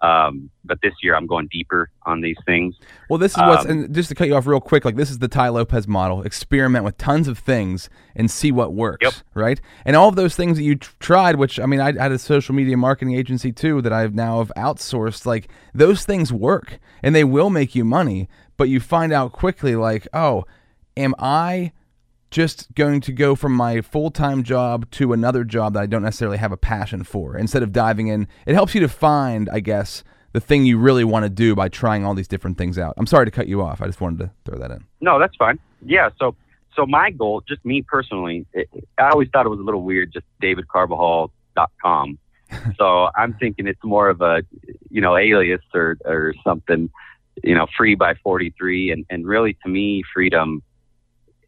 Um, 0.00 0.50
but 0.64 0.78
this 0.82 0.94
year 1.00 1.14
I'm 1.14 1.28
going 1.28 1.48
deeper 1.52 1.88
on 2.04 2.22
these 2.22 2.36
things. 2.44 2.74
Well, 3.08 3.20
this 3.20 3.32
is 3.32 3.38
what's, 3.38 3.66
um, 3.66 3.70
and 3.70 3.94
just 3.94 4.08
to 4.08 4.16
cut 4.16 4.26
you 4.26 4.34
off 4.34 4.48
real 4.48 4.60
quick, 4.60 4.84
like 4.84 4.96
this 4.96 5.12
is 5.12 5.20
the 5.20 5.28
Tai 5.28 5.50
Lopez 5.50 5.86
model. 5.86 6.22
Experiment 6.22 6.84
with 6.84 6.98
tons 6.98 7.28
of 7.28 7.38
things 7.38 7.88
and 8.16 8.28
see 8.28 8.50
what 8.50 8.74
works, 8.74 9.04
yep. 9.04 9.14
right? 9.34 9.60
And 9.84 9.94
all 9.94 10.08
of 10.08 10.16
those 10.16 10.34
things 10.34 10.56
that 10.56 10.64
you 10.64 10.74
t- 10.74 10.88
tried, 10.98 11.36
which 11.36 11.60
I 11.60 11.66
mean, 11.66 11.78
I, 11.78 11.90
I 11.90 12.02
had 12.02 12.10
a 12.10 12.18
social 12.18 12.52
media 12.52 12.76
marketing 12.76 13.14
agency 13.14 13.52
too 13.52 13.80
that 13.82 13.92
I've 13.92 14.12
now 14.12 14.38
have 14.38 14.50
outsourced. 14.56 15.24
Like 15.24 15.48
those 15.72 16.04
things 16.04 16.32
work 16.32 16.80
and 17.00 17.14
they 17.14 17.22
will 17.22 17.48
make 17.48 17.76
you 17.76 17.84
money, 17.84 18.28
but 18.56 18.68
you 18.68 18.80
find 18.80 19.12
out 19.12 19.30
quickly, 19.30 19.76
like, 19.76 20.08
oh, 20.12 20.44
am 20.96 21.14
I 21.20 21.70
just 22.32 22.74
going 22.74 23.00
to 23.02 23.12
go 23.12 23.36
from 23.36 23.52
my 23.52 23.80
full 23.82 24.10
time 24.10 24.42
job 24.42 24.90
to 24.92 25.12
another 25.12 25.44
job 25.44 25.74
that 25.74 25.82
I 25.82 25.86
don't 25.86 26.02
necessarily 26.02 26.38
have 26.38 26.50
a 26.50 26.56
passion 26.56 27.04
for 27.04 27.36
instead 27.36 27.62
of 27.62 27.72
diving 27.72 28.08
in. 28.08 28.26
It 28.46 28.54
helps 28.54 28.74
you 28.74 28.80
to 28.80 28.88
find, 28.88 29.48
I 29.50 29.60
guess, 29.60 30.02
the 30.32 30.40
thing 30.40 30.64
you 30.64 30.78
really 30.78 31.04
want 31.04 31.24
to 31.24 31.30
do 31.30 31.54
by 31.54 31.68
trying 31.68 32.04
all 32.04 32.14
these 32.14 32.26
different 32.26 32.56
things 32.56 32.78
out. 32.78 32.94
I'm 32.96 33.06
sorry 33.06 33.26
to 33.26 33.30
cut 33.30 33.46
you 33.46 33.62
off. 33.62 33.82
I 33.82 33.86
just 33.86 34.00
wanted 34.00 34.18
to 34.20 34.30
throw 34.44 34.58
that 34.58 34.70
in. 34.70 34.84
No, 35.00 35.20
that's 35.20 35.36
fine. 35.36 35.58
Yeah. 35.84 36.08
So, 36.18 36.34
so 36.74 36.86
my 36.86 37.10
goal, 37.10 37.42
just 37.46 37.64
me 37.66 37.82
personally, 37.82 38.46
it, 38.54 38.68
I 38.98 39.10
always 39.10 39.28
thought 39.30 39.44
it 39.44 39.50
was 39.50 39.60
a 39.60 39.64
little 39.64 39.82
weird, 39.82 40.10
just 40.12 40.24
davidcarbajal.com. 40.42 42.18
so 42.78 43.08
I'm 43.14 43.34
thinking 43.34 43.66
it's 43.66 43.84
more 43.84 44.08
of 44.08 44.22
a, 44.22 44.42
you 44.90 45.02
know, 45.02 45.18
alias 45.18 45.62
or, 45.74 45.98
or 46.06 46.34
something, 46.42 46.90
you 47.44 47.54
know, 47.54 47.66
free 47.76 47.94
by 47.94 48.14
43. 48.14 48.90
And, 48.90 49.04
and 49.10 49.26
really 49.26 49.56
to 49.64 49.68
me, 49.68 50.02
freedom 50.14 50.62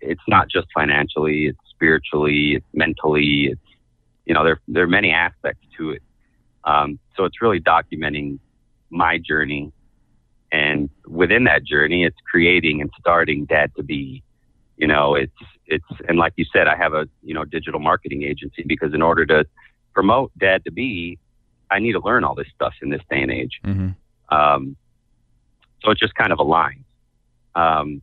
it's 0.05 0.23
not 0.29 0.49
just 0.49 0.69
financially, 0.75 1.47
it's 1.47 1.59
spiritually, 1.71 2.55
it's 2.57 2.67
mentally, 2.73 3.49
it's 3.53 3.61
you 4.25 4.35
know 4.35 4.45
there 4.45 4.61
there 4.69 4.85
are 4.85 4.89
many 4.89 5.11
aspects 5.11 5.67
to 5.79 5.91
it. 5.91 6.03
Um, 6.65 6.99
so 7.17 7.25
it's 7.25 7.43
really 7.43 7.61
documenting 7.61 8.39
my 8.91 9.19
journey, 9.19 9.73
and 10.53 10.89
within 11.07 11.45
that 11.45 11.65
journey, 11.65 12.05
it's 12.05 12.17
creating 12.31 12.81
and 12.81 12.91
starting 12.99 13.45
Dad 13.45 13.73
to 13.77 13.83
Be. 13.83 14.23
You 14.77 14.87
know, 14.87 15.15
it's 15.15 15.33
it's 15.67 15.85
and 16.09 16.19
like 16.19 16.33
you 16.37 16.45
said, 16.53 16.69
I 16.69 16.77
have 16.77 16.95
a 16.95 17.09
you 17.23 17.35
know 17.35 17.45
digital 17.45 17.81
marketing 17.81 18.23
agency 18.23 18.65
because 18.67 18.95
in 18.95 19.03
order 19.03 19.27
to 19.27 19.47
promote 19.93 20.33
Dad 20.39 20.65
to 20.65 20.73
Be, 20.73 21.19
I 21.71 21.79
need 21.79 21.93
to 21.93 22.01
learn 22.01 22.25
all 22.25 22.35
this 22.35 22.49
stuff 22.55 22.75
in 22.83 22.91
this 22.91 23.03
day 23.11 23.23
and 23.23 23.31
age. 23.31 23.61
Mm-hmm. 23.65 24.35
Um, 24.35 24.77
so 25.83 25.91
it 25.91 25.99
just 25.99 26.15
kind 26.15 26.33
of 26.33 26.39
aligns. 26.39 26.85
Um, 27.55 28.03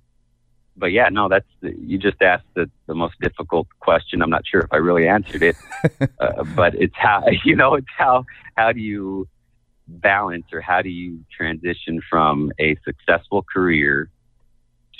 but 0.77 0.91
yeah, 0.91 1.09
no, 1.09 1.27
that's 1.27 1.47
you 1.61 1.97
just 1.97 2.21
asked 2.21 2.45
the, 2.55 2.69
the 2.87 2.95
most 2.95 3.15
difficult 3.21 3.67
question. 3.79 4.21
I'm 4.21 4.29
not 4.29 4.43
sure 4.47 4.61
if 4.61 4.71
I 4.71 4.77
really 4.77 5.07
answered 5.07 5.43
it, 5.43 5.55
uh, 6.19 6.43
but 6.55 6.75
it's 6.75 6.95
how 6.95 7.23
you 7.45 7.55
know 7.55 7.75
it's 7.75 7.87
how 7.97 8.25
how 8.55 8.71
do 8.71 8.79
you 8.79 9.27
balance 9.87 10.45
or 10.53 10.61
how 10.61 10.81
do 10.81 10.89
you 10.89 11.19
transition 11.35 12.01
from 12.09 12.51
a 12.59 12.77
successful 12.85 13.43
career 13.43 14.09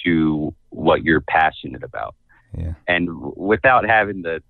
to 0.03 0.53
what 0.69 1.03
you're 1.03 1.21
passionate 1.21 1.83
about, 1.83 2.15
yeah. 2.57 2.73
and 2.87 3.35
without 3.35 3.85
having 3.85 4.21
the 4.21 4.43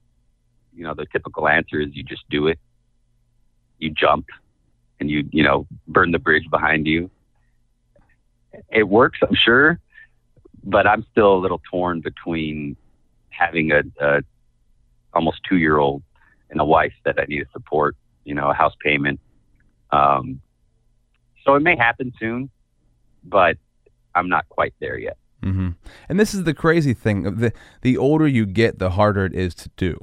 you 0.73 0.83
know 0.83 0.93
the 0.95 1.05
typical 1.11 1.47
answer 1.47 1.79
is 1.79 1.89
you 1.93 2.03
just 2.03 2.23
do 2.29 2.47
it, 2.47 2.59
you 3.77 3.91
jump, 3.91 4.25
and 4.99 5.09
you 5.09 5.27
you 5.31 5.43
know 5.43 5.67
burn 5.87 6.11
the 6.11 6.19
bridge 6.19 6.49
behind 6.49 6.87
you. 6.87 7.11
It 8.69 8.83
works, 8.83 9.19
I'm 9.21 9.35
sure 9.35 9.79
but 10.63 10.87
I'm 10.87 11.05
still 11.11 11.35
a 11.35 11.39
little 11.39 11.61
torn 11.69 12.01
between 12.01 12.75
having 13.29 13.71
a, 13.71 13.81
a 13.99 14.21
almost 15.13 15.41
two 15.47 15.57
year 15.57 15.77
old 15.77 16.03
and 16.49 16.59
a 16.59 16.65
wife 16.65 16.93
that 17.05 17.19
I 17.19 17.25
need 17.25 17.39
to 17.39 17.49
support, 17.51 17.95
you 18.25 18.35
know, 18.35 18.49
a 18.49 18.53
house 18.53 18.73
payment. 18.83 19.19
Um, 19.91 20.41
so 21.43 21.55
it 21.55 21.61
may 21.61 21.75
happen 21.75 22.13
soon, 22.19 22.49
but 23.23 23.57
I'm 24.15 24.29
not 24.29 24.47
quite 24.49 24.73
there 24.79 24.97
yet. 24.97 25.17
Mm-hmm. 25.43 25.69
And 26.07 26.19
this 26.19 26.33
is 26.33 26.43
the 26.43 26.53
crazy 26.53 26.93
thing: 26.93 27.23
the 27.23 27.51
the 27.81 27.97
older 27.97 28.27
you 28.27 28.45
get, 28.45 28.77
the 28.77 28.91
harder 28.91 29.25
it 29.25 29.33
is 29.33 29.55
to 29.55 29.69
do. 29.75 29.97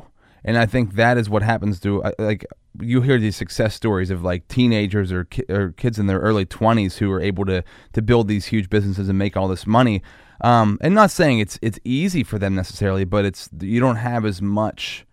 And 0.45 0.57
I 0.57 0.67
think 0.67 0.95
that 0.95 1.19
is 1.19 1.29
what 1.29 1.43
happens 1.43 1.79
to 1.81 2.03
like 2.19 2.45
you 2.81 3.03
hear 3.03 3.19
these 3.19 3.37
success 3.37 3.75
stories 3.75 4.11
of 4.11 4.23
like 4.23 4.47
teenagers 4.49 5.11
or, 5.11 5.25
ki- 5.25 5.45
or 5.49 5.73
kids 5.73 5.99
in 5.99 6.07
their 6.07 6.21
early 6.21 6.47
20s 6.47 6.99
who 6.99 7.11
are 7.11 7.21
able 7.21 7.45
to 7.45 7.65
to 7.93 8.03
build 8.03 8.29
these 8.29 8.47
huge 8.47 8.71
businesses 8.71 9.09
and 9.09 9.19
make 9.19 9.37
all 9.37 9.49
this 9.49 9.67
money 9.67 10.03
um, 10.41 10.79
and 10.81 10.95
not 10.95 11.11
saying 11.11 11.41
it's 11.41 11.59
it's 11.63 11.79
easy 11.85 12.23
for 12.23 12.39
them 12.39 12.55
necessarily, 12.55 13.05
but 13.05 13.25
it's 13.25 13.49
you 13.61 13.81
don't 13.81 13.97
have 13.97 14.25
as 14.25 14.41
much 14.41 15.05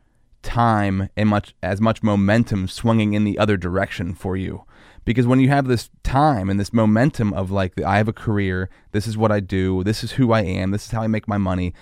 time 0.42 1.10
and 1.18 1.30
much 1.30 1.56
as 1.64 1.82
much 1.82 2.04
momentum 2.04 2.68
swinging 2.68 3.14
in 3.14 3.24
the 3.24 3.40
other 3.40 3.58
direction 3.58 4.14
for 4.14 4.38
you. 4.38 4.64
Because 5.04 5.28
when 5.28 5.40
you 5.40 5.50
have 5.50 5.68
this 5.68 5.90
time 6.04 6.50
and 6.50 6.60
this 6.60 6.74
momentum 6.74 7.34
of 7.34 7.52
like 7.52 7.80
I 7.82 7.98
have 7.98 8.08
a 8.08 8.14
career, 8.14 8.70
this 8.92 9.08
is 9.08 9.18
what 9.18 9.32
I 9.32 9.40
do, 9.40 9.84
this 9.84 10.04
is 10.04 10.14
who 10.14 10.32
I 10.32 10.42
am, 10.42 10.72
this 10.72 10.86
is 10.86 10.92
how 10.92 11.02
I 11.02 11.08
make 11.08 11.28
my 11.28 11.38
money, 11.38 11.74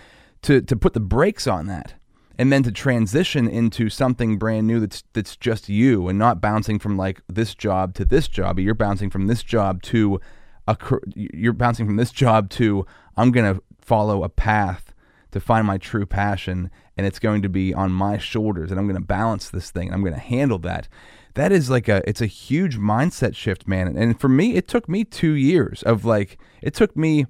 to 0.44 0.62
to 0.62 0.76
put 0.76 0.94
the 0.94 1.00
brakes 1.00 1.48
on 1.48 1.68
that 1.68 1.94
and 2.38 2.52
then 2.52 2.64
to 2.64 2.72
transition 2.72 3.48
into 3.48 3.90
something 3.90 4.38
brand 4.38 4.66
new 4.68 4.80
that's 4.80 5.04
that's 5.14 5.36
just 5.36 5.70
you 5.70 6.08
and 6.08 6.18
not 6.18 6.42
bouncing 6.42 6.80
from 6.80 6.98
like 6.98 7.22
this 7.28 7.54
job 7.54 7.94
to 7.96 8.06
this 8.06 8.28
job, 8.28 8.56
but 8.56 8.64
you're 8.64 8.74
bouncing 8.74 9.10
from 9.10 9.28
this 9.28 9.44
job 9.44 9.82
to 9.84 10.20
a 10.68 10.78
you're 11.16 11.54
bouncing 11.54 11.86
from 11.86 11.98
this 11.98 12.12
job 12.12 12.50
to 12.52 12.86
I'm 13.18 13.32
going 13.32 13.56
to 13.56 13.62
follow 13.80 14.24
a 14.24 14.30
path 14.30 14.94
to 15.32 15.40
find 15.40 15.68
my 15.68 15.78
true 15.78 16.06
passion 16.06 16.70
and 16.96 17.06
it's 17.06 17.20
going 17.20 17.42
to 17.42 17.50
be 17.50 17.74
on 17.74 17.92
my 17.92 18.18
shoulders 18.18 18.72
and 18.72 18.80
I'm 18.80 18.88
going 18.88 19.00
to 19.00 19.06
balance 19.06 19.50
this 19.50 19.72
thing 19.72 19.88
and 19.88 19.96
I'm 19.96 20.02
going 20.02 20.14
to 20.14 20.20
handle 20.20 20.60
that. 20.60 20.88
That 21.34 21.52
is 21.52 21.70
like 21.70 21.90
a 21.90 22.08
it's 22.08 22.22
a 22.22 22.28
huge 22.28 22.78
mindset 22.78 23.36
shift, 23.36 23.68
man. 23.68 23.98
And 23.98 24.20
for 24.20 24.30
me, 24.30 24.56
it 24.56 24.68
took 24.68 24.88
me 24.88 25.04
two 25.04 25.34
years 25.34 25.82
of 25.84 26.06
like 26.06 26.38
it 26.62 26.74
took 26.74 26.96
me 26.96 27.26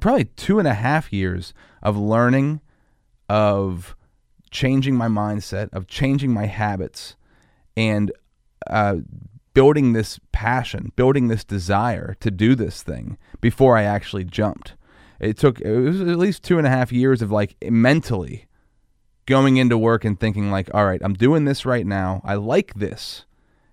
probably 0.00 0.24
two 0.24 0.58
and 0.58 0.66
a 0.66 0.74
half 0.74 1.12
years 1.12 1.52
of 1.82 1.96
learning, 1.96 2.60
of 3.28 3.94
changing 4.50 4.96
my 4.96 5.08
mindset, 5.08 5.68
of 5.72 5.86
changing 5.86 6.32
my 6.32 6.46
habits, 6.46 7.16
and 7.76 8.10
uh, 8.68 8.96
building 9.54 9.92
this 9.92 10.20
passion, 10.32 10.92
building 10.96 11.28
this 11.28 11.44
desire 11.44 12.14
to 12.20 12.30
do 12.30 12.54
this 12.54 12.82
thing 12.82 13.16
before 13.40 13.76
I 13.76 13.84
actually 13.84 14.24
jumped. 14.24 14.74
It 15.20 15.38
took 15.38 15.60
it 15.60 15.78
was 15.78 16.00
at 16.00 16.18
least 16.18 16.42
two 16.42 16.58
and 16.58 16.66
a 16.66 16.70
half 16.70 16.92
years 16.92 17.22
of 17.22 17.30
like 17.30 17.56
mentally 17.70 18.46
going 19.26 19.56
into 19.56 19.78
work 19.78 20.04
and 20.04 20.18
thinking 20.18 20.50
like, 20.50 20.68
all 20.74 20.84
right, 20.84 21.00
I'm 21.02 21.14
doing 21.14 21.44
this 21.44 21.64
right 21.64 21.86
now. 21.86 22.20
I 22.24 22.34
like 22.34 22.74
this, 22.74 23.24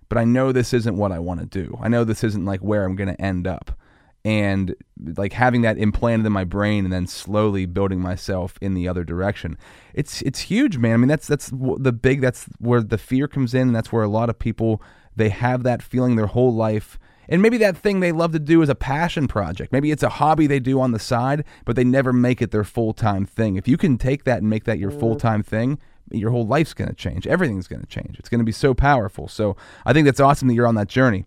but 0.08 0.16
I 0.16 0.24
know 0.24 0.52
this 0.52 0.72
isn't 0.72 0.96
what 0.96 1.12
I 1.12 1.18
want 1.18 1.40
to 1.40 1.46
do. 1.46 1.78
I 1.82 1.88
know 1.88 2.04
this 2.04 2.24
isn't 2.24 2.44
like 2.44 2.60
where 2.60 2.84
I'm 2.84 2.96
going 2.96 3.14
to 3.14 3.20
end 3.20 3.46
up. 3.46 3.76
And 4.24 4.76
like 5.16 5.32
having 5.32 5.62
that 5.62 5.78
implanted 5.78 6.24
in 6.26 6.32
my 6.32 6.44
brain 6.44 6.84
and 6.84 6.92
then 6.92 7.08
slowly 7.08 7.66
building 7.66 7.98
myself 8.00 8.56
in 8.60 8.74
the 8.74 8.86
other 8.86 9.02
direction. 9.02 9.58
It's 9.94 10.22
it's 10.22 10.38
huge, 10.42 10.78
man. 10.78 10.94
I 10.94 10.96
mean, 10.98 11.08
that's 11.08 11.26
that's 11.26 11.50
the 11.50 11.92
big 11.92 12.20
that's 12.20 12.44
where 12.60 12.82
the 12.82 12.98
fear 12.98 13.26
comes 13.26 13.52
in 13.52 13.62
and 13.62 13.74
that's 13.74 13.90
where 13.90 14.04
a 14.04 14.08
lot 14.08 14.30
of 14.30 14.38
people 14.38 14.80
they 15.16 15.28
have 15.28 15.62
that 15.62 15.82
feeling 15.82 16.16
their 16.16 16.26
whole 16.26 16.54
life. 16.54 16.98
And 17.28 17.40
maybe 17.40 17.56
that 17.58 17.76
thing 17.76 18.00
they 18.00 18.12
love 18.12 18.32
to 18.32 18.38
do 18.38 18.62
is 18.62 18.68
a 18.68 18.74
passion 18.74 19.28
project. 19.28 19.72
Maybe 19.72 19.90
it's 19.90 20.02
a 20.02 20.08
hobby 20.08 20.46
they 20.46 20.60
do 20.60 20.80
on 20.80 20.92
the 20.92 20.98
side, 20.98 21.44
but 21.64 21.76
they 21.76 21.84
never 21.84 22.12
make 22.12 22.42
it 22.42 22.50
their 22.50 22.64
full 22.64 22.92
time 22.92 23.24
thing. 23.24 23.56
If 23.56 23.68
you 23.68 23.76
can 23.76 23.96
take 23.96 24.24
that 24.24 24.38
and 24.38 24.50
make 24.50 24.64
that 24.64 24.78
your 24.78 24.90
mm. 24.90 25.00
full 25.00 25.16
time 25.16 25.42
thing, 25.42 25.78
your 26.10 26.30
whole 26.30 26.46
life's 26.46 26.74
going 26.74 26.88
to 26.88 26.94
change. 26.94 27.26
Everything's 27.26 27.68
going 27.68 27.80
to 27.80 27.86
change. 27.86 28.18
It's 28.18 28.28
going 28.28 28.40
to 28.40 28.44
be 28.44 28.52
so 28.52 28.74
powerful. 28.74 29.28
So 29.28 29.56
I 29.86 29.92
think 29.92 30.04
that's 30.04 30.20
awesome 30.20 30.48
that 30.48 30.54
you're 30.54 30.66
on 30.66 30.74
that 30.74 30.88
journey 30.88 31.24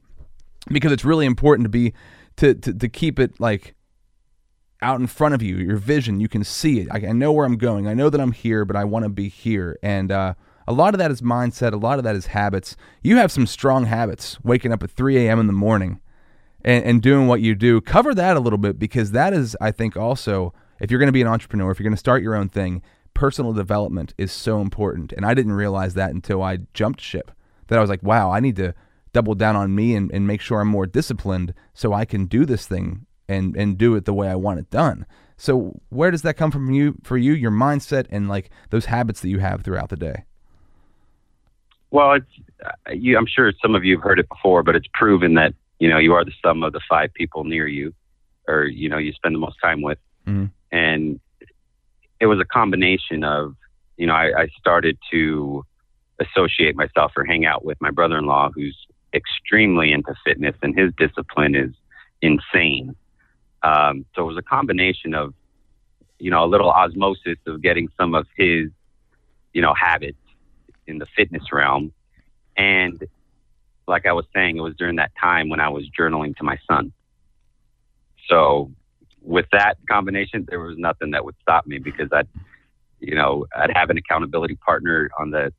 because 0.68 0.92
it's 0.92 1.06
really 1.06 1.26
important 1.26 1.66
to 1.66 1.70
be 1.70 1.94
to 2.38 2.54
to, 2.54 2.74
to 2.74 2.90
keep 2.90 3.20
it 3.20 3.40
like 3.40 3.76
out 4.82 5.00
in 5.00 5.08
front 5.08 5.34
of 5.34 5.42
you, 5.42 5.56
your 5.58 5.78
vision. 5.78 6.20
You 6.20 6.28
can 6.28 6.44
see 6.44 6.82
it. 6.82 6.88
I, 6.92 7.08
I 7.08 7.12
know 7.14 7.32
where 7.32 7.46
I'm 7.46 7.58
going. 7.58 7.88
I 7.88 7.94
know 7.94 8.10
that 8.10 8.22
I'm 8.22 8.34
here, 8.34 8.66
but 8.66 8.76
I 8.76 8.84
want 8.84 9.04
to 9.04 9.10
be 9.10 9.30
here. 9.30 9.78
And 9.82 10.12
uh, 10.12 10.34
a 10.68 10.74
lot 10.74 10.94
of 10.94 11.00
that 11.00 11.12
is 11.12 11.22
mindset, 11.22 11.74
a 11.74 11.78
lot 11.78 11.98
of 11.98 12.04
that 12.04 12.16
is 12.16 12.28
habits. 12.28 12.76
You 13.04 13.18
have 13.18 13.32
some 13.32 13.46
strong 13.46 13.86
habits, 13.86 14.38
waking 14.44 14.72
up 14.72 14.84
at 14.84 14.92
3 14.92 15.18
a.m. 15.18 15.40
in 15.40 15.48
the 15.48 15.54
morning 15.54 16.00
and, 16.64 16.84
and 16.84 17.02
doing 17.02 17.28
what 17.28 17.42
you 17.42 17.56
do. 17.56 17.82
Cover 17.82 18.14
that 18.16 18.36
a 18.36 18.40
little 18.40 18.58
bit 18.58 18.80
because 18.80 19.12
that 19.12 19.34
is, 19.34 19.56
I 19.62 19.72
think, 19.72 19.96
also, 19.96 20.54
if 20.80 20.90
you're 20.90 21.00
going 21.00 21.08
to 21.08 21.14
be 21.14 21.22
an 21.22 21.28
entrepreneur, 21.28 21.72
if 21.72 21.80
you're 21.80 21.86
going 21.86 21.94
to 21.94 21.98
start 21.98 22.24
your 22.24 22.36
own 22.36 22.50
thing, 22.50 22.82
personal 23.14 23.54
development 23.54 24.14
is 24.18 24.32
so 24.32 24.60
important. 24.60 25.14
And 25.14 25.26
I 25.26 25.34
didn't 25.34 25.54
realize 25.54 25.94
that 25.94 26.12
until 26.12 26.42
I 26.44 26.60
jumped 26.74 27.02
ship. 27.02 27.32
That 27.68 27.78
I 27.78 27.82
was 27.82 27.90
like, 27.90 28.04
wow, 28.04 28.32
I 28.32 28.40
need 28.40 28.56
to 28.58 28.74
double 29.14 29.34
down 29.34 29.56
on 29.56 29.74
me 29.74 29.96
and, 29.96 30.12
and 30.12 30.28
make 30.28 30.42
sure 30.42 30.60
I'm 30.60 30.68
more 30.68 30.86
disciplined 30.86 31.54
so 31.74 31.94
I 31.94 32.06
can 32.06 32.26
do 32.26 32.46
this 32.46 32.68
thing 32.68 33.06
and, 33.28 33.56
and 33.56 33.78
do 33.78 33.96
it 33.96 34.06
the 34.06 34.14
way 34.14 34.28
I 34.28 34.36
want 34.36 34.60
it 34.60 34.70
done. 34.70 35.06
So 35.38 35.82
where 35.90 36.12
does 36.12 36.22
that 36.24 36.38
come 36.38 36.52
from 36.52 36.72
you 36.72 36.96
for 37.04 37.18
you, 37.18 37.34
your 37.34 37.52
mindset 37.52 38.06
and 38.10 38.28
like 38.30 38.50
those 38.70 38.86
habits 38.86 39.22
that 39.22 39.30
you 39.30 39.40
have 39.40 39.64
throughout 39.64 39.90
the 39.90 39.96
day? 39.96 40.26
Well, 41.92 42.14
it's 42.14 42.26
uh, 42.66 42.92
you. 42.92 43.18
I'm 43.18 43.28
sure 43.28 43.52
some 43.62 43.76
of 43.76 43.84
you 43.86 43.98
have 43.98 44.04
heard 44.04 44.20
it 44.20 44.28
before, 44.30 44.64
but 44.64 44.76
it's 44.76 44.88
proven 44.94 45.36
that 45.36 45.54
you 45.80 45.90
know 45.90 45.98
you 45.98 46.14
are 46.14 46.26
the 46.26 46.34
sum 46.44 46.64
of 46.64 46.74
the 46.74 46.82
five 46.90 47.14
people 47.14 47.44
near 47.44 47.68
you, 47.68 47.94
or 48.48 48.66
you 48.66 48.90
know 48.90 48.98
you 48.98 49.14
spend 49.14 49.36
the 49.36 49.40
most 49.40 49.58
time 49.62 49.82
with, 49.82 49.98
Mhm. 50.28 50.52
and 50.72 51.20
it 52.20 52.26
was 52.28 52.40
a 52.40 52.46
combination 52.46 53.24
of 53.24 53.56
you 53.98 54.08
know 54.08 54.14
I, 54.14 54.42
I 54.44 54.48
started 54.60 54.98
to 55.12 55.64
associate 56.20 56.76
myself 56.76 57.12
or 57.18 57.26
hang 57.26 57.46
out 57.46 57.66
with 57.66 57.80
my 57.82 57.92
brother-in-law 57.92 58.52
who's 58.56 58.78
extremely 59.14 59.92
into 59.92 60.14
fitness 60.26 60.56
and 60.62 60.78
his 60.78 60.92
discipline 60.98 61.56
is 61.56 61.72
insane. 62.22 62.96
Um, 63.64 64.06
so 64.16 64.24
it 64.24 64.26
was 64.26 64.38
a 64.38 64.42
combination 64.42 65.14
of 65.14 65.34
you 66.20 66.32
know 66.32 66.44
a 66.44 66.48
little 66.48 66.72
osmosis 66.72 67.38
of 67.48 67.62
getting 67.62 67.90
some 67.98 68.16
of 68.16 68.26
his 68.38 68.70
you 69.54 69.62
know 69.62 69.74
habits 69.74 70.18
in 70.88 70.98
the 70.98 71.06
fitness 71.16 71.52
realm. 71.52 71.94
And 72.58 73.04
like 73.88 74.06
I 74.06 74.14
was 74.14 74.26
saying, 74.34 74.58
it 74.58 74.62
was 74.62 74.76
during 74.78 74.96
that 74.98 75.12
time 75.20 75.50
when 75.50 75.60
I 75.60 75.70
was 75.70 75.86
journaling 75.98 76.36
to 76.38 76.44
my 76.44 76.58
son. 76.68 76.92
So 78.28 78.72
with 79.22 79.46
that 79.52 79.78
combination, 79.90 80.46
there 80.50 80.60
was 80.60 80.78
nothing 80.78 81.12
that 81.12 81.26
would 81.26 81.36
stop 81.42 81.68
me 81.68 81.80
because 81.80 82.10
I'd, 82.12 82.28
you 83.00 83.16
know, 83.16 83.46
I'd 83.56 83.76
have 83.76 83.90
an 83.90 83.98
accountability 83.98 84.56
partner 84.56 85.10
on 85.20 85.32
the, 85.32 85.54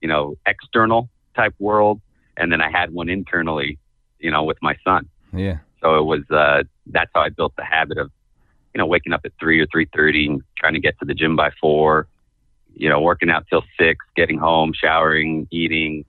you 0.00 0.08
know, 0.08 0.36
external 0.46 1.08
type 1.34 1.54
world. 1.58 2.00
And 2.36 2.52
then 2.52 2.60
I 2.60 2.70
had 2.70 2.92
one 2.92 3.08
internally, 3.08 3.78
you 4.18 4.30
know, 4.30 4.44
with 4.44 4.58
my 4.60 4.76
son. 4.84 5.08
Yeah. 5.32 5.58
So 5.82 5.98
it 5.98 6.04
was, 6.04 6.22
uh, 6.30 6.64
that's 6.86 7.10
how 7.14 7.22
I 7.22 7.30
built 7.30 7.54
the 7.56 7.64
habit 7.64 7.98
of, 7.98 8.10
you 8.74 8.78
know, 8.78 8.86
waking 8.86 9.12
up 9.12 9.22
at 9.24 9.32
three 9.40 9.60
or 9.60 9.66
3.30 9.66 10.26
and 10.30 10.42
trying 10.58 10.74
to 10.74 10.80
get 10.80 10.98
to 10.98 11.04
the 11.04 11.14
gym 11.14 11.36
by 11.36 11.50
four, 11.60 12.08
you 12.76 12.88
know, 12.88 13.00
working 13.00 13.30
out 13.30 13.46
till 13.48 13.64
six, 13.78 14.04
getting 14.14 14.38
home, 14.38 14.72
showering, 14.74 15.48
eating. 15.50 16.04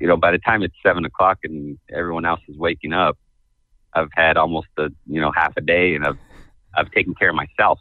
You 0.00 0.08
know, 0.08 0.16
by 0.16 0.32
the 0.32 0.38
time 0.38 0.62
it's 0.62 0.74
seven 0.82 1.04
o'clock 1.04 1.38
and 1.44 1.78
everyone 1.90 2.24
else 2.24 2.40
is 2.48 2.56
waking 2.56 2.92
up, 2.92 3.16
I've 3.94 4.08
had 4.12 4.36
almost 4.36 4.68
a 4.78 4.90
you 5.06 5.20
know 5.20 5.30
half 5.30 5.56
a 5.56 5.60
day, 5.60 5.94
and 5.94 6.04
I've 6.04 6.18
I've 6.74 6.90
taken 6.90 7.14
care 7.14 7.30
of 7.30 7.36
myself. 7.36 7.78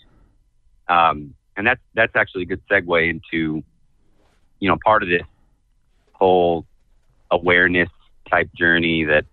Um, 0.88 1.34
and 1.58 1.66
that's 1.66 1.82
that's 1.94 2.16
actually 2.16 2.44
a 2.44 2.46
good 2.46 2.62
segue 2.70 3.10
into, 3.10 3.64
you 4.60 4.70
know, 4.70 4.78
part 4.84 5.04
of 5.04 5.10
this 5.10 5.24
whole 6.14 6.66
awareness 7.32 7.90
type 8.30 8.50
journey 8.54 9.04
that 9.06 9.26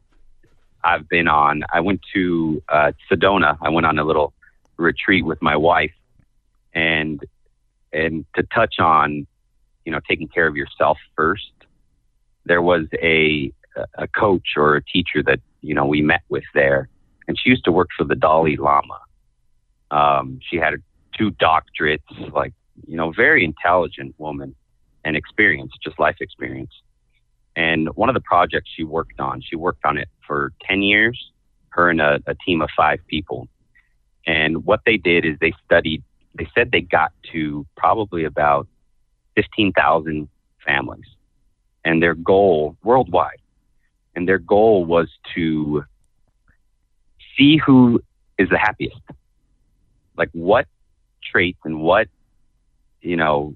I've 0.82 1.08
been 1.08 1.28
on. 1.28 1.62
I 1.72 1.80
went 1.80 2.00
to 2.14 2.62
uh, 2.68 2.92
Sedona. 3.10 3.58
I 3.60 3.68
went 3.70 3.86
on 3.86 3.98
a 3.98 4.04
little 4.04 4.32
retreat 4.76 5.24
with 5.24 5.42
my 5.42 5.56
wife, 5.56 5.94
and 6.74 7.22
and 7.92 8.24
to 8.34 8.42
touch 8.54 8.78
on, 8.78 9.26
you 9.84 9.92
know, 9.92 10.00
taking 10.08 10.28
care 10.28 10.46
of 10.46 10.56
yourself 10.56 10.98
first. 11.16 11.50
There 12.44 12.62
was 12.62 12.86
a 13.02 13.52
a 13.94 14.08
coach 14.08 14.48
or 14.56 14.76
a 14.76 14.82
teacher 14.82 15.22
that 15.22 15.40
you 15.60 15.74
know 15.74 15.86
we 15.86 16.02
met 16.02 16.22
with 16.28 16.44
there, 16.54 16.88
and 17.28 17.38
she 17.38 17.50
used 17.50 17.64
to 17.64 17.72
work 17.72 17.88
for 17.96 18.04
the 18.04 18.14
Dalai 18.14 18.56
Lama. 18.56 19.00
Um, 19.90 20.40
she 20.48 20.56
had 20.56 20.74
two 21.16 21.30
doctorates, 21.32 22.32
like 22.32 22.52
you 22.86 22.96
know, 22.96 23.12
very 23.12 23.44
intelligent 23.44 24.14
woman 24.18 24.54
and 25.04 25.16
experience, 25.16 25.72
just 25.82 25.98
life 25.98 26.16
experience. 26.20 26.72
And 27.54 27.88
one 27.96 28.08
of 28.08 28.14
the 28.14 28.20
projects 28.20 28.70
she 28.74 28.84
worked 28.84 29.18
on, 29.18 29.40
she 29.40 29.56
worked 29.56 29.84
on 29.84 29.96
it 29.96 30.08
for 30.26 30.52
ten 30.62 30.82
years. 30.82 31.30
Her 31.70 31.90
and 31.90 32.00
a, 32.00 32.20
a 32.26 32.34
team 32.46 32.62
of 32.62 32.70
five 32.76 33.00
people. 33.06 33.48
And 34.26 34.64
what 34.64 34.80
they 34.86 34.96
did 34.96 35.24
is 35.24 35.36
they 35.40 35.52
studied 35.64 36.02
they 36.36 36.48
said 36.54 36.70
they 36.70 36.80
got 36.80 37.12
to 37.32 37.66
probably 37.76 38.24
about 38.24 38.66
15,000 39.34 40.28
families. 40.64 41.04
And 41.84 42.02
their 42.02 42.14
goal 42.14 42.76
worldwide, 42.82 43.40
and 44.16 44.28
their 44.28 44.38
goal 44.38 44.84
was 44.84 45.08
to 45.36 45.84
see 47.36 47.58
who 47.58 48.00
is 48.38 48.48
the 48.48 48.58
happiest. 48.58 49.00
Like 50.16 50.30
what 50.32 50.66
traits 51.22 51.60
and 51.64 51.80
what, 51.80 52.08
you 53.02 53.16
know, 53.16 53.54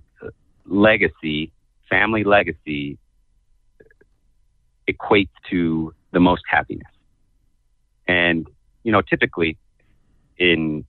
legacy, 0.64 1.51
family 1.89 2.22
legacy 2.22 2.99
equates 4.89 5.31
to 5.51 5.93
the 6.12 6.20
most 6.20 6.43
happiness. 6.49 6.87
And, 8.07 8.47
you 8.85 8.93
know, 8.93 9.03
typically 9.03 9.57
in 10.39 10.85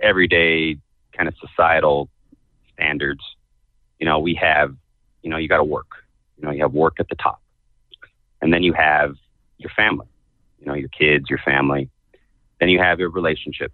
everyday 0.00 0.76
kind 1.16 1.28
of 1.28 1.34
societal 1.38 2.08
standards, 2.74 3.22
you 3.98 4.06
know, 4.06 4.18
we 4.18 4.34
have, 4.34 4.74
you 5.22 5.30
know, 5.30 5.36
you 5.36 5.48
got 5.48 5.58
to 5.58 5.64
work. 5.64 5.90
You 6.36 6.44
know, 6.44 6.52
you 6.52 6.62
have 6.62 6.72
work 6.72 6.96
at 6.98 7.08
the 7.08 7.14
top. 7.14 7.40
And 8.40 8.52
then 8.52 8.62
you 8.62 8.72
have 8.72 9.14
your 9.58 9.70
family, 9.76 10.06
you 10.58 10.66
know, 10.66 10.74
your 10.74 10.88
kids, 10.88 11.30
your 11.30 11.38
family. 11.44 11.88
Then 12.58 12.68
you 12.68 12.80
have 12.80 12.98
your 12.98 13.10
relationship, 13.10 13.72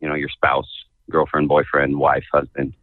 you 0.00 0.08
know, 0.08 0.14
your 0.14 0.28
spouse, 0.28 0.68
girlfriend, 1.10 1.48
boyfriend, 1.48 1.98
wife, 1.98 2.24
husband. 2.32 2.74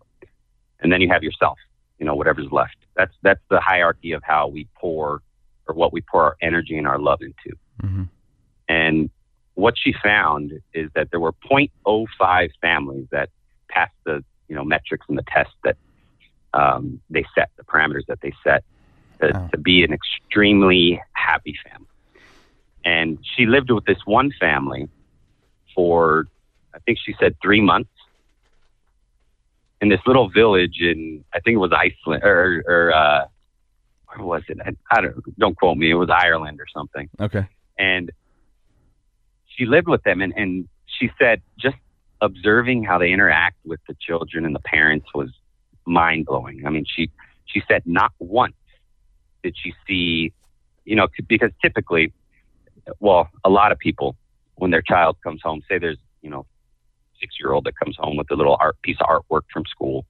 And 0.79 0.91
then 0.91 1.01
you 1.01 1.09
have 1.09 1.23
yourself, 1.23 1.57
you 1.99 2.05
know, 2.05 2.15
whatever's 2.15 2.51
left. 2.51 2.77
That's 2.95 3.13
that's 3.21 3.41
the 3.49 3.59
hierarchy 3.59 4.13
of 4.13 4.23
how 4.23 4.47
we 4.47 4.67
pour 4.79 5.21
or 5.67 5.75
what 5.75 5.93
we 5.93 6.01
pour 6.01 6.23
our 6.23 6.37
energy 6.41 6.77
and 6.77 6.87
our 6.87 6.99
love 6.99 7.19
into. 7.21 7.57
hmm 7.81 8.03
And 8.67 9.09
what 9.55 9.75
she 9.77 9.93
found 10.03 10.53
is 10.73 10.89
that 10.95 11.11
there 11.11 11.19
were 11.19 11.33
0.05 11.51 12.49
families 12.61 13.07
that 13.11 13.29
passed 13.71 13.95
the 14.05 14.23
you 14.47 14.55
know 14.55 14.63
metrics 14.63 15.05
and 15.09 15.17
the 15.17 15.23
tests 15.33 15.53
that 15.63 15.77
um, 16.53 17.01
they 17.09 17.25
set, 17.35 17.49
the 17.57 17.63
parameters 17.63 18.05
that 18.07 18.19
they 18.21 18.33
set 18.43 18.63
to, 19.21 19.31
Wow. 19.33 19.49
to 19.51 19.57
be 19.57 19.83
an 19.83 19.93
extremely 19.93 21.01
happy 21.13 21.55
family. 21.63 21.87
And 22.83 23.19
she 23.35 23.45
lived 23.45 23.69
with 23.71 23.85
this 23.85 23.99
one 24.05 24.31
family 24.39 24.89
for, 25.75 26.25
I 26.75 26.79
think 26.79 26.97
she 27.05 27.13
said 27.19 27.35
three 27.41 27.61
months 27.61 27.91
in 29.79 29.89
this 29.89 29.99
little 30.05 30.29
village 30.29 30.77
in, 30.81 31.23
I 31.33 31.39
think 31.39 31.55
it 31.55 31.59
was 31.59 31.71
Iceland 31.71 32.23
or, 32.23 32.63
or 32.67 32.93
uh, 32.93 33.25
where 34.07 34.25
was 34.25 34.43
it? 34.49 34.57
I, 34.65 34.71
I 34.91 35.01
don't, 35.01 35.39
don't 35.39 35.55
quote 35.57 35.77
me. 35.77 35.91
It 35.91 35.95
was 35.95 36.09
Ireland 36.09 36.59
or 36.59 36.65
something 36.75 37.09
Okay. 37.19 37.45
and 37.77 38.11
she 39.55 39.65
lived 39.65 39.87
with 39.87 40.01
them 40.03 40.21
and, 40.21 40.33
and 40.35 40.67
she 40.99 41.09
said 41.19 41.41
just 41.59 41.75
observing 42.21 42.83
how 42.83 42.97
they 42.97 43.11
interact 43.11 43.57
with 43.65 43.79
the 43.87 43.95
children 43.99 44.45
and 44.45 44.55
the 44.55 44.59
parents 44.59 45.07
was 45.13 45.29
mind 45.85 46.25
blowing. 46.25 46.63
I 46.65 46.69
mean, 46.69 46.85
she 46.87 47.09
she 47.45 47.61
said 47.67 47.83
not 47.85 48.13
once 48.19 48.53
did 49.43 49.55
she 49.61 49.73
see, 49.87 50.33
you 50.85 50.95
know, 50.95 51.07
because 51.27 51.51
typically, 51.61 52.13
well, 52.99 53.29
a 53.43 53.49
lot 53.49 53.71
of 53.71 53.79
people 53.79 54.15
when 54.55 54.69
their 54.69 54.81
child 54.83 55.17
comes 55.23 55.41
home, 55.43 55.61
say 55.67 55.79
there's 55.79 55.97
you 56.21 56.29
know 56.29 56.45
six 57.19 57.35
year 57.39 57.51
old 57.51 57.65
that 57.65 57.77
comes 57.77 57.97
home 57.99 58.17
with 58.17 58.29
a 58.31 58.35
little 58.35 58.57
art 58.59 58.81
piece 58.81 58.97
of 59.01 59.07
artwork 59.07 59.41
from 59.51 59.65
school, 59.65 60.05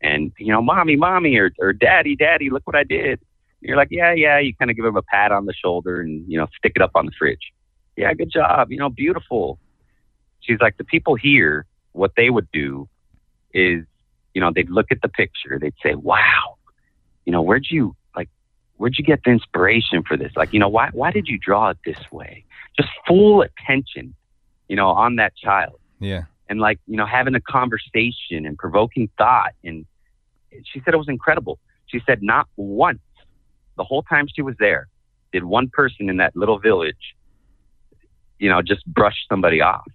and 0.00 0.32
you 0.38 0.52
know, 0.52 0.62
mommy, 0.62 0.96
mommy, 0.96 1.36
or 1.36 1.52
or 1.58 1.72
daddy, 1.72 2.16
daddy, 2.16 2.50
look 2.50 2.66
what 2.66 2.76
I 2.76 2.84
did. 2.84 3.20
And 3.60 3.68
you're 3.68 3.76
like, 3.76 3.88
yeah, 3.90 4.12
yeah. 4.12 4.38
You 4.38 4.54
kind 4.54 4.70
of 4.70 4.76
give 4.76 4.84
them 4.84 4.96
a 4.96 5.02
pat 5.02 5.32
on 5.32 5.46
the 5.46 5.54
shoulder 5.54 6.00
and 6.00 6.24
you 6.30 6.38
know 6.38 6.46
stick 6.56 6.72
it 6.76 6.82
up 6.82 6.92
on 6.94 7.06
the 7.06 7.12
fridge. 7.18 7.52
Yeah, 7.96 8.12
good 8.14 8.30
job. 8.32 8.70
You 8.70 8.78
know, 8.78 8.88
beautiful. 8.88 9.58
She's 10.44 10.58
like, 10.60 10.76
the 10.76 10.84
people 10.84 11.14
here, 11.14 11.66
what 11.92 12.12
they 12.16 12.30
would 12.30 12.48
do 12.52 12.88
is, 13.52 13.84
you 14.34 14.40
know, 14.40 14.50
they'd 14.54 14.70
look 14.70 14.86
at 14.90 15.00
the 15.02 15.08
picture, 15.08 15.58
they'd 15.60 15.74
say, 15.82 15.94
wow, 15.94 16.56
you 17.24 17.32
know, 17.32 17.42
where'd 17.42 17.66
you 17.70 17.94
like, 18.16 18.28
where'd 18.76 18.96
you 18.98 19.04
get 19.04 19.20
the 19.24 19.30
inspiration 19.30 20.02
for 20.06 20.16
this? 20.16 20.32
Like, 20.36 20.52
you 20.52 20.58
know, 20.60 20.68
why 20.68 20.90
why 20.92 21.10
did 21.10 21.26
you 21.28 21.38
draw 21.38 21.70
it 21.70 21.78
this 21.84 21.98
way? 22.12 22.44
Just 22.76 22.90
full 23.06 23.42
attention, 23.42 24.14
you 24.68 24.76
know, 24.76 24.88
on 24.88 25.16
that 25.16 25.34
child 25.36 25.78
Yeah. 26.00 26.22
and 26.48 26.60
like 26.60 26.78
you 26.86 26.96
know 26.96 27.06
having 27.06 27.34
a 27.34 27.40
conversation 27.40 28.44
and 28.46 28.58
provoking 28.58 29.08
thought 29.16 29.52
and 29.62 29.86
she 30.70 30.80
said 30.84 30.94
it 30.94 30.98
was 30.98 31.08
incredible 31.08 31.58
she 31.86 32.00
said 32.06 32.22
not 32.22 32.46
once 32.56 33.00
the 33.76 33.84
whole 33.84 34.02
time 34.02 34.26
she 34.34 34.42
was 34.42 34.54
there 34.58 34.88
did 35.32 35.42
one 35.44 35.68
person 35.68 36.08
in 36.10 36.16
that 36.18 36.34
little 36.36 36.58
village 36.58 37.14
you 38.38 38.48
know 38.48 38.60
just 38.62 38.84
brush 38.86 39.16
somebody 39.28 39.60
off 39.60 39.86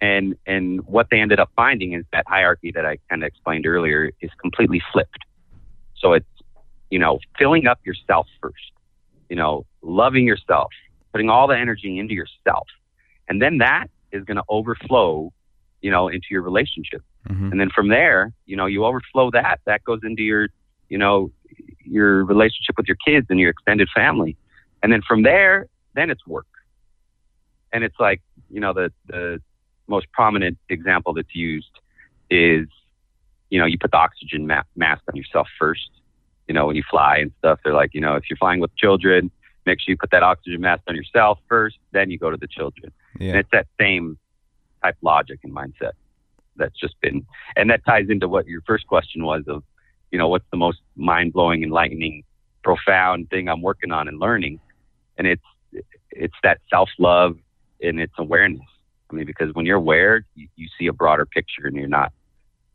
and 0.00 0.36
and 0.46 0.86
what 0.86 1.08
they 1.10 1.20
ended 1.20 1.40
up 1.40 1.50
finding 1.56 1.92
is 1.92 2.04
that 2.12 2.24
hierarchy 2.26 2.72
that 2.72 2.84
i 2.84 2.98
kind 3.08 3.22
of 3.22 3.26
explained 3.26 3.66
earlier 3.66 4.10
is 4.20 4.30
completely 4.40 4.82
flipped. 4.92 5.18
So 5.96 6.12
it's 6.12 6.26
you 6.90 6.98
know 6.98 7.18
filling 7.38 7.66
up 7.66 7.80
yourself 7.84 8.26
first 8.40 8.72
you 9.28 9.36
know 9.36 9.64
loving 9.82 10.26
yourself 10.26 10.70
putting 11.12 11.30
all 11.30 11.46
the 11.46 11.56
energy 11.56 11.98
into 11.98 12.14
yourself. 12.14 12.66
And 13.28 13.40
then 13.40 13.58
that 13.58 13.86
is 14.12 14.24
going 14.24 14.36
to 14.36 14.44
overflow 14.48 15.32
you 15.80 15.90
know 15.90 16.08
into 16.08 16.26
your 16.30 16.42
relationship. 16.42 17.02
Hmm 17.26 17.50
and 17.52 17.60
then 17.60 17.70
from 17.70 17.88
there 17.88 18.32
you 18.46 18.56
know 18.56 18.66
you 18.66 18.84
overflow 18.84 19.30
that 19.30 19.60
that 19.66 19.84
goes 19.84 20.00
into 20.02 20.22
your 20.22 20.48
you 20.88 20.98
know 20.98 21.30
your 21.84 22.24
relationship 22.24 22.76
with 22.76 22.86
your 22.86 22.96
kids 23.06 23.26
and 23.30 23.38
your 23.38 23.50
extended 23.50 23.88
family. 23.94 24.36
And 24.82 24.92
then 24.92 25.02
from 25.06 25.22
there 25.22 25.68
then 25.94 26.10
it's 26.10 26.26
work. 26.26 26.46
And 27.72 27.82
it's 27.84 27.98
like 27.98 28.20
you 28.50 28.60
know 28.60 28.72
the 28.72 28.92
the 29.06 29.40
most 29.86 30.10
prominent 30.12 30.58
example 30.68 31.12
that's 31.14 31.34
used 31.34 31.70
is 32.30 32.66
you 33.50 33.58
know 33.58 33.66
you 33.66 33.78
put 33.78 33.90
the 33.90 33.96
oxygen 33.96 34.46
ma- 34.46 34.62
mask 34.76 35.02
on 35.08 35.16
yourself 35.16 35.48
first 35.58 35.90
you 36.48 36.54
know, 36.54 36.66
when 36.66 36.76
you 36.76 36.82
fly 36.88 37.18
and 37.18 37.32
stuff, 37.38 37.60
they're 37.64 37.74
like, 37.74 37.94
you 37.94 38.00
know, 38.00 38.16
if 38.16 38.24
you're 38.28 38.36
flying 38.36 38.60
with 38.60 38.74
children, 38.76 39.30
make 39.66 39.80
sure 39.80 39.92
you 39.92 39.96
put 39.96 40.10
that 40.10 40.22
oxygen 40.22 40.60
mask 40.60 40.82
on 40.88 40.94
yourself 40.94 41.38
first, 41.48 41.78
then 41.92 42.10
you 42.10 42.18
go 42.18 42.30
to 42.30 42.36
the 42.36 42.46
children. 42.46 42.92
And 43.14 43.28
Yeah. 43.28 43.36
it's 43.36 43.50
that 43.52 43.66
same 43.80 44.18
type 44.82 44.96
logic 45.00 45.40
and 45.42 45.54
mindset 45.54 45.92
that's 46.56 46.78
just 46.78 47.00
been, 47.00 47.26
and 47.56 47.70
that 47.70 47.84
ties 47.84 48.08
into 48.10 48.28
what 48.28 48.46
your 48.46 48.60
first 48.66 48.86
question 48.86 49.24
was 49.24 49.44
of, 49.48 49.64
you 50.10 50.18
know, 50.18 50.28
what's 50.28 50.48
the 50.50 50.56
most 50.56 50.80
mind 50.96 51.32
blowing, 51.32 51.62
enlightening, 51.62 52.24
profound 52.62 53.30
thing 53.30 53.48
I'm 53.48 53.62
working 53.62 53.90
on 53.90 54.06
and 54.06 54.20
learning. 54.20 54.60
And 55.16 55.26
it's, 55.26 55.42
it's 56.10 56.36
that 56.42 56.60
self 56.70 56.90
love 56.98 57.36
and 57.82 57.98
it's 58.00 58.14
awareness. 58.18 58.60
I 59.10 59.14
mean, 59.14 59.26
because 59.26 59.54
when 59.54 59.66
you're 59.66 59.76
aware, 59.76 60.24
you, 60.34 60.48
you 60.56 60.68
see 60.78 60.86
a 60.86 60.92
broader 60.92 61.26
picture 61.26 61.66
and 61.66 61.76
you're 61.76 61.88
not, 61.88 62.12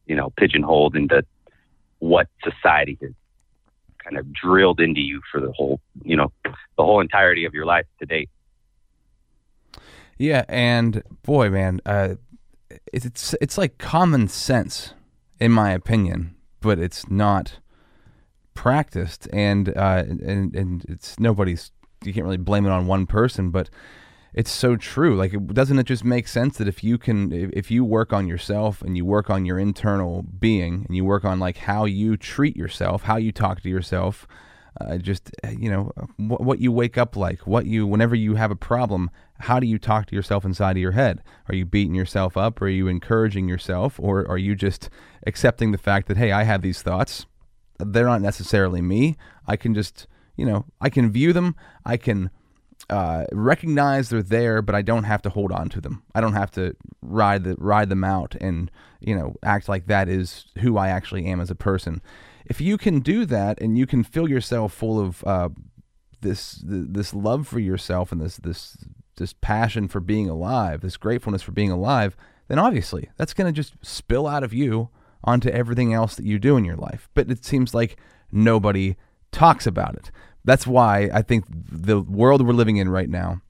you 0.06 0.16
know, 0.16 0.32
pigeonholed 0.38 0.96
into 0.96 1.24
what 2.00 2.28
society 2.44 2.98
has 3.02 3.12
kind 4.04 4.18
of 4.18 4.32
drilled 4.34 4.80
into 4.80 5.02
you 5.02 5.22
for 5.32 5.42
the 5.42 5.52
whole, 5.52 5.82
you 6.04 6.16
know, 6.16 6.32
the 6.44 6.54
whole 6.84 7.02
entirety 7.02 7.46
of 7.46 7.54
your 7.54 7.66
life 7.66 7.86
to 8.00 8.06
date. 8.06 8.30
Yeah, 10.18 10.44
and 10.50 11.02
boy, 11.24 11.50
man, 11.50 11.80
uh, 11.86 12.16
it's 12.92 13.34
it's 13.40 13.58
like 13.58 13.78
common 13.78 14.28
sense, 14.28 14.94
in 15.40 15.52
my 15.52 15.72
opinion, 15.72 16.36
but 16.60 16.78
it's 16.78 17.10
not 17.10 17.60
practiced, 18.54 19.30
and 19.32 19.70
uh, 19.78 20.04
and 20.06 20.54
and 20.54 20.86
it's 20.90 21.20
nobody's. 21.20 21.72
You 22.04 22.14
can't 22.14 22.26
really 22.26 22.38
blame 22.38 22.66
it 22.66 22.70
on 22.70 22.88
one 22.88 23.08
person, 23.08 23.50
but 23.50 23.70
it's 24.34 24.52
so 24.52 24.76
true. 24.76 25.16
Like, 25.16 25.34
doesn't 25.48 25.80
it 25.80 25.86
just 25.86 26.04
make 26.04 26.28
sense 26.28 26.58
that 26.58 26.68
if 26.68 26.84
you 26.84 26.98
can, 26.98 27.32
if, 27.32 27.50
if 27.54 27.72
you 27.72 27.84
work 27.84 28.14
on 28.14 28.28
yourself 28.28 28.82
and 28.82 28.96
you 28.96 29.06
work 29.06 29.30
on 29.30 29.46
your 29.46 29.60
internal 29.60 30.24
being, 30.24 30.86
and 30.88 30.96
you 30.96 31.04
work 31.06 31.26
on 31.26 31.40
like 31.40 31.58
how 31.58 31.86
you 31.86 32.18
treat 32.18 32.56
yourself, 32.56 33.04
how 33.04 33.18
you 33.18 33.32
talk 33.32 33.62
to 33.62 33.70
yourself, 33.70 34.28
uh, 34.80 34.98
just 34.98 35.32
uh, 35.44 35.50
you 35.50 35.70
know 35.70 35.92
what, 36.18 36.42
what 36.42 36.60
you 36.60 36.72
wake 36.72 36.98
up 36.98 37.16
like 37.16 37.46
what 37.46 37.66
you 37.66 37.86
whenever 37.86 38.16
you 38.16 38.36
have 38.36 38.52
a 38.52 38.56
problem 38.56 39.10
how 39.40 39.60
do 39.60 39.68
you 39.68 39.78
talk 39.78 40.06
to 40.06 40.16
yourself 40.16 40.44
inside 40.44 40.72
of 40.72 40.82
your 40.82 40.92
head? 40.92 41.24
Are 41.48 41.56
you 41.56 41.66
beating 41.66 41.96
yourself 41.96 42.36
up? 42.36 42.62
Are 42.62 42.68
you 42.68 42.90
encouraging 42.90 43.48
yourself? 43.48 43.98
Or 43.98 44.30
are 44.30 44.38
you 44.38 44.54
just 44.54 44.90
accepting 45.26 45.72
the 45.72 45.78
fact 45.78 46.08
that 46.08 46.18
hey 46.18 46.32
i 46.32 46.44
have 46.44 46.62
these 46.62 46.82
thoughts. 46.82 47.26
They're 47.78 48.06
not 48.06 48.22
necessarily 48.22 48.82
me. 48.82 49.18
I 49.48 49.56
can 49.56 49.74
just 49.74 50.08
you 50.36 50.46
know 50.46 50.66
i 50.80 50.90
can 50.90 51.12
view 51.12 51.34
them. 51.34 51.56
I 51.86 51.98
can 51.98 52.30
uh, 52.90 53.26
recognize 53.32 54.10
they're 54.10 54.24
there, 54.24 54.62
but 54.62 54.76
I 54.76 54.82
don't 54.82 55.04
have 55.04 55.22
to 55.24 55.30
hold 55.30 55.52
on 55.52 55.70
to 55.70 55.82
them. 55.82 56.04
I 56.16 56.22
don't 56.22 56.34
have 56.34 56.52
to 56.52 56.76
ride 57.02 57.44
the 57.44 57.56
ride 57.58 57.90
them 57.90 58.04
out 58.04 58.36
and 58.42 58.70
you 59.00 59.16
know 59.16 59.36
act 59.44 59.70
like 59.70 59.88
that 59.88 60.10
is 60.10 60.46
who 60.60 60.78
I 60.78 60.90
actually 60.90 61.26
am 61.26 61.40
as 61.40 61.52
a 61.52 61.56
person. 61.56 62.02
If 62.46 62.60
you 62.60 62.78
can 62.78 63.00
do 63.00 63.26
that 63.26 63.62
and 63.62 63.78
you 63.78 63.86
can 63.86 64.04
fill 64.04 64.30
yourself 64.30 64.74
full 64.74 65.00
of 65.00 65.24
uh, 65.24 65.50
this 66.22 66.64
th- 66.68 66.88
this 66.90 67.14
love 67.14 67.48
for 67.48 67.60
yourself 67.60 68.12
and 68.12 68.22
this 68.22 68.38
this 68.38 68.78
this 69.18 69.34
passion 69.34 69.88
for 69.88 70.00
being 70.00 70.30
alive, 70.30 70.82
this 70.82 70.98
gratefulness 70.98 71.42
for 71.42 71.52
being 71.52 71.72
alive, 71.72 72.16
then 72.48 72.58
obviously 72.58 73.10
that's 73.18 73.34
going 73.34 73.52
to 73.52 73.56
just 73.56 73.74
spill 73.86 74.26
out 74.26 74.44
of 74.44 74.54
you 74.54 74.90
onto 75.24 75.50
everything 75.50 75.94
else 75.94 76.16
that 76.16 76.26
you 76.26 76.40
do 76.40 76.58
in 76.58 76.66
your 76.66 76.78
life. 76.78 77.10
But 77.14 77.30
it 77.30 77.46
seems 77.46 77.74
like 77.74 77.98
nobody 78.32 78.96
talks 79.32 79.68
about 79.68 79.96
it. 79.96 80.12
That's 80.46 80.66
why 80.66 81.10
I 81.14 81.22
think 81.22 81.46
the 81.50 82.02
world 82.02 82.46
we're 82.46 82.54
living 82.54 82.78
in 82.78 82.90
right 82.90 83.10
now 83.10 83.42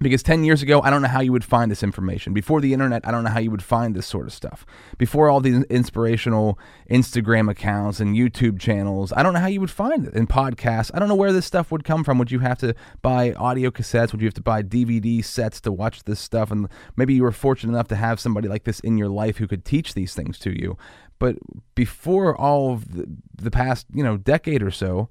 because 0.00 0.22
10 0.22 0.44
years 0.44 0.62
ago, 0.62 0.80
I 0.80 0.88
don't 0.88 1.02
know 1.02 1.08
how 1.08 1.20
you 1.20 1.32
would 1.32 1.44
find 1.44 1.70
this 1.70 1.82
information. 1.82 2.32
Before 2.32 2.60
the 2.60 2.72
internet, 2.72 3.06
I 3.06 3.10
don't 3.10 3.24
know 3.24 3.30
how 3.30 3.40
you 3.40 3.50
would 3.50 3.62
find 3.62 3.94
this 3.94 4.06
sort 4.06 4.26
of 4.26 4.32
stuff. 4.32 4.64
Before 4.96 5.28
all 5.28 5.40
these 5.40 5.62
inspirational 5.64 6.58
Instagram 6.90 7.50
accounts 7.50 8.00
and 8.00 8.16
YouTube 8.16 8.58
channels, 8.58 9.12
I 9.14 9.22
don't 9.22 9.34
know 9.34 9.40
how 9.40 9.48
you 9.48 9.60
would 9.60 9.70
find 9.70 10.06
it. 10.06 10.14
And 10.14 10.28
podcasts, 10.28 10.90
I 10.94 10.98
don't 10.98 11.08
know 11.08 11.14
where 11.14 11.32
this 11.32 11.44
stuff 11.44 11.70
would 11.70 11.84
come 11.84 12.04
from. 12.04 12.18
Would 12.18 12.30
you 12.30 12.38
have 12.38 12.58
to 12.58 12.74
buy 13.02 13.32
audio 13.34 13.70
cassettes? 13.70 14.12
Would 14.12 14.22
you 14.22 14.26
have 14.26 14.34
to 14.34 14.42
buy 14.42 14.62
DVD 14.62 15.22
sets 15.22 15.60
to 15.62 15.72
watch 15.72 16.04
this 16.04 16.20
stuff? 16.20 16.50
And 16.50 16.68
maybe 16.96 17.12
you 17.12 17.22
were 17.22 17.32
fortunate 17.32 17.72
enough 17.72 17.88
to 17.88 17.96
have 17.96 18.18
somebody 18.18 18.48
like 18.48 18.64
this 18.64 18.80
in 18.80 18.96
your 18.96 19.08
life 19.08 19.36
who 19.36 19.46
could 19.46 19.64
teach 19.64 19.92
these 19.92 20.14
things 20.14 20.38
to 20.40 20.58
you. 20.58 20.76
But 21.18 21.36
before 21.74 22.34
all 22.36 22.72
of 22.72 22.94
the, 22.94 23.06
the 23.34 23.50
past, 23.50 23.86
you 23.92 24.02
know, 24.02 24.16
decade 24.16 24.62
or 24.62 24.70
so, 24.70 25.10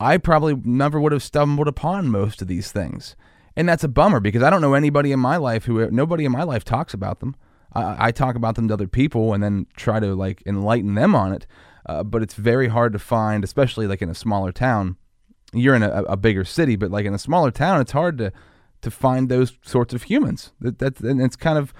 I 0.00 0.18
probably 0.18 0.56
never 0.64 1.00
would 1.00 1.12
have 1.12 1.22
stumbled 1.22 1.68
upon 1.68 2.10
most 2.10 2.42
of 2.42 2.48
these 2.48 2.72
things. 2.72 3.16
And 3.56 3.68
that's 3.68 3.84
a 3.84 3.88
bummer 3.88 4.20
because 4.20 4.42
I 4.42 4.50
don't 4.50 4.60
know 4.60 4.74
anybody 4.74 5.12
in 5.12 5.20
my 5.20 5.36
life 5.36 5.64
who 5.64 5.88
nobody 5.90 6.24
in 6.24 6.32
my 6.32 6.42
life 6.42 6.64
talks 6.64 6.92
about 6.92 7.20
them. 7.20 7.36
I, 7.72 8.08
I 8.08 8.10
talk 8.10 8.34
about 8.34 8.56
them 8.56 8.68
to 8.68 8.74
other 8.74 8.88
people 8.88 9.32
and 9.32 9.42
then 9.42 9.66
try 9.76 10.00
to 10.00 10.14
like 10.14 10.42
enlighten 10.46 10.94
them 10.94 11.14
on 11.14 11.32
it. 11.32 11.46
Uh, 11.86 12.02
but 12.02 12.22
it's 12.22 12.34
very 12.34 12.68
hard 12.68 12.92
to 12.94 12.98
find, 12.98 13.44
especially 13.44 13.86
like 13.86 14.02
in 14.02 14.08
a 14.08 14.14
smaller 14.14 14.52
town. 14.52 14.96
You're 15.52 15.74
in 15.74 15.82
a, 15.82 16.02
a 16.04 16.16
bigger 16.16 16.44
city, 16.44 16.74
but 16.76 16.90
like 16.90 17.06
in 17.06 17.14
a 17.14 17.18
smaller 17.18 17.50
town, 17.50 17.80
it's 17.80 17.92
hard 17.92 18.18
to 18.18 18.32
to 18.82 18.90
find 18.90 19.28
those 19.28 19.56
sorts 19.62 19.94
of 19.94 20.04
humans. 20.04 20.52
That 20.60 20.78
that's 20.78 21.00
and 21.00 21.20
it's 21.20 21.36
kind 21.36 21.58
of 21.58 21.72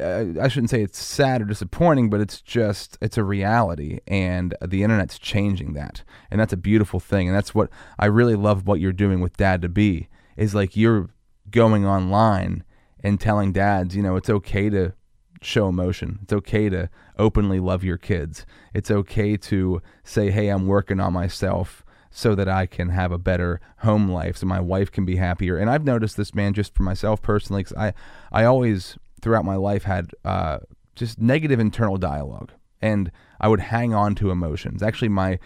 I 0.00 0.48
shouldn't 0.48 0.70
say 0.70 0.82
it's 0.82 0.98
sad 0.98 1.42
or 1.42 1.44
disappointing, 1.44 2.08
but 2.08 2.20
it's 2.20 2.40
just 2.40 2.96
it's 3.02 3.18
a 3.18 3.24
reality, 3.24 4.00
and 4.06 4.54
the 4.66 4.82
internet's 4.82 5.18
changing 5.18 5.74
that, 5.74 6.02
and 6.30 6.40
that's 6.40 6.52
a 6.52 6.56
beautiful 6.56 6.98
thing, 6.98 7.28
and 7.28 7.36
that's 7.36 7.54
what 7.54 7.68
I 7.98 8.06
really 8.06 8.34
love 8.34 8.66
what 8.66 8.80
you're 8.80 8.92
doing 8.92 9.20
with 9.20 9.36
Dad 9.36 9.60
to 9.62 9.68
Be 9.68 10.08
is 10.36 10.54
like 10.54 10.76
you're 10.76 11.10
going 11.50 11.84
online 11.86 12.64
and 13.00 13.20
telling 13.20 13.52
dads, 13.52 13.94
you 13.94 14.02
know, 14.02 14.16
it's 14.16 14.30
okay 14.30 14.70
to 14.70 14.94
show 15.42 15.68
emotion, 15.68 16.20
it's 16.22 16.32
okay 16.32 16.70
to 16.70 16.88
openly 17.18 17.60
love 17.60 17.84
your 17.84 17.98
kids, 17.98 18.46
it's 18.72 18.90
okay 18.90 19.36
to 19.36 19.82
say, 20.04 20.30
hey, 20.30 20.48
I'm 20.48 20.66
working 20.66 21.00
on 21.00 21.12
myself 21.12 21.84
so 22.10 22.34
that 22.34 22.48
I 22.48 22.66
can 22.66 22.90
have 22.90 23.12
a 23.12 23.18
better 23.18 23.60
home 23.78 24.08
life, 24.10 24.38
so 24.38 24.46
my 24.46 24.60
wife 24.60 24.90
can 24.90 25.04
be 25.04 25.16
happier, 25.16 25.58
and 25.58 25.68
I've 25.68 25.84
noticed 25.84 26.16
this, 26.16 26.34
man, 26.34 26.54
just 26.54 26.74
for 26.74 26.82
myself 26.82 27.20
personally, 27.20 27.62
because 27.62 27.76
I 27.76 27.92
I 28.32 28.44
always 28.44 28.96
throughout 29.22 29.44
my 29.44 29.56
life 29.56 29.84
had 29.84 30.10
uh, 30.24 30.58
just 30.94 31.20
negative 31.20 31.58
internal 31.58 31.96
dialogue, 31.96 32.52
and 32.80 33.10
I 33.40 33.48
would 33.48 33.60
hang 33.60 33.94
on 33.94 34.14
to 34.16 34.30
emotions. 34.30 34.82
Actually, 34.82 35.08
my 35.08 35.38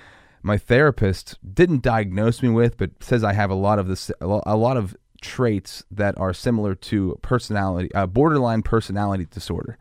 my 0.43 0.59
therapist 0.59 1.39
didn't 1.55 1.83
diagnose 1.83 2.43
me 2.43 2.49
with, 2.49 2.77
but 2.77 2.91
says 3.01 3.23
I 3.23 3.33
have 3.33 3.51
a 3.51 3.55
lot 3.55 3.79
of 3.79 3.89
this, 3.89 4.11
a 4.21 4.57
lot 4.57 4.77
of 4.77 4.97
traits 5.21 5.85
that 5.91 6.19
are 6.19 6.33
similar 6.33 6.75
to 6.75 7.19
personality, 7.23 7.93
uh, 7.95 8.07
borderline 8.07 8.63
personality 8.63 9.27
disorder. 9.31 9.79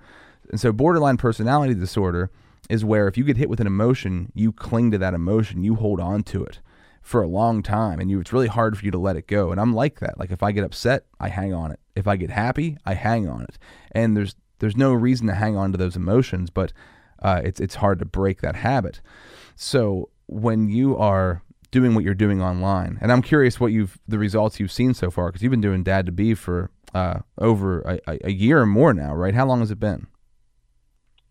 And 0.50 0.60
so, 0.60 0.72
borderline 0.72 1.18
personality 1.18 1.74
disorder 1.74 2.30
is 2.70 2.84
where 2.84 3.08
if 3.08 3.18
you 3.18 3.24
get 3.24 3.38
hit 3.38 3.50
with 3.50 3.60
an 3.60 3.68
emotion, 3.68 4.32
you 4.34 4.52
cling 4.52 4.92
to 4.92 4.98
that 4.98 5.14
emotion, 5.14 5.64
you 5.64 5.76
hold 5.76 6.00
on 6.00 6.24
to 6.24 6.44
it 6.44 6.60
for 7.06 7.22
a 7.22 7.28
long 7.28 7.62
time, 7.62 8.00
and 8.00 8.10
you 8.10 8.20
it's 8.20 8.34
really 8.34 8.48
hard 8.48 8.76
for 8.76 8.84
you 8.84 8.90
to 8.90 8.98
let 8.98 9.16
it 9.16 9.28
go. 9.28 9.52
And 9.52 9.62
I'm 9.62 9.76
like 9.76 10.00
that. 10.00 10.20
Like 10.20 10.32
if 10.32 10.42
I 10.42 10.52
get 10.52 10.64
upset, 10.64 11.06
I 11.20 11.30
hang 11.30 11.54
on 11.54 11.72
it. 11.72 11.80
If 11.96 12.08
I 12.08 12.16
get 12.16 12.32
happy, 12.32 12.78
I 12.84 12.96
hang 12.96 13.30
on 13.30 13.44
it. 13.44 13.60
And 13.92 14.18
there's 14.18 14.36
there's 14.58 14.76
no 14.76 14.92
reason 14.92 15.28
to 15.28 15.36
hang 15.36 15.56
on 15.56 15.72
to 15.72 15.78
those 15.78 15.96
emotions, 15.96 16.50
but 16.50 16.74
uh, 17.22 17.42
it's 17.44 17.60
it's 17.60 17.76
hard 17.76 18.00
to 18.00 18.06
break 18.06 18.42
that 18.42 18.56
habit. 18.56 19.02
So 19.56 20.10
when 20.26 20.68
you 20.68 20.98
are 20.98 21.44
doing 21.70 21.94
what 21.94 22.04
you're 22.04 22.16
doing 22.16 22.42
online, 22.42 22.98
and 23.02 23.12
I'm 23.12 23.22
curious 23.22 23.60
what 23.60 23.72
you've 23.72 24.00
the 24.08 24.18
results 24.18 24.60
you've 24.60 24.72
seen 24.72 24.96
so 24.96 25.12
far 25.12 25.28
because 25.28 25.44
you've 25.44 25.52
been 25.52 25.62
doing 25.62 25.84
Dad 25.84 26.08
to 26.08 26.12
Be 26.12 26.34
for 26.34 26.72
uh, 26.96 27.20
over 27.38 27.82
a, 27.82 28.00
a 28.24 28.32
year 28.32 28.62
or 28.62 28.66
more 28.66 28.96
now, 28.96 29.14
right? 29.14 29.36
How 29.36 29.46
long 29.46 29.60
has 29.60 29.70
it 29.70 29.80
been? 29.80 30.08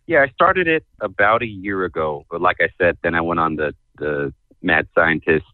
Yeah, 0.06 0.22
I 0.22 0.28
started 0.28 0.68
it 0.68 0.84
about 1.00 1.42
a 1.42 1.46
year 1.46 1.84
ago, 1.84 2.26
but 2.30 2.40
like 2.40 2.58
I 2.60 2.68
said, 2.78 2.96
then 3.02 3.16
I 3.16 3.22
went 3.22 3.40
on 3.40 3.56
the 3.56 3.74
the 3.98 4.32
mad 4.62 4.86
scientist, 4.94 5.44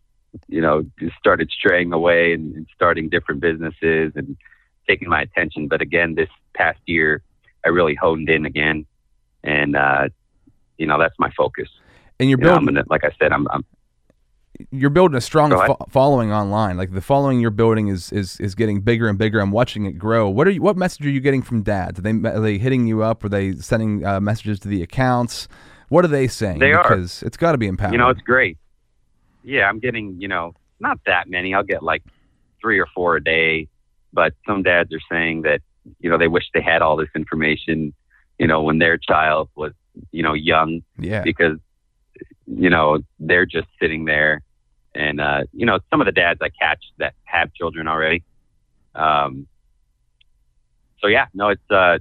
you 0.48 0.60
know, 0.60 0.84
just 0.98 1.16
started 1.16 1.50
straying 1.50 1.92
away 1.92 2.32
and, 2.32 2.54
and 2.54 2.66
starting 2.74 3.08
different 3.08 3.40
businesses 3.40 4.12
and 4.14 4.36
taking 4.88 5.08
my 5.08 5.22
attention. 5.22 5.68
But 5.68 5.80
again, 5.80 6.14
this 6.14 6.28
past 6.54 6.78
year, 6.86 7.22
I 7.64 7.68
really 7.68 7.94
honed 7.94 8.28
in 8.28 8.46
again, 8.46 8.86
and 9.44 9.76
uh, 9.76 10.08
you 10.78 10.86
know, 10.86 10.98
that's 10.98 11.18
my 11.18 11.30
focus. 11.36 11.68
And 12.18 12.28
you're 12.28 12.38
You 12.38 12.44
know, 12.44 12.50
building, 12.52 12.74
gonna, 12.74 12.84
like 12.88 13.04
I 13.04 13.10
said, 13.18 13.32
I'm, 13.32 13.46
I'm 13.50 13.64
you're 14.70 14.90
building 14.90 15.16
a 15.16 15.20
strong 15.20 15.50
fo- 15.50 15.86
following 15.88 16.32
online. 16.32 16.76
Like 16.76 16.92
the 16.92 17.00
following 17.00 17.40
you're 17.40 17.50
building 17.50 17.88
is 17.88 18.12
is 18.12 18.38
is 18.40 18.54
getting 18.54 18.80
bigger 18.80 19.08
and 19.08 19.18
bigger. 19.18 19.40
I'm 19.40 19.50
watching 19.50 19.86
it 19.86 19.92
grow. 19.92 20.28
What 20.28 20.46
are 20.46 20.50
you? 20.50 20.62
What 20.62 20.76
message 20.76 21.06
are 21.06 21.10
you 21.10 21.20
getting 21.20 21.42
from 21.42 21.62
dads? 21.62 21.98
Are 21.98 22.02
they 22.02 22.10
are 22.10 22.40
they 22.40 22.58
hitting 22.58 22.86
you 22.86 23.02
up? 23.02 23.24
Are 23.24 23.28
they 23.28 23.52
sending 23.56 24.04
uh, 24.04 24.20
messages 24.20 24.58
to 24.60 24.68
the 24.68 24.82
accounts? 24.82 25.48
What 25.88 26.04
are 26.04 26.08
they 26.08 26.28
saying? 26.28 26.58
They 26.58 26.72
are. 26.72 26.82
because 26.82 27.22
it's 27.22 27.36
got 27.36 27.52
to 27.52 27.58
be 27.58 27.66
empowering. 27.66 27.94
you 27.94 27.98
know, 27.98 28.10
it's 28.10 28.20
great. 28.20 28.58
Yeah, 29.42 29.68
I'm 29.68 29.78
getting, 29.78 30.20
you 30.20 30.28
know, 30.28 30.54
not 30.78 30.98
that 31.06 31.28
many. 31.28 31.54
I'll 31.54 31.62
get 31.62 31.82
like 31.82 32.02
three 32.60 32.78
or 32.78 32.86
four 32.94 33.16
a 33.16 33.22
day, 33.22 33.68
but 34.12 34.34
some 34.46 34.62
dads 34.62 34.92
are 34.92 35.00
saying 35.10 35.42
that, 35.42 35.60
you 36.00 36.10
know, 36.10 36.18
they 36.18 36.28
wish 36.28 36.44
they 36.52 36.60
had 36.60 36.82
all 36.82 36.96
this 36.96 37.08
information, 37.14 37.94
you 38.38 38.46
know, 38.46 38.62
when 38.62 38.78
their 38.78 38.98
child 38.98 39.48
was, 39.54 39.72
you 40.12 40.22
know, 40.22 40.34
young 40.34 40.82
yeah, 40.98 41.22
because, 41.22 41.58
you 42.46 42.70
know, 42.70 42.98
they're 43.18 43.46
just 43.46 43.68
sitting 43.80 44.04
there. 44.04 44.42
And, 44.94 45.20
uh, 45.20 45.44
you 45.52 45.66
know, 45.66 45.78
some 45.90 46.00
of 46.00 46.06
the 46.06 46.12
dads 46.12 46.40
I 46.42 46.48
catch 46.48 46.84
that 46.98 47.14
have 47.24 47.52
children 47.54 47.86
already. 47.86 48.24
Um, 48.94 49.46
so 51.00 51.06
yeah, 51.06 51.26
no, 51.32 51.48
it's, 51.48 51.70
uh, 51.70 51.98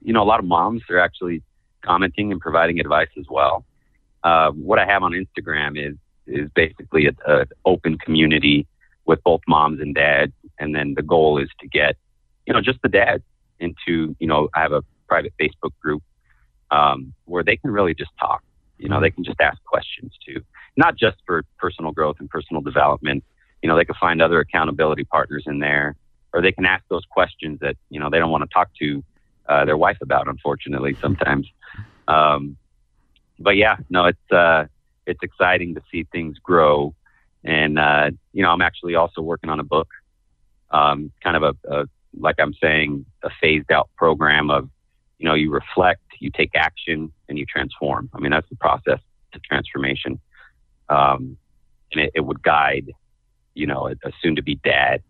you 0.00 0.12
know, 0.12 0.22
a 0.22 0.24
lot 0.24 0.40
of 0.40 0.46
moms 0.46 0.82
are 0.90 0.98
actually 0.98 1.42
commenting 1.82 2.32
and 2.32 2.40
providing 2.40 2.80
advice 2.80 3.10
as 3.18 3.26
well. 3.28 3.64
Uh, 4.24 4.50
what 4.50 4.78
I 4.78 4.86
have 4.86 5.02
on 5.02 5.12
Instagram 5.12 5.78
is 5.78 5.96
is 6.32 6.50
basically 6.54 7.06
an 7.06 7.46
open 7.64 7.98
community 7.98 8.66
with 9.04 9.22
both 9.24 9.40
moms 9.46 9.80
and 9.80 9.94
dads, 9.94 10.32
and 10.58 10.74
then 10.74 10.94
the 10.94 11.02
goal 11.02 11.38
is 11.38 11.48
to 11.60 11.68
get 11.68 11.96
you 12.46 12.52
know 12.52 12.60
just 12.60 12.80
the 12.82 12.88
dads 12.88 13.24
into 13.60 14.16
you 14.18 14.26
know 14.26 14.48
I 14.54 14.62
have 14.62 14.72
a 14.72 14.82
private 15.08 15.32
Facebook 15.40 15.72
group 15.80 16.02
um, 16.70 17.12
where 17.26 17.44
they 17.44 17.56
can 17.56 17.70
really 17.70 17.94
just 17.94 18.10
talk. 18.18 18.42
You 18.78 18.88
know, 18.88 19.00
they 19.00 19.10
can 19.10 19.22
just 19.22 19.40
ask 19.40 19.62
questions 19.64 20.12
too, 20.26 20.42
not 20.76 20.96
just 20.96 21.18
for 21.26 21.44
personal 21.58 21.92
growth 21.92 22.16
and 22.18 22.28
personal 22.28 22.62
development. 22.62 23.22
You 23.62 23.68
know, 23.68 23.76
they 23.76 23.84
can 23.84 23.94
find 24.00 24.20
other 24.20 24.40
accountability 24.40 25.04
partners 25.04 25.44
in 25.46 25.60
there, 25.60 25.94
or 26.32 26.42
they 26.42 26.50
can 26.50 26.66
ask 26.66 26.82
those 26.88 27.04
questions 27.08 27.60
that 27.60 27.76
you 27.90 28.00
know 28.00 28.10
they 28.10 28.18
don't 28.18 28.30
want 28.30 28.42
to 28.42 28.52
talk 28.52 28.70
to 28.80 29.04
uh, 29.48 29.64
their 29.64 29.76
wife 29.76 29.98
about. 30.00 30.26
Unfortunately, 30.28 30.96
sometimes. 31.00 31.46
Um, 32.08 32.56
but 33.38 33.56
yeah, 33.56 33.76
no, 33.90 34.06
it's 34.06 34.32
uh, 34.32 34.66
it's 35.06 35.20
exciting 35.22 35.74
to 35.74 35.82
see 35.90 36.04
things 36.12 36.38
grow, 36.38 36.94
and 37.44 37.78
uh, 37.78 38.10
you 38.32 38.42
know, 38.42 38.50
I'm 38.50 38.62
actually 38.62 38.94
also 38.94 39.20
working 39.20 39.50
on 39.50 39.60
a 39.60 39.64
book, 39.64 39.88
um, 40.70 41.12
kind 41.22 41.36
of 41.36 41.42
a, 41.42 41.74
a 41.74 41.84
like 42.18 42.36
I'm 42.38 42.54
saying, 42.54 43.06
a 43.22 43.30
phased 43.40 43.72
out 43.72 43.88
program 43.96 44.50
of 44.50 44.68
you 45.22 45.28
know, 45.28 45.34
you 45.34 45.52
reflect, 45.52 46.02
you 46.18 46.30
take 46.36 46.50
action, 46.56 47.12
and 47.28 47.38
you 47.38 47.46
transform. 47.46 48.10
I 48.12 48.18
mean, 48.18 48.32
that's 48.32 48.48
the 48.48 48.56
process 48.56 48.98
to 49.32 49.38
transformation. 49.38 50.18
Um, 50.88 51.36
and 51.92 52.04
it, 52.04 52.10
it, 52.16 52.20
would 52.22 52.42
guide, 52.42 52.90
you 53.54 53.68
know, 53.68 53.86
a, 53.86 53.92
a 54.04 54.10
soon 54.20 54.34
to 54.34 54.42
be 54.42 54.56
dad 54.56 55.00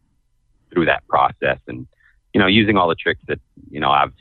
through 0.71 0.85
that 0.85 1.03
process 1.09 1.59
and, 1.67 1.87
you 2.35 2.41
know, 2.41 2.47
using 2.47 2.77
all 2.77 2.91
the 2.91 2.95
tricks 2.95 3.23
that, 3.27 3.41
you 3.71 3.81
know, 3.81 3.91
I've 3.91 4.13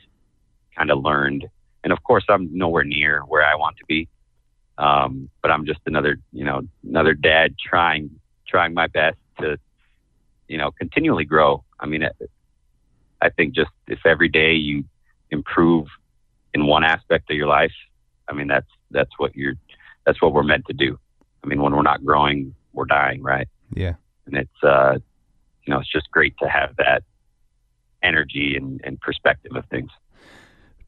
kind 0.78 0.90
of 0.90 1.02
learned. 1.02 1.44
And 1.84 1.92
of 1.92 2.02
course, 2.04 2.24
I'm 2.30 2.48
nowhere 2.56 2.84
near 2.84 3.20
where 3.28 3.44
I 3.44 3.54
want 3.54 3.76
to 3.76 3.84
be. 3.86 4.08
Um, 4.78 5.28
but 5.42 5.50
I'm 5.50 5.66
just 5.66 5.80
another, 5.86 6.16
you 6.32 6.44
know, 6.44 6.62
another 6.88 7.14
dad 7.14 7.54
trying, 7.58 8.10
trying 8.48 8.74
my 8.74 8.86
best 8.86 9.18
to, 9.40 9.58
you 10.48 10.58
know, 10.58 10.70
continually 10.72 11.24
grow. 11.24 11.64
I 11.78 11.86
mean, 11.86 12.08
I 13.20 13.28
think 13.30 13.54
just 13.54 13.70
if 13.86 14.00
every 14.04 14.28
day 14.28 14.54
you 14.54 14.84
improve 15.30 15.86
in 16.54 16.66
one 16.66 16.84
aspect 16.84 17.30
of 17.30 17.36
your 17.36 17.46
life, 17.46 17.72
I 18.28 18.34
mean 18.34 18.48
that's 18.48 18.68
that's 18.90 19.10
what 19.18 19.34
you're 19.36 19.54
that's 20.04 20.20
what 20.20 20.32
we're 20.32 20.42
meant 20.42 20.66
to 20.66 20.72
do. 20.72 20.98
I 21.44 21.46
mean, 21.46 21.60
when 21.60 21.74
we're 21.74 21.82
not 21.82 22.04
growing, 22.04 22.54
we're 22.72 22.86
dying, 22.86 23.22
right? 23.22 23.48
Yeah. 23.74 23.94
And 24.26 24.36
it's 24.36 24.62
uh, 24.62 24.98
you 25.64 25.72
know, 25.72 25.80
it's 25.80 25.90
just 25.90 26.10
great 26.10 26.34
to 26.42 26.48
have 26.48 26.76
that 26.76 27.02
energy 28.02 28.56
and, 28.56 28.80
and 28.84 29.00
perspective 29.00 29.52
of 29.54 29.64
things. 29.66 29.90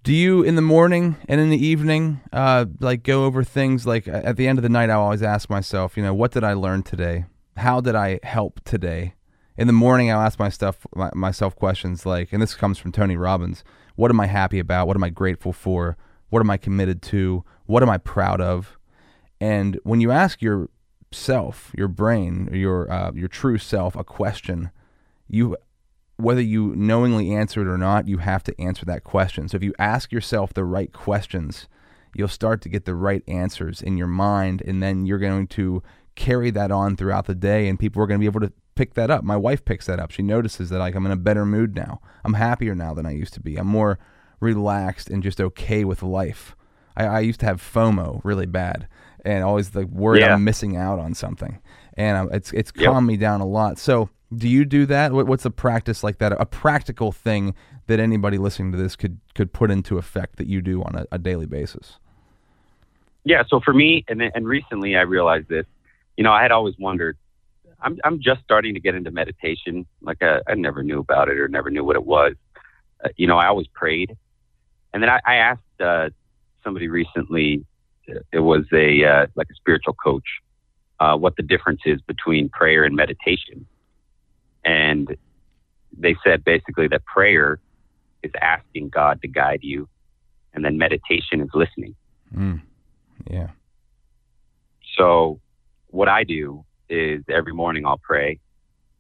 Do 0.05 0.13
you 0.13 0.43
in 0.43 0.55
the 0.55 0.61
morning 0.61 1.17
and 1.31 1.41
in 1.41 1.49
the 1.49 1.67
evening, 1.67 2.21
uh, 2.31 2.67
like 2.79 3.05
go 3.05 3.25
over 3.25 3.43
things 3.43 3.87
like 3.87 4.07
at 4.07 4.37
the 4.37 4.47
end 4.47 4.59
of 4.59 4.63
the 4.63 4.69
night? 4.69 4.91
I 4.91 4.95
always 4.95 5.23
ask 5.23 5.49
myself, 5.49 5.97
you 5.97 6.03
know, 6.03 6.13
what 6.13 6.31
did 6.31 6.45
I 6.45 6.53
learn 6.53 6.83
today? 6.83 7.25
How 7.57 7.81
did 7.81 7.95
I 7.95 8.21
help 8.23 8.61
today? 8.67 9.15
In 9.57 9.67
the 9.67 9.73
morning, 9.73 10.13
I'll 10.13 10.21
ask 10.21 10.39
my 10.39 10.51
stuff, 10.51 10.87
my, 10.95 11.11
myself 11.15 11.57
questions 11.57 12.05
like, 12.05 12.35
and 12.35 12.43
this 12.43 12.55
comes 12.55 12.77
from 12.77 12.93
Tony 12.93 13.17
Robbins 13.17 13.65
what 13.97 14.11
am 14.11 14.21
I 14.21 14.27
happy 14.27 14.59
about? 14.59 14.89
What 14.89 14.97
am 14.97 15.05
I 15.05 15.09
grateful 15.09 15.55
for? 15.55 15.97
What 16.29 16.41
am 16.41 16.51
I 16.51 16.59
committed 16.59 17.01
to? 17.03 17.43
What 17.65 17.83
am 17.83 17.89
I 17.89 17.97
proud 17.97 18.43
of? 18.43 18.77
And 19.41 19.81
when 19.85 20.03
you 20.03 20.11
ask 20.11 20.43
yourself, 20.43 21.73
your 21.79 21.89
brain, 21.89 22.51
your 22.53 22.93
uh, 22.93 23.13
your 23.15 23.29
true 23.29 23.57
self, 23.57 23.97
a 23.97 24.05
question, 24.05 24.71
you 25.29 25.57
whether 26.17 26.41
you 26.41 26.75
knowingly 26.77 27.33
answer 27.33 27.63
it 27.63 27.69
or 27.69 27.79
not, 27.79 28.09
you 28.09 28.19
have 28.19 28.45
to 28.45 28.61
answer 28.61 28.85
that 28.87 29.05
question. 29.05 29.49
So 29.49 29.57
if 29.57 29.63
you 29.63 29.75
ask 29.79 30.13
yourself 30.13 30.55
the 30.55 30.65
right 30.65 30.93
questions, 30.93 31.69
you'll 32.15 32.29
start 32.29 32.61
to 32.63 32.69
get 32.69 32.85
the 32.85 32.95
right 32.95 33.23
answers 33.27 33.83
in 33.83 33.97
your 33.97 34.07
mind, 34.07 34.63
and 34.63 34.83
then 34.83 35.07
you're 35.07 35.19
going 35.19 35.47
to 35.49 35.83
carry 36.15 36.51
that 36.53 36.71
on 36.71 36.97
throughout 36.97 37.27
the 37.27 37.35
day, 37.35 37.69
and 37.69 37.79
people 37.79 38.03
are 38.03 38.07
going 38.07 38.19
to 38.19 38.23
be 38.23 38.27
able 38.27 38.41
to 38.41 38.53
pick 38.75 38.95
that 38.95 39.11
up. 39.11 39.25
My 39.25 39.37
wife 39.37 39.65
picks 39.65 39.87
that 39.87 39.99
up. 39.99 40.11
She 40.11 40.23
notices 40.23 40.71
that 40.71 40.79
like 40.79 40.95
I'm 40.95 41.07
in 41.07 41.13
a 41.13 41.17
better 41.17 41.45
mood 41.45 41.75
now. 41.75 42.01
I'm 42.25 42.35
happier 42.35 42.75
now 42.75 42.95
than 42.95 43.07
I 43.07 43.13
used 43.13 43.35
to 43.35 43.41
be. 43.41 43.57
I'm 43.57 43.67
more 43.67 43.99
relaxed 44.41 45.11
and 45.11 45.23
just 45.23 45.41
okay 45.41 45.85
with 45.85 46.03
life. 46.03 46.57
I, 46.97 47.07
I 47.07 47.21
used 47.21 47.41
to 47.41 47.47
have 47.47 47.61
FOMO 47.61 48.21
really 48.25 48.47
bad 48.47 48.89
and 49.25 49.43
always 49.43 49.71
the 49.71 49.87
worry 49.87 50.21
yeah. 50.21 50.35
I'm 50.35 50.45
missing 50.45 50.77
out 50.77 50.99
on 50.99 51.15
something. 51.15 51.61
And 51.95 52.19
I'm, 52.19 52.33
it's 52.33 52.53
it's 52.53 52.73
yep. 52.77 52.91
calmed 52.91 53.07
me 53.07 53.17
down 53.17 53.41
a 53.41 53.47
lot. 53.47 53.79
So, 53.79 54.11
do 54.37 54.49
you 54.49 54.65
do 54.65 54.87
that? 54.87 55.13
What's 55.13 55.45
a 55.45 55.51
practice 55.51 56.03
like 56.03 56.19
that? 56.19 56.33
A 56.33 56.47
practical 56.47 57.13
thing 57.13 57.55
that 57.87 58.01
anybody 58.01 58.39
listening 58.39 58.73
to 58.73 58.79
this 58.79 58.97
could 58.97 59.19
could 59.35 59.53
put 59.53 59.71
into 59.71 59.99
effect 59.99 60.37
that 60.37 60.47
you 60.47 60.61
do 60.61 60.83
on 60.83 60.95
a, 60.95 61.07
a 61.13 61.19
daily 61.19 61.47
basis? 61.47 61.99
Yeah. 63.25 63.43
So 63.49 63.61
for 63.61 63.73
me, 63.73 64.05
and 64.09 64.23
and 64.23 64.47
recently 64.47 64.97
I 64.97 65.03
realized 65.03 65.49
this. 65.49 65.67
You 66.17 66.23
know, 66.23 66.33
I 66.33 66.43
had 66.43 66.53
always 66.53 66.75
wondered 66.79 67.17
I'm 67.85 67.99
I'm 68.03 68.21
just 68.21 68.43
starting 68.43 68.75
to 68.75 68.81
get 68.81 68.95
into 68.95 69.11
meditation. 69.11 69.87
Like 70.01 70.23
I, 70.23 70.37
uh, 70.37 70.41
I 70.49 70.55
never 70.55 70.83
knew 70.83 70.99
about 70.99 71.29
it 71.29 71.39
or 71.39 71.49
never 71.49 71.71
knew 71.71 71.85
what 71.85 71.97
it 71.97 72.05
was. 72.05 72.35
Uh, 73.05 73.11
you 73.17 73.27
know, 73.27 73.37
I 73.37 73.47
always 73.47 73.67
prayed, 73.69 74.17
and 74.93 75.03
then 75.03 75.11
I, 75.11 75.21
I 75.27 75.35
asked 75.37 75.81
uh, 75.81 76.09
somebody 76.65 76.89
recently. 76.89 77.65
It 78.33 78.41
was 78.41 78.65
a 78.73 79.05
uh, 79.05 79.27
like 79.35 79.49
a 79.51 79.55
spiritual 79.55 79.95
coach. 79.95 80.27
Uh, 81.01 81.17
what 81.17 81.37
the 81.37 81.43
difference 81.43 81.81
is 81.85 82.01
between 82.03 82.49
prayer 82.49 82.85
and 82.85 82.95
meditation, 82.95 83.67
and 84.65 85.17
they 85.97 86.17
said 86.25 86.45
basically 86.45 86.89
that 86.89 87.05
prayer 87.05 87.61
is 88.23 88.33
asking 88.41 88.89
God 88.89 89.21
to 89.23 89.29
guide 89.29 89.61
you, 89.63 89.89
and 90.53 90.65
then 90.65 90.79
meditation 90.79 91.41
is 91.41 91.51
listening. 91.55 91.95
Mm. 92.35 92.63
Yeah. 93.31 93.51
So 94.97 95.41
what 95.89 96.09
I 96.09 96.25
do 96.25 96.65
is 96.89 97.23
every 97.29 97.53
morning 97.53 97.87
I'll 97.87 97.99
pray. 97.99 98.39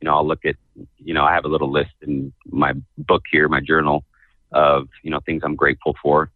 You 0.01 0.07
know, 0.07 0.15
I'll 0.15 0.27
look 0.27 0.45
at, 0.45 0.57
you 0.99 1.15
know, 1.15 1.25
I 1.25 1.33
have 1.33 1.45
a 1.45 1.49
little 1.49 1.71
list 1.71 1.95
in 2.03 2.33
my 2.47 2.75
book 2.99 3.23
here, 3.31 3.49
my 3.49 3.61
journal 3.61 4.05
of, 4.53 4.89
you 5.03 5.11
know, 5.11 5.21
things 5.25 5.43
I'm 5.45 5.57
grateful 5.57 5.97
for. 6.03 6.31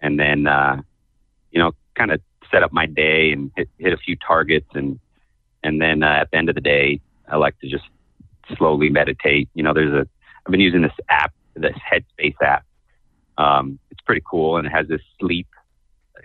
And 0.00 0.18
then, 0.18 0.46
uh, 0.46 0.80
you 1.50 1.60
know, 1.60 1.72
kind 1.96 2.12
of 2.12 2.20
set 2.50 2.62
up 2.62 2.72
my 2.72 2.86
day 2.86 3.32
and 3.32 3.50
hit, 3.56 3.68
hit 3.78 3.92
a 3.92 3.96
few 3.98 4.16
targets. 4.16 4.68
And, 4.74 4.98
and 5.62 5.80
then 5.80 6.02
uh, 6.02 6.20
at 6.22 6.30
the 6.30 6.38
end 6.38 6.48
of 6.48 6.54
the 6.54 6.60
day, 6.60 7.00
I 7.28 7.36
like 7.36 7.58
to 7.60 7.68
just 7.68 7.84
slowly 8.56 8.90
meditate. 8.90 9.48
You 9.54 9.62
know, 9.62 9.74
there's 9.74 9.92
a, 9.92 10.06
I've 10.46 10.50
been 10.50 10.60
using 10.60 10.82
this 10.82 10.92
app, 11.08 11.32
this 11.54 11.74
Headspace 11.76 12.40
app. 12.42 12.64
Um, 13.36 13.78
it's 13.90 14.00
pretty 14.00 14.22
cool 14.28 14.56
and 14.56 14.66
it 14.66 14.70
has 14.70 14.88
this 14.88 15.00
sleep, 15.20 15.48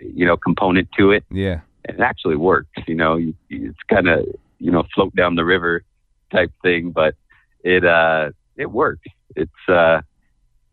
you 0.00 0.26
know, 0.26 0.36
component 0.36 0.88
to 0.98 1.12
it. 1.12 1.24
Yeah 1.30 1.60
it 1.84 2.00
actually 2.00 2.36
works. 2.36 2.70
You 2.86 2.94
know, 2.94 3.20
it's 3.50 3.78
kind 3.88 4.08
of 4.08 4.26
you 4.58 4.70
know 4.70 4.84
float 4.94 5.14
down 5.14 5.34
the 5.34 5.44
river 5.44 5.84
type 6.32 6.50
thing, 6.62 6.90
but 6.90 7.14
it 7.62 7.84
uh 7.84 8.30
it 8.56 8.70
works. 8.70 9.06
It's 9.36 9.68
uh 9.68 10.00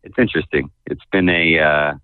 it's 0.02 0.18
interesting. 0.18 0.70
It's 0.86 1.04
been 1.12 1.28
a 1.28 1.58
uh, 1.58 1.94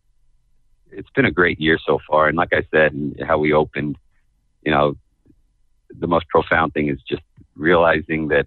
it's 0.91 1.11
been 1.11 1.25
a 1.25 1.31
great 1.31 1.61
year 1.61 1.79
so 1.85 1.99
far, 2.09 2.29
and 2.29 2.37
like 2.37 2.53
I 2.53 2.63
said, 2.71 2.95
how 3.27 3.39
we 3.39 3.53
opened, 3.53 3.97
you 4.63 4.71
know, 4.71 4.95
the 5.99 6.07
most 6.07 6.29
profound 6.29 6.75
thing 6.75 6.89
is 6.89 6.99
just 7.09 7.23
realizing 7.57 8.29
that 8.29 8.47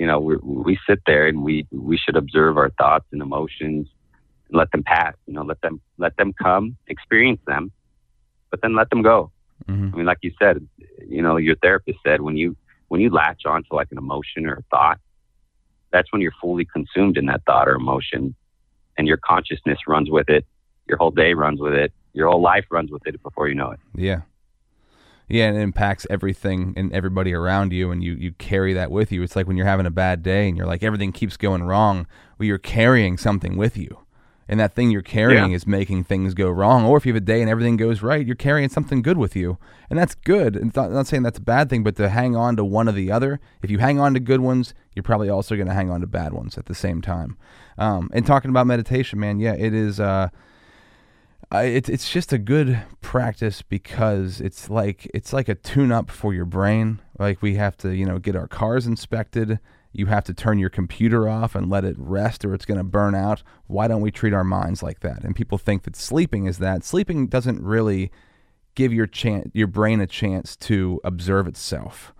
you 0.00 0.06
know 0.06 0.18
we 0.18 0.36
we 0.42 0.78
sit 0.88 1.00
there 1.06 1.26
and 1.26 1.44
we 1.44 1.66
we 1.70 1.98
should 1.98 2.16
observe 2.16 2.56
our 2.56 2.70
thoughts 2.70 3.04
and 3.12 3.20
emotions 3.20 3.86
and 4.48 4.58
let 4.58 4.70
them 4.72 4.82
pass. 4.82 5.14
You 5.26 5.34
know, 5.34 5.42
let 5.42 5.60
them 5.60 5.78
let 5.98 6.16
them 6.16 6.32
come, 6.32 6.78
experience 6.88 7.40
them, 7.46 7.70
but 8.50 8.62
then 8.62 8.74
let 8.74 8.88
them 8.88 9.02
go. 9.02 9.30
Mm-hmm. 9.68 9.90
I 9.92 9.96
mean, 9.98 10.06
like 10.06 10.18
you 10.22 10.32
said, 10.40 10.66
you 11.06 11.20
know, 11.20 11.36
your 11.36 11.54
therapist 11.56 11.98
said 12.04 12.22
when 12.22 12.38
you 12.38 12.56
when 12.88 13.02
you 13.02 13.10
latch 13.10 13.42
onto 13.44 13.74
like 13.74 13.88
an 13.92 13.98
emotion 13.98 14.46
or 14.46 14.54
a 14.54 14.62
thought, 14.70 14.98
that's 15.92 16.10
when 16.12 16.22
you're 16.22 16.32
fully 16.40 16.64
consumed 16.64 17.18
in 17.18 17.26
that 17.26 17.42
thought 17.44 17.68
or 17.68 17.74
emotion, 17.74 18.34
and 18.96 19.06
your 19.06 19.18
consciousness 19.18 19.80
runs 19.86 20.10
with 20.10 20.30
it. 20.30 20.46
Your 20.88 20.96
whole 20.96 21.10
day 21.10 21.34
runs 21.34 21.60
with 21.60 21.74
it. 21.74 21.92
Your 22.14 22.30
whole 22.30 22.40
life 22.40 22.64
runs 22.70 22.90
with 22.90 23.06
it 23.06 23.22
before 23.22 23.48
you 23.48 23.54
know 23.54 23.72
it. 23.72 23.80
Yeah. 23.94 24.22
Yeah, 25.30 25.46
and 25.46 25.56
it 25.56 25.60
impacts 25.60 26.06
everything 26.10 26.74
and 26.76 26.92
everybody 26.92 27.32
around 27.32 27.72
you, 27.72 27.90
and 27.90 28.02
you, 28.02 28.14
you 28.14 28.32
carry 28.32 28.72
that 28.74 28.90
with 28.90 29.12
you. 29.12 29.22
It's 29.22 29.36
like 29.36 29.46
when 29.46 29.56
you're 29.56 29.66
having 29.66 29.86
a 29.86 29.90
bad 29.90 30.22
day 30.22 30.48
and 30.48 30.56
you're 30.56 30.66
like, 30.66 30.82
everything 30.82 31.12
keeps 31.12 31.36
going 31.36 31.62
wrong. 31.62 32.06
Well, 32.38 32.46
you're 32.46 32.58
carrying 32.58 33.16
something 33.16 33.56
with 33.56 33.76
you 33.76 34.00
and 34.50 34.58
that 34.58 34.74
thing 34.74 34.90
you're 34.90 35.00
carrying 35.00 35.50
yeah. 35.50 35.56
is 35.56 35.64
making 35.64 36.02
things 36.02 36.34
go 36.34 36.50
wrong. 36.50 36.84
Or 36.84 36.96
if 36.96 37.06
you 37.06 37.12
have 37.12 37.22
a 37.22 37.24
day 37.24 37.40
and 37.40 37.48
everything 37.48 37.76
goes 37.76 38.02
right, 38.02 38.26
you're 38.26 38.34
carrying 38.34 38.68
something 38.68 39.00
good 39.00 39.16
with 39.16 39.36
you, 39.36 39.58
and 39.88 39.96
that's 39.96 40.16
good. 40.16 40.56
It's 40.56 40.74
not, 40.74 40.90
not 40.90 41.06
saying 41.06 41.22
that's 41.22 41.38
a 41.38 41.42
bad 41.42 41.70
thing, 41.70 41.84
but 41.84 41.94
to 41.96 42.08
hang 42.08 42.34
on 42.34 42.56
to 42.56 42.64
one 42.64 42.88
or 42.88 42.92
the 42.92 43.12
other. 43.12 43.38
If 43.62 43.70
you 43.70 43.78
hang 43.78 44.00
on 44.00 44.12
to 44.14 44.20
good 44.20 44.40
ones, 44.40 44.74
you're 44.92 45.04
probably 45.04 45.28
also 45.28 45.54
going 45.54 45.68
to 45.68 45.72
hang 45.72 45.88
on 45.88 46.00
to 46.00 46.08
bad 46.08 46.32
ones 46.32 46.58
at 46.58 46.66
the 46.66 46.74
same 46.74 47.00
time. 47.00 47.38
Um, 47.78 48.10
and 48.12 48.26
talking 48.26 48.50
about 48.50 48.66
meditation, 48.66 49.20
man, 49.20 49.38
yeah, 49.38 49.54
it 49.54 49.72
is. 49.72 50.00
Uh, 50.00 50.30
it's 51.52 51.88
it's 51.88 52.10
just 52.10 52.32
a 52.32 52.38
good 52.38 52.82
practice 53.00 53.62
because 53.62 54.40
it's 54.40 54.70
like 54.70 55.10
it's 55.12 55.32
like 55.32 55.48
a 55.48 55.54
tune 55.54 55.92
up 55.92 56.10
for 56.10 56.32
your 56.32 56.44
brain. 56.44 57.00
Like 57.18 57.42
we 57.42 57.56
have 57.56 57.76
to, 57.78 57.94
you 57.94 58.06
know, 58.06 58.18
get 58.18 58.36
our 58.36 58.46
cars 58.46 58.86
inspected 58.86 59.58
you 59.92 60.06
have 60.06 60.24
to 60.24 60.34
turn 60.34 60.58
your 60.58 60.70
computer 60.70 61.28
off 61.28 61.54
and 61.54 61.68
let 61.68 61.84
it 61.84 61.96
rest 61.98 62.44
or 62.44 62.54
it's 62.54 62.64
going 62.64 62.78
to 62.78 62.84
burn 62.84 63.14
out. 63.14 63.42
Why 63.66 63.88
don't 63.88 64.00
we 64.00 64.10
treat 64.10 64.32
our 64.32 64.44
minds 64.44 64.82
like 64.82 65.00
that? 65.00 65.24
And 65.24 65.34
people 65.34 65.58
think 65.58 65.82
that 65.82 65.96
sleeping 65.96 66.46
is 66.46 66.58
that. 66.58 66.84
Sleeping 66.84 67.26
doesn't 67.26 67.62
really 67.62 68.12
give 68.74 68.92
your 68.92 69.06
chan- 69.06 69.50
your 69.52 69.66
brain 69.66 70.00
a 70.00 70.06
chance 70.06 70.54
to 70.56 71.00
observe 71.02 71.48
itself. 71.48 72.14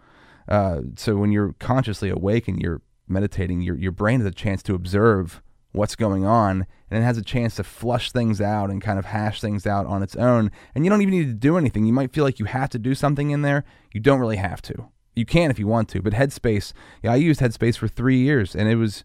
Uh, 0.49 0.81
so 0.97 1.17
when 1.17 1.31
you're 1.31 1.55
consciously 1.61 2.11
awake 2.11 2.49
and 2.49 2.61
you're 2.61 2.83
meditating, 3.07 3.61
your 3.61 3.77
your 3.77 3.93
brain 3.93 4.19
has 4.21 4.27
a 4.27 4.33
chance 4.33 4.63
to 4.65 4.75
observe 4.75 5.41
what's 5.73 5.97
going 5.97 6.25
on 6.25 6.67
and 6.91 7.03
it 7.03 7.07
has 7.07 7.17
a 7.17 7.23
chance 7.23 7.55
to 7.57 7.65
flush 7.65 8.11
things 8.11 8.41
out 8.41 8.71
and 8.71 8.83
kind 8.83 8.99
of 8.99 9.07
hash 9.07 9.41
things 9.41 9.67
out 9.67 9.87
on 9.87 10.03
its 10.03 10.17
own. 10.17 10.51
And 10.75 10.85
you 10.85 10.91
don't 10.91 11.03
even 11.03 11.15
need 11.15 11.27
to 11.27 11.35
do 11.35 11.57
anything. 11.57 11.87
You 11.87 11.93
might 11.93 12.13
feel 12.13 12.25
like 12.25 12.39
you 12.39 12.47
have 12.47 12.71
to 12.71 12.79
do 12.79 12.95
something 12.95 13.31
in 13.31 13.43
there. 13.43 13.65
You 13.93 14.01
don't 14.01 14.21
really 14.21 14.37
have 14.37 14.61
to. 14.63 14.89
You 15.15 15.25
can 15.25 15.51
if 15.51 15.59
you 15.59 15.67
want 15.67 15.89
to, 15.91 16.03
but 16.03 16.13
Headspace, 16.13 16.73
yeah, 17.03 17.13
I 17.13 17.17
used 17.17 17.41
Headspace 17.41 17.77
for 17.77 17.89
three 17.89 18.19
years 18.19 18.55
and 18.55 18.69
it 18.69 18.77
was 18.77 19.05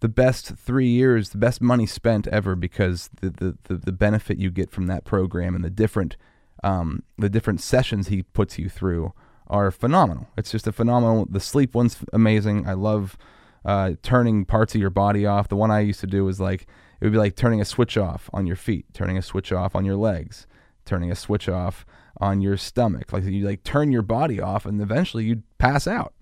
the 0.00 0.08
best 0.08 0.56
three 0.56 0.88
years, 0.88 1.30
the 1.30 1.38
best 1.38 1.60
money 1.60 1.86
spent 1.86 2.26
ever 2.28 2.56
because 2.56 3.10
the, 3.20 3.30
the, 3.30 3.58
the, 3.64 3.74
the 3.76 3.92
benefit 3.92 4.38
you 4.38 4.50
get 4.50 4.70
from 4.70 4.86
that 4.86 5.04
program 5.04 5.54
and 5.54 5.64
the 5.64 5.70
different 5.70 6.16
um, 6.62 7.02
the 7.16 7.30
different 7.30 7.60
sessions 7.62 8.08
he 8.08 8.22
puts 8.22 8.58
you 8.58 8.68
through 8.68 9.14
are 9.46 9.70
phenomenal. 9.70 10.28
It's 10.36 10.50
just 10.50 10.66
a 10.66 10.72
phenomenal. 10.72 11.26
The 11.28 11.40
sleep 11.40 11.74
one's 11.74 11.96
amazing. 12.12 12.68
I 12.68 12.74
love 12.74 13.16
uh, 13.64 13.92
turning 14.02 14.44
parts 14.44 14.74
of 14.74 14.80
your 14.80 14.90
body 14.90 15.26
off. 15.26 15.48
The 15.48 15.56
one 15.56 15.70
I 15.70 15.80
used 15.80 16.00
to 16.00 16.06
do 16.06 16.24
was 16.24 16.40
like 16.40 16.62
it 17.00 17.04
would 17.04 17.12
be 17.12 17.18
like 17.18 17.36
turning 17.36 17.60
a 17.60 17.64
switch 17.64 17.96
off 17.96 18.28
on 18.32 18.46
your 18.46 18.56
feet, 18.56 18.86
turning 18.92 19.16
a 19.16 19.22
switch 19.22 19.52
off 19.52 19.74
on 19.74 19.84
your 19.84 19.96
legs, 19.96 20.46
turning 20.84 21.10
a 21.10 21.16
switch 21.16 21.48
off 21.48 21.86
on 22.20 22.40
your 22.40 22.56
stomach. 22.56 23.12
Like 23.12 23.24
you 23.24 23.46
like 23.46 23.64
turn 23.64 23.90
your 23.92 24.02
body 24.02 24.40
off, 24.40 24.66
and 24.66 24.80
eventually 24.80 25.24
you'd 25.24 25.42
pass 25.58 25.86
out. 25.86 26.14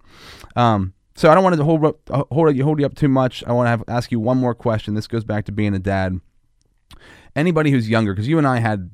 Um, 0.57 0.95
so 1.15 1.31
I 1.31 1.35
don't 1.35 1.43
want 1.43 1.57
to 1.57 1.65
hold 1.65 1.85
up, 1.85 2.11
uh, 2.11 2.25
hold 2.31 2.55
you 2.57 2.65
hold 2.65 2.79
you 2.79 2.87
up 2.87 2.95
too 2.95 3.09
much. 3.09 3.43
I 3.45 3.53
want 3.53 3.67
to 3.67 3.71
have, 3.71 3.85
ask 3.89 4.13
you 4.13 4.21
one 4.21 4.39
more 4.39 4.55
question. 4.55 4.95
This 4.95 5.09
goes 5.09 5.25
back 5.25 5.45
to 5.47 5.53
being 5.53 5.75
a 5.75 5.81
dad. 5.81 6.21
Anybody 7.35 7.71
who's 7.71 7.89
younger, 7.89 8.15
because 8.15 8.29
you 8.29 8.39
and 8.39 8.47
I 8.47 8.59
had 8.59 8.91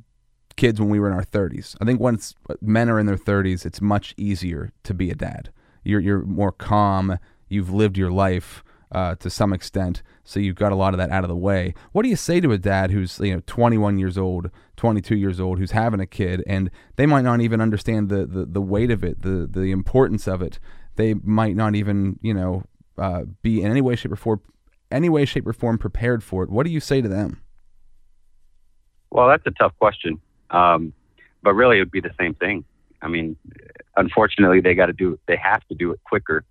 kids 0.57 0.81
when 0.81 0.89
we 0.89 0.99
were 0.99 1.09
in 1.09 1.15
our 1.15 1.25
30s. 1.25 1.77
I 1.81 1.85
think 1.85 2.01
once 2.01 2.35
men 2.61 2.89
are 2.89 2.99
in 2.99 3.07
their 3.07 3.17
30s, 3.17 3.67
it's 3.67 3.81
much 3.81 4.15
easier 4.17 4.73
to 4.85 4.95
be 4.95 5.11
a 5.11 5.15
dad. 5.15 5.51
You're 5.83 6.01
you're 6.01 6.23
more 6.23 6.53
calm. 6.53 7.19
You've 7.49 7.73
lived 7.73 7.97
your 7.97 8.11
life 8.11 8.65
uh, 8.93 9.17
to 9.17 9.29
some 9.29 9.53
extent, 9.53 10.03
so 10.23 10.39
you've 10.39 10.57
got 10.57 10.73
a 10.73 10.77
lot 10.77 10.95
of 10.95 10.99
that 10.99 11.11
out 11.11 11.25
of 11.25 11.29
the 11.29 11.37
way. 11.37 11.75
What 11.93 12.05
do 12.05 12.09
you 12.09 12.17
say 12.17 12.41
to 12.41 12.53
a 12.53 12.59
dad 12.59 12.91
who's 12.91 13.19
you 13.19 13.35
know 13.35 13.43
21 13.47 13.99
years 13.99 14.17
old, 14.17 14.51
22 14.77 15.17
years 15.17 15.41
old, 15.41 15.59
who's 15.59 15.73
having 15.73 16.01
a 16.01 16.07
kid, 16.07 16.43
and 16.47 16.71
they 16.97 17.07
might 17.07 17.23
not 17.23 17.41
even 17.41 17.61
understand 17.61 18.09
the 18.09 18.25
the, 18.25 18.47
the 18.47 18.61
weight 18.63 18.91
of 18.91 19.03
it, 19.03 19.23
the 19.23 19.49
the 19.51 19.73
importance 19.73 20.29
of 20.29 20.43
it. 20.43 20.59
They 20.97 21.15
might 21.15 21.57
not 21.57 21.75
even 21.75 22.19
you 22.23 22.35
know 22.35 22.65
uh, 22.97 23.25
be 23.43 23.63
in 23.63 23.71
any 23.71 23.81
way, 23.81 23.97
shape, 23.97 24.13
or 24.13 24.17
form, 24.17 24.41
any 24.91 25.09
way, 25.09 25.25
shape, 25.25 25.47
or 25.47 25.53
form 25.53 25.79
prepared 25.79 26.23
for 26.23 26.45
it. 26.45 26.51
What 26.51 26.65
do 26.65 26.73
you 26.73 26.81
say 26.81 27.01
to 27.01 27.09
them? 27.09 27.43
Well, 29.11 29.29
that's 29.29 29.47
a 29.47 29.51
tough 29.53 29.73
question. 29.79 30.21
Um, 30.51 30.93
but 31.43 31.55
really, 31.55 31.79
it 31.79 31.81
would 31.81 31.91
be 31.91 32.01
the 32.01 32.15
same 32.19 32.35
thing. 32.35 32.65
I 33.03 33.09
mean, 33.09 33.37
unfortunately, 33.97 34.61
they 34.61 34.75
got 34.75 34.87
to 34.87 34.93
do 34.93 35.19
they 35.27 35.37
have 35.37 35.67
to 35.69 35.75
do 35.75 35.91
it 35.91 36.01
quicker 36.05 36.45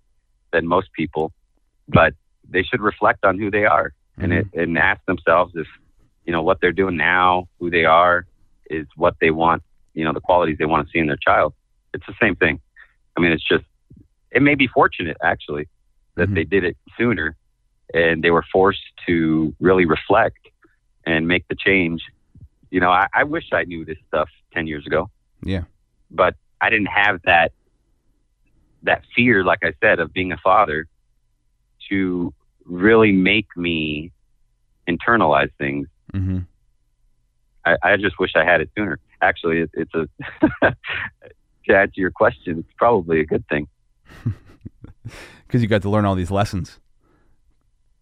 than 0.54 0.66
most 0.66 0.92
people, 0.92 1.32
but 1.88 2.14
they 2.48 2.62
should 2.62 2.80
reflect 2.80 3.24
on 3.24 3.38
who 3.38 3.50
they 3.50 3.64
are 3.64 3.92
mm-hmm. 4.18 4.24
and 4.24 4.32
it, 4.32 4.46
and 4.54 4.78
ask 4.78 5.04
themselves 5.06 5.52
if 5.54 5.66
you 6.24 6.32
know 6.32 6.42
what 6.42 6.60
they're 6.60 6.72
doing 6.72 6.96
now, 6.96 7.48
who 7.58 7.70
they 7.70 7.84
are, 7.84 8.26
is 8.70 8.86
what 8.96 9.14
they 9.20 9.30
want. 9.30 9.62
You 9.92 10.04
know, 10.04 10.12
the 10.12 10.20
qualities 10.20 10.56
they 10.58 10.64
want 10.64 10.86
to 10.86 10.92
see 10.92 10.98
in 10.98 11.06
their 11.06 11.18
child. 11.18 11.54
It's 11.92 12.06
the 12.06 12.14
same 12.20 12.34
thing. 12.34 12.60
I 13.16 13.20
mean, 13.20 13.32
it's 13.32 13.46
just 13.46 13.64
it 14.30 14.42
may 14.42 14.54
be 14.54 14.66
fortunate 14.66 15.16
actually 15.22 15.68
that 16.16 16.26
mm-hmm. 16.26 16.34
they 16.34 16.44
did 16.44 16.64
it 16.64 16.76
sooner 16.98 17.36
and 17.92 18.24
they 18.24 18.30
were 18.30 18.44
forced 18.52 18.80
to 19.06 19.54
really 19.60 19.84
reflect 19.84 20.38
and 21.06 21.28
make 21.28 21.46
the 21.48 21.54
change 21.54 22.00
you 22.74 22.80
know, 22.80 22.90
I, 22.90 23.06
I 23.14 23.22
wish 23.22 23.44
I 23.52 23.62
knew 23.62 23.84
this 23.84 23.98
stuff 24.08 24.28
10 24.52 24.66
years 24.66 24.84
ago. 24.84 25.08
Yeah. 25.44 25.62
But 26.10 26.34
I 26.60 26.70
didn't 26.70 26.88
have 26.88 27.22
that, 27.22 27.52
that 28.84 29.02
fear, 29.14 29.44
like 29.44 29.60
I 29.62 29.72
said, 29.82 29.98
of 29.98 30.12
being 30.12 30.32
a 30.32 30.38
father 30.38 30.86
to 31.90 32.32
really 32.64 33.12
make 33.12 33.48
me 33.56 34.12
internalize 34.88 35.50
things. 35.58 35.88
Mm-hmm. 36.12 36.40
I, 37.64 37.76
I 37.82 37.96
just 37.96 38.18
wish 38.18 38.32
I 38.34 38.44
had 38.44 38.60
it 38.60 38.70
sooner. 38.76 38.98
Actually, 39.20 39.60
it, 39.60 39.70
it's 39.74 39.94
a, 39.94 40.08
to 41.66 41.76
answer 41.76 42.00
your 42.00 42.10
question, 42.10 42.58
it's 42.60 42.74
probably 42.76 43.20
a 43.20 43.24
good 43.24 43.46
thing. 43.48 43.68
Because 45.46 45.62
you 45.62 45.68
got 45.68 45.82
to 45.82 45.90
learn 45.90 46.04
all 46.04 46.14
these 46.14 46.30
lessons. 46.30 46.80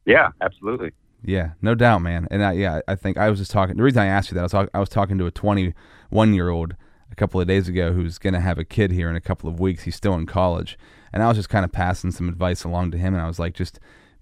Yeah, 0.06 0.30
absolutely. 0.40 0.92
Yeah, 1.22 1.50
no 1.60 1.74
doubt, 1.74 2.00
man. 2.00 2.26
And 2.30 2.42
I, 2.42 2.52
yeah, 2.52 2.80
I 2.88 2.94
think 2.94 3.18
I 3.18 3.28
was 3.28 3.38
just 3.38 3.50
talking. 3.50 3.76
The 3.76 3.82
reason 3.82 4.00
I 4.00 4.06
asked 4.06 4.30
you 4.30 4.34
that, 4.36 4.40
I 4.40 4.44
was, 4.44 4.52
talk, 4.52 4.70
I 4.72 4.80
was 4.80 4.88
talking 4.88 5.18
to 5.18 5.26
a 5.26 5.30
21 5.30 6.34
year 6.34 6.48
old 6.48 6.74
a 7.12 7.14
couple 7.14 7.40
of 7.40 7.46
days 7.46 7.68
ago 7.68 7.92
who's 7.92 8.18
going 8.18 8.34
to 8.34 8.40
have 8.40 8.58
a 8.58 8.64
kid 8.64 8.90
here 8.90 9.08
in 9.08 9.16
a 9.16 9.20
couple 9.20 9.48
of 9.48 9.60
weeks. 9.60 9.82
He's 9.84 9.94
still 9.94 10.14
in 10.14 10.26
college, 10.26 10.78
and 11.12 11.22
I 11.22 11.28
was 11.28 11.36
just 11.36 11.50
kind 11.50 11.64
of 11.64 11.70
passing 11.70 12.10
some 12.10 12.28
advice 12.28 12.64
along 12.64 12.90
to 12.92 12.98
him. 12.98 13.14
And 13.14 13.22
I 13.22 13.26
was 13.26 13.38
like, 13.38 13.54
just, 13.54 13.78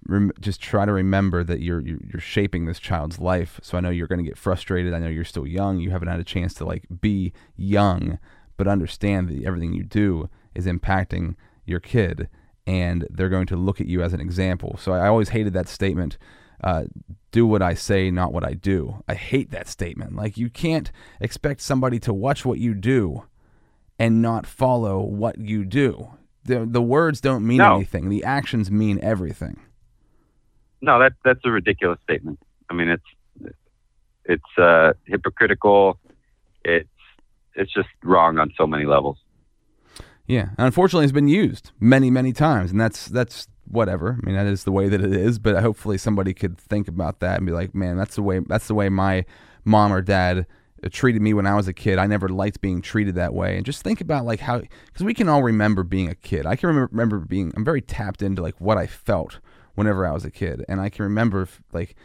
rem- 0.07 0.33
just 0.41 0.61
try 0.61 0.85
to 0.85 0.93
remember 0.93 1.45
that 1.45 1.61
you're, 1.61 1.81
you're 1.81 2.01
you're 2.13 2.21
shaping 2.21 2.67
this 2.67 2.81
child's 2.81 3.21
life. 3.21 3.61
So 3.63 3.79
I 3.79 3.81
know 3.81 3.91
you're 3.91 4.09
going 4.09 4.23
to 4.23 4.29
get 4.29 4.37
frustrated. 4.37 4.93
I 4.93 4.99
know 4.99 5.09
you're 5.09 5.25
still 5.25 5.47
young. 5.47 5.79
You 5.79 5.91
haven't 5.91 6.09
had 6.09 6.21
a 6.21 6.25
chance 6.25 6.53
to 6.55 6.65
like 6.65 6.85
be 7.01 7.33
young, 7.57 8.19
but 8.57 8.67
understand 8.67 9.29
that 9.29 9.45
everything 9.45 9.73
you 9.73 9.85
do 9.85 10.29
is 10.55 10.67
impacting 10.67 11.37
your 11.65 11.81
kid, 11.81 12.29
and 12.67 13.07
they're 13.09 13.29
going 13.29 13.47
to 13.47 13.57
look 13.57 13.81
at 13.81 13.87
you 13.87 14.03
as 14.03 14.13
an 14.13 14.21
example. 14.21 14.77
So 14.81 14.93
I 14.93 15.07
always 15.07 15.29
hated 15.29 15.53
that 15.53 15.69
statement 15.69 16.19
uh, 16.63 16.85
do 17.31 17.47
what 17.47 17.63
I 17.63 17.75
say, 17.75 18.11
not 18.11 18.33
what 18.33 18.45
I 18.45 18.55
do. 18.55 19.03
I 19.09 19.15
hate 19.15 19.51
that 19.51 19.69
statement. 19.69 20.17
Like, 20.17 20.37
you 20.37 20.51
can't 20.51 20.91
expect 21.21 21.61
somebody 21.61 21.99
to 22.01 22.13
watch 22.13 22.45
what 22.45 22.59
you 22.59 22.75
do 22.75 23.25
and 23.99 24.23
not 24.23 24.47
follow 24.47 25.01
what 25.01 25.39
you 25.39 25.65
do. 25.65 26.11
The, 26.45 26.67
the 26.67 26.83
words 26.83 27.21
don't 27.21 27.47
mean 27.47 27.59
no. 27.59 27.77
anything, 27.77 28.09
the 28.09 28.25
actions 28.25 28.71
mean 28.71 28.99
everything. 29.03 29.61
No, 30.81 30.99
that, 30.99 31.13
that's 31.25 31.41
a 31.45 31.51
ridiculous 31.51 31.99
statement. 32.03 32.39
I 32.71 32.75
mean, 32.75 32.89
it's, 32.89 33.55
it's 34.25 34.59
uh, 34.59 34.93
hypocritical. 35.05 35.99
It's, 36.65 36.89
it's 37.55 37.73
just 37.73 37.89
wrong 38.03 38.39
on 38.39 38.53
so 38.57 38.67
many 38.67 38.87
levels. 38.87 39.19
Yeah, 40.27 40.51
unfortunately, 40.59 41.05
it's 41.05 41.13
been 41.13 41.27
used 41.27 41.73
many, 41.81 42.09
many 42.09 42.33
times, 42.33 42.71
and 42.71 42.81
that's 42.81 43.07
that's 43.07 43.49
whatever. 43.71 44.19
I 44.21 44.27
mean, 44.27 44.37
that 44.37 44.47
is 44.47 44.65
the 44.65 44.73
way 44.73 44.89
that 44.89 45.01
it 45.01 45.13
is. 45.13 45.39
But 45.39 45.61
hopefully, 45.63 45.99
somebody 45.99 46.35
could 46.35 46.59
think 46.59 46.89
about 46.89 47.21
that 47.21 47.39
and 47.39 47.47
be 47.47 47.53
like, 47.53 47.75
man, 47.75 47.97
that's 47.97 48.17
the 48.17 48.23
way. 48.23 48.41
That's 48.41 48.69
the 48.69 48.75
way 48.75 48.89
my 48.89 49.25
mom 49.65 49.93
or 49.93 50.03
dad 50.03 50.47
uh, 50.83 50.89
treated 50.91 51.23
me 51.23 51.35
when 51.35 51.47
I 51.47 51.55
was 51.55 51.69
a 51.69 51.73
kid. 51.73 51.99
I 51.99 52.07
never 52.07 52.29
liked 52.29 52.61
being 52.61 52.83
treated 52.83 53.15
that 53.15 53.35
way. 53.35 53.57
And 53.57 53.67
just 53.67 53.83
think 53.83 54.01
about 54.01 54.25
like 54.25 54.41
how, 54.41 54.61
because 54.61 55.05
we 55.05 55.15
can 55.15 55.29
all 55.29 55.43
remember 55.43 55.83
being 55.83 56.09
a 56.09 56.15
kid. 56.15 56.47
I 56.47 56.57
can 56.57 56.69
remember, 56.69 56.89
remember 56.93 57.19
being. 57.21 57.53
I'm 57.57 57.65
very 57.65 57.83
tapped 57.83 58.23
into 58.23 58.43
like 58.43 58.61
what 58.61 58.79
I 58.79 58.87
felt 58.87 59.39
whenever 59.75 60.07
I 60.07 60.13
was 60.13 60.25
a 60.25 60.31
kid, 60.31 60.65
and 60.69 60.81
I 60.81 60.89
can 60.89 61.05
remember 61.05 61.49
like 61.73 61.97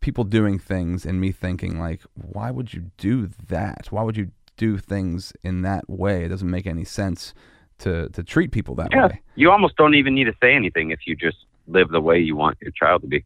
people 0.00 0.24
doing 0.24 0.58
things 0.58 1.06
and 1.06 1.20
me 1.20 1.32
thinking 1.32 1.78
like, 1.78 2.02
why 2.14 2.50
would 2.50 2.74
you 2.74 2.90
do 2.98 3.30
that? 3.48 3.86
Why 3.90 4.02
would 4.02 4.16
you 4.16 4.30
do 4.56 4.76
things 4.76 5.32
in 5.42 5.62
that 5.62 5.88
way? 5.88 6.24
It 6.24 6.28
doesn't 6.28 6.50
make 6.50 6.66
any 6.66 6.84
sense 6.84 7.32
to 7.78 8.08
to 8.10 8.22
treat 8.22 8.52
people 8.52 8.74
that 8.76 8.88
yeah. 8.92 9.06
way. 9.06 9.20
You 9.34 9.50
almost 9.50 9.76
don't 9.76 9.94
even 9.94 10.14
need 10.14 10.24
to 10.24 10.34
say 10.40 10.54
anything 10.54 10.90
if 10.90 11.00
you 11.06 11.16
just 11.16 11.38
live 11.66 11.90
the 11.90 12.00
way 12.00 12.18
you 12.18 12.36
want 12.36 12.58
your 12.60 12.72
child 12.72 13.02
to 13.02 13.08
be. 13.08 13.24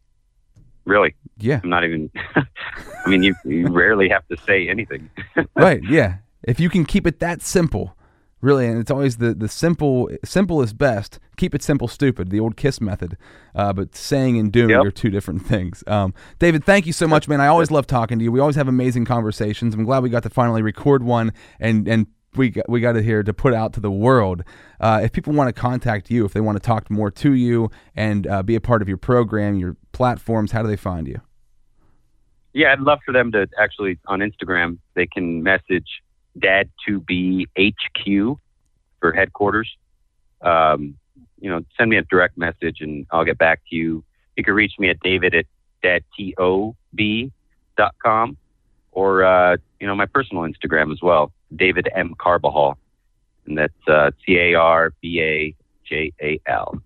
Really? 0.85 1.15
Yeah. 1.37 1.59
I'm 1.63 1.69
not 1.69 1.83
even. 1.83 2.09
I 2.35 3.09
mean, 3.09 3.23
you 3.23 3.35
you 3.45 3.67
rarely 3.67 4.09
have 4.09 4.27
to 4.27 4.37
say 4.45 4.67
anything. 4.67 5.09
right? 5.55 5.81
Yeah. 5.83 6.17
If 6.43 6.59
you 6.59 6.69
can 6.69 6.85
keep 6.85 7.05
it 7.05 7.19
that 7.19 7.41
simple, 7.41 7.95
really, 8.41 8.65
and 8.65 8.79
it's 8.79 8.89
always 8.89 9.17
the 9.17 9.33
the 9.33 9.47
simple 9.47 10.09
simple 10.23 10.61
is 10.61 10.73
best. 10.73 11.19
Keep 11.37 11.53
it 11.53 11.61
simple, 11.61 11.87
stupid. 11.87 12.31
The 12.31 12.39
old 12.39 12.57
kiss 12.57 12.81
method. 12.81 13.17
Uh, 13.53 13.73
but 13.73 13.95
saying 13.95 14.37
and 14.37 14.51
doing 14.51 14.69
yep. 14.69 14.83
are 14.83 14.91
two 14.91 15.09
different 15.09 15.45
things. 15.45 15.83
Um, 15.85 16.13
David, 16.39 16.63
thank 16.63 16.85
you 16.85 16.93
so 16.93 17.07
much, 17.07 17.27
man. 17.27 17.41
I 17.41 17.47
always 17.47 17.71
love 17.71 17.85
talking 17.85 18.17
to 18.17 18.23
you. 18.23 18.31
We 18.31 18.39
always 18.39 18.55
have 18.55 18.67
amazing 18.67 19.05
conversations. 19.05 19.75
I'm 19.75 19.83
glad 19.83 20.01
we 20.01 20.09
got 20.09 20.23
to 20.23 20.29
finally 20.29 20.61
record 20.61 21.03
one 21.03 21.33
and 21.59 21.87
and 21.87 22.07
we 22.35 22.49
got, 22.49 22.69
we 22.69 22.79
got 22.79 22.95
it 22.95 23.03
here 23.03 23.23
to 23.23 23.33
put 23.33 23.53
out 23.53 23.73
to 23.73 23.79
the 23.79 23.91
world. 23.91 24.43
Uh, 24.79 25.01
if 25.03 25.11
people 25.11 25.33
want 25.33 25.53
to 25.53 25.61
contact 25.61 26.09
you, 26.11 26.25
if 26.25 26.33
they 26.33 26.41
want 26.41 26.55
to 26.57 26.61
talk 26.61 26.89
more 26.89 27.11
to 27.11 27.33
you 27.33 27.69
and 27.95 28.27
uh, 28.27 28.43
be 28.43 28.55
a 28.55 28.61
part 28.61 28.81
of 28.81 28.87
your 28.87 28.97
program, 28.97 29.55
your 29.55 29.75
platforms, 29.91 30.51
how 30.51 30.61
do 30.61 30.67
they 30.67 30.75
find 30.75 31.07
you? 31.07 31.21
Yeah, 32.53 32.71
I'd 32.73 32.79
love 32.79 32.99
for 33.05 33.11
them 33.11 33.31
to 33.33 33.47
actually 33.59 33.99
on 34.07 34.19
Instagram. 34.19 34.79
They 34.95 35.07
can 35.07 35.43
message 35.43 36.01
Dad 36.37 36.69
to 36.87 36.99
be 36.99 37.47
HQ 37.57 38.37
for 38.99 39.13
headquarters. 39.13 39.69
Um, 40.41 40.97
you 41.39 41.49
know, 41.49 41.61
send 41.77 41.89
me 41.89 41.97
a 41.97 42.01
direct 42.03 42.37
message 42.37 42.77
and 42.81 43.05
I'll 43.11 43.25
get 43.25 43.37
back 43.37 43.61
to 43.69 43.75
you. 43.75 44.03
You 44.35 44.43
can 44.43 44.53
reach 44.53 44.73
me 44.79 44.89
at 44.89 44.99
David 45.01 45.35
at 45.35 45.45
dadtob.com 45.83 46.77
or 48.91 49.23
uh, 49.23 49.57
you 49.79 49.87
know 49.87 49.95
my 49.95 50.05
personal 50.05 50.43
Instagram 50.43 50.91
as 50.91 51.01
well, 51.01 51.31
David 51.55 51.87
M 51.95 52.15
Carbajal, 52.17 52.77
and 53.45 53.57
that's 53.57 53.87
uh, 53.87 54.11
C 54.25 54.37
A 54.37 54.55
R 54.55 54.91
B 55.01 55.21
A 55.21 55.55
J 55.87 56.13
A 56.21 56.39
L. 56.47 56.81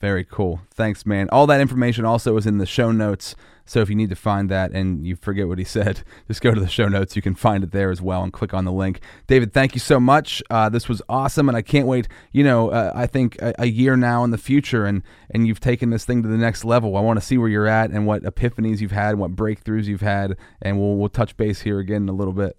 Very 0.00 0.24
cool. 0.24 0.60
Thanks, 0.74 1.06
man. 1.06 1.28
All 1.30 1.46
that 1.46 1.60
information 1.60 2.04
also 2.04 2.36
is 2.36 2.46
in 2.46 2.58
the 2.58 2.66
show 2.66 2.92
notes. 2.92 3.34
So 3.64 3.80
if 3.80 3.88
you 3.88 3.96
need 3.96 4.10
to 4.10 4.16
find 4.16 4.48
that 4.50 4.70
and 4.72 5.04
you 5.04 5.16
forget 5.16 5.48
what 5.48 5.58
he 5.58 5.64
said, 5.76 6.02
just 6.28 6.40
go 6.40 6.54
to 6.54 6.60
the 6.60 6.68
show 6.68 6.86
notes. 6.86 7.16
You 7.16 7.22
can 7.22 7.34
find 7.34 7.64
it 7.64 7.72
there 7.72 7.90
as 7.90 8.00
well 8.00 8.22
and 8.22 8.32
click 8.32 8.54
on 8.54 8.64
the 8.64 8.72
link. 8.72 9.00
David, 9.26 9.52
thank 9.52 9.74
you 9.74 9.80
so 9.80 9.98
much. 9.98 10.42
Uh, 10.50 10.68
this 10.68 10.88
was 10.88 11.02
awesome, 11.08 11.48
and 11.48 11.56
I 11.56 11.62
can't 11.62 11.86
wait. 11.86 12.08
You 12.30 12.44
know, 12.44 12.70
uh, 12.70 12.92
I 12.94 13.06
think 13.06 13.40
a, 13.40 13.54
a, 13.58 13.66
year 13.66 13.96
now 13.96 14.22
in 14.22 14.30
the 14.30 14.38
future, 14.38 14.84
and 14.84 15.02
and 15.30 15.46
you've 15.46 15.60
taken 15.60 15.90
this 15.90 16.04
thing 16.04 16.22
to 16.22 16.28
the 16.28 16.36
next 16.36 16.64
level. 16.64 16.96
I 16.96 17.00
want 17.00 17.18
to 17.18 17.24
see 17.24 17.38
where 17.38 17.48
you're 17.48 17.66
at 17.66 17.90
and 17.90 18.06
what 18.06 18.22
epiphanies 18.22 18.80
you've 18.80 18.92
had, 18.92 19.18
what 19.18 19.34
breakthroughs 19.34 19.86
you've 19.86 20.02
had, 20.02 20.36
and 20.62 20.78
we'll 20.78 20.96
we'll 20.96 21.08
touch 21.08 21.36
base 21.36 21.62
here 21.62 21.80
again 21.80 22.02
in 22.02 22.08
a 22.08 22.14
little 22.14 22.34
bit. 22.34 22.56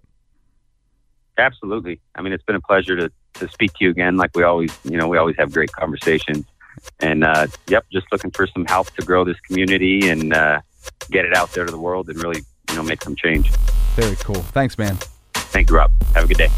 Absolutely. 1.38 2.00
I 2.14 2.22
mean, 2.22 2.32
it's 2.32 2.44
been 2.44 2.56
a 2.56 2.60
pleasure 2.60 2.96
to 2.96 3.10
to 3.34 3.48
speak 3.48 3.72
to 3.74 3.84
you 3.84 3.90
again. 3.90 4.16
Like 4.16 4.30
we 4.34 4.42
always, 4.42 4.76
you 4.84 4.96
know, 4.96 5.08
we 5.08 5.16
always 5.16 5.36
have 5.36 5.52
great 5.52 5.72
conversations. 5.72 6.44
And 7.00 7.24
uh, 7.24 7.46
yep, 7.68 7.86
just 7.92 8.06
looking 8.12 8.30
for 8.30 8.46
some 8.46 8.64
help 8.66 8.90
to 8.96 9.04
grow 9.04 9.24
this 9.24 9.38
community 9.40 10.08
and 10.08 10.32
uh, 10.32 10.60
get 11.10 11.24
it 11.24 11.34
out 11.34 11.52
there 11.52 11.64
to 11.64 11.70
the 11.70 11.78
world 11.78 12.08
and 12.08 12.22
really, 12.22 12.42
you 12.70 12.76
know, 12.76 12.82
make 12.82 13.02
some 13.02 13.16
change. 13.16 13.50
Very 13.94 14.16
cool. 14.16 14.36
Thanks, 14.36 14.78
man. 14.78 14.96
Thank 15.34 15.70
you, 15.70 15.76
Rob. 15.76 15.92
Have 16.14 16.24
a 16.24 16.28
good 16.28 16.38
day. 16.38 16.48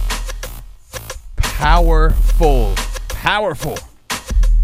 Powerful, 1.37 2.75
powerful, 3.09 3.79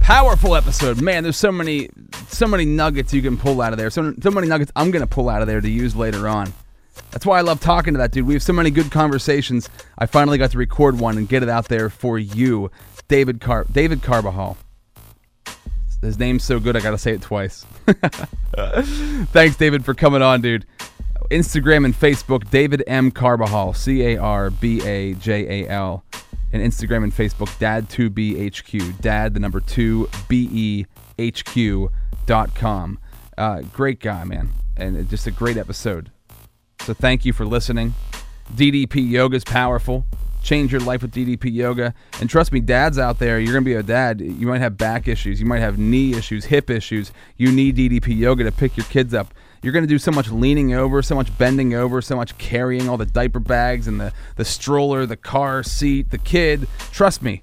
powerful 0.01 0.57
episode. 0.57 1.01
Man, 1.01 1.23
there's 1.23 1.37
so 1.37 1.53
many, 1.53 1.91
so 2.29 2.47
many 2.47 2.65
nuggets 2.65 3.13
you 3.13 3.23
can 3.23 3.37
pull 3.37 3.61
out 3.61 3.73
of 3.73 3.79
there. 3.79 3.91
So, 3.91 4.15
so 4.21 4.31
many 4.31 4.49
nuggets 4.49 4.73
I'm 4.75 4.91
gonna 4.91 5.07
pull 5.07 5.29
out 5.29 5.43
of 5.43 5.49
there 5.49 5.61
to 5.61 5.71
use 5.71 5.95
later 5.95 6.27
on. 6.29 6.53
That's 7.17 7.25
why 7.25 7.39
I 7.39 7.41
love 7.41 7.61
talking 7.61 7.95
to 7.95 7.99
that 8.01 8.11
dude. 8.11 8.27
We 8.27 8.35
have 8.35 8.43
so 8.43 8.53
many 8.53 8.71
good 8.71 8.91
conversations. 8.91 9.71
I 9.97 10.05
finally 10.05 10.37
got 10.37 10.51
to 10.51 10.59
record 10.59 11.01
one 11.01 11.17
and 11.17 11.27
get 11.27 11.43
it 11.43 11.49
out 11.49 11.67
there 11.67 11.89
for 11.89 12.19
you, 12.19 12.71
David 13.09 13.41
Car 13.41 13.65
David 13.73 14.03
Carbajal. 14.03 14.59
His 16.03 16.19
name's 16.19 16.45
so 16.45 16.61
good, 16.61 16.77
I 16.77 16.81
gotta 16.81 16.99
say 16.99 17.13
it 17.13 17.23
twice. 17.23 17.65
Thanks, 19.33 19.57
David, 19.57 19.83
for 19.83 19.95
coming 19.95 20.21
on, 20.21 20.43
dude. 20.43 20.67
Instagram 21.31 21.87
and 21.87 21.99
Facebook, 21.99 22.51
David 22.51 22.85
M. 22.87 23.11
Carbajal, 23.11 23.73
C 23.73 24.03
A 24.03 24.19
R 24.19 24.51
B 24.51 24.87
A 24.87 25.15
J 25.15 25.63
A 25.65 25.71
L. 25.71 26.05
And 26.53 26.63
Instagram 26.63 27.03
and 27.03 27.15
Facebook, 27.15 27.49
Dad2BHQ, 27.59 29.01
Dad, 29.01 29.33
the 29.33 29.41
number 29.41 29.61
2 29.61 30.07
B 30.29 30.51
E 30.53 30.87
H 31.19 31.47
Q 31.47 31.91
dot 32.27 32.55
com. 32.55 32.99
Uh, 33.39 33.63
great 33.73 34.01
guy, 34.01 34.25
man. 34.25 34.51
And 34.77 35.09
just 35.09 35.27
a 35.27 35.31
great 35.31 35.57
episode. 35.57 36.11
So 36.81 36.95
thank 36.95 37.25
you 37.25 37.33
for 37.33 37.45
listening. 37.45 37.95
DDP 38.55 39.11
Yoga 39.11 39.37
is 39.37 39.45
powerful. 39.45 40.05
Change 40.43 40.71
your 40.71 40.81
life 40.81 41.03
with 41.03 41.13
DDP 41.13 41.53
Yoga. 41.53 41.93
And 42.21 42.31
trust 42.31 42.53
me, 42.53 42.61
dads 42.61 42.99
out 42.99 43.19
there, 43.19 43.41
you're 43.41 43.53
going 43.53 43.65
to 43.65 43.69
be 43.69 43.75
a 43.75 43.83
dad. 43.83 44.21
You 44.21 44.47
might 44.47 44.61
have 44.61 44.77
back 44.77 45.09
issues. 45.09 45.41
You 45.41 45.47
might 45.47 45.59
have 45.59 45.79
knee 45.79 46.15
issues, 46.15 46.45
hip 46.45 46.71
issues. 46.71 47.11
You 47.37 47.51
need 47.51 47.77
DDP 47.77 48.17
Yoga 48.17 48.45
to 48.45 48.53
pick 48.53 48.77
your 48.77 48.87
kids 48.87 49.13
up. 49.13 49.35
You're 49.63 49.73
going 49.73 49.83
to 49.83 49.89
do 49.89 49.99
so 49.99 50.13
much 50.13 50.31
leaning 50.31 50.75
over, 50.75 51.03
so 51.03 51.17
much 51.17 51.37
bending 51.37 51.75
over, 51.75 52.01
so 52.01 52.15
much 52.15 52.39
carrying 52.39 52.89
all 52.89 52.97
the 52.97 53.07
diaper 53.07 53.41
bags 53.41 53.89
and 53.89 54.01
the, 54.01 54.13
the 54.37 54.45
stroller, 54.45 55.07
the 55.07 55.17
car 55.17 55.65
seat, 55.65 56.11
the 56.11 56.19
kid. 56.19 56.69
Trust 56.93 57.23
me, 57.23 57.43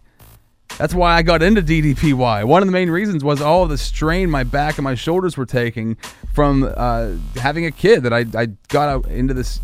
that's 0.78 0.94
why 0.94 1.16
I 1.16 1.22
got 1.22 1.44
into 1.44 1.62
DDPY. 1.62 2.46
One 2.46 2.62
of 2.62 2.68
the 2.68 2.72
main 2.72 2.90
reasons 2.90 3.24
was 3.24 3.42
all 3.42 3.68
the 3.68 3.78
strain 3.78 4.30
my 4.30 4.44
back 4.44 4.78
and 4.78 4.84
my 4.84 4.96
shoulders 4.96 5.38
were 5.38 5.46
taking 5.46 5.98
from 6.34 6.72
uh, 6.76 7.12
having 7.36 7.66
a 7.66 7.72
kid. 7.72 8.04
That 8.04 8.14
I, 8.14 8.26
I 8.36 8.48
got 8.68 9.06
into 9.08 9.34
this 9.34 9.60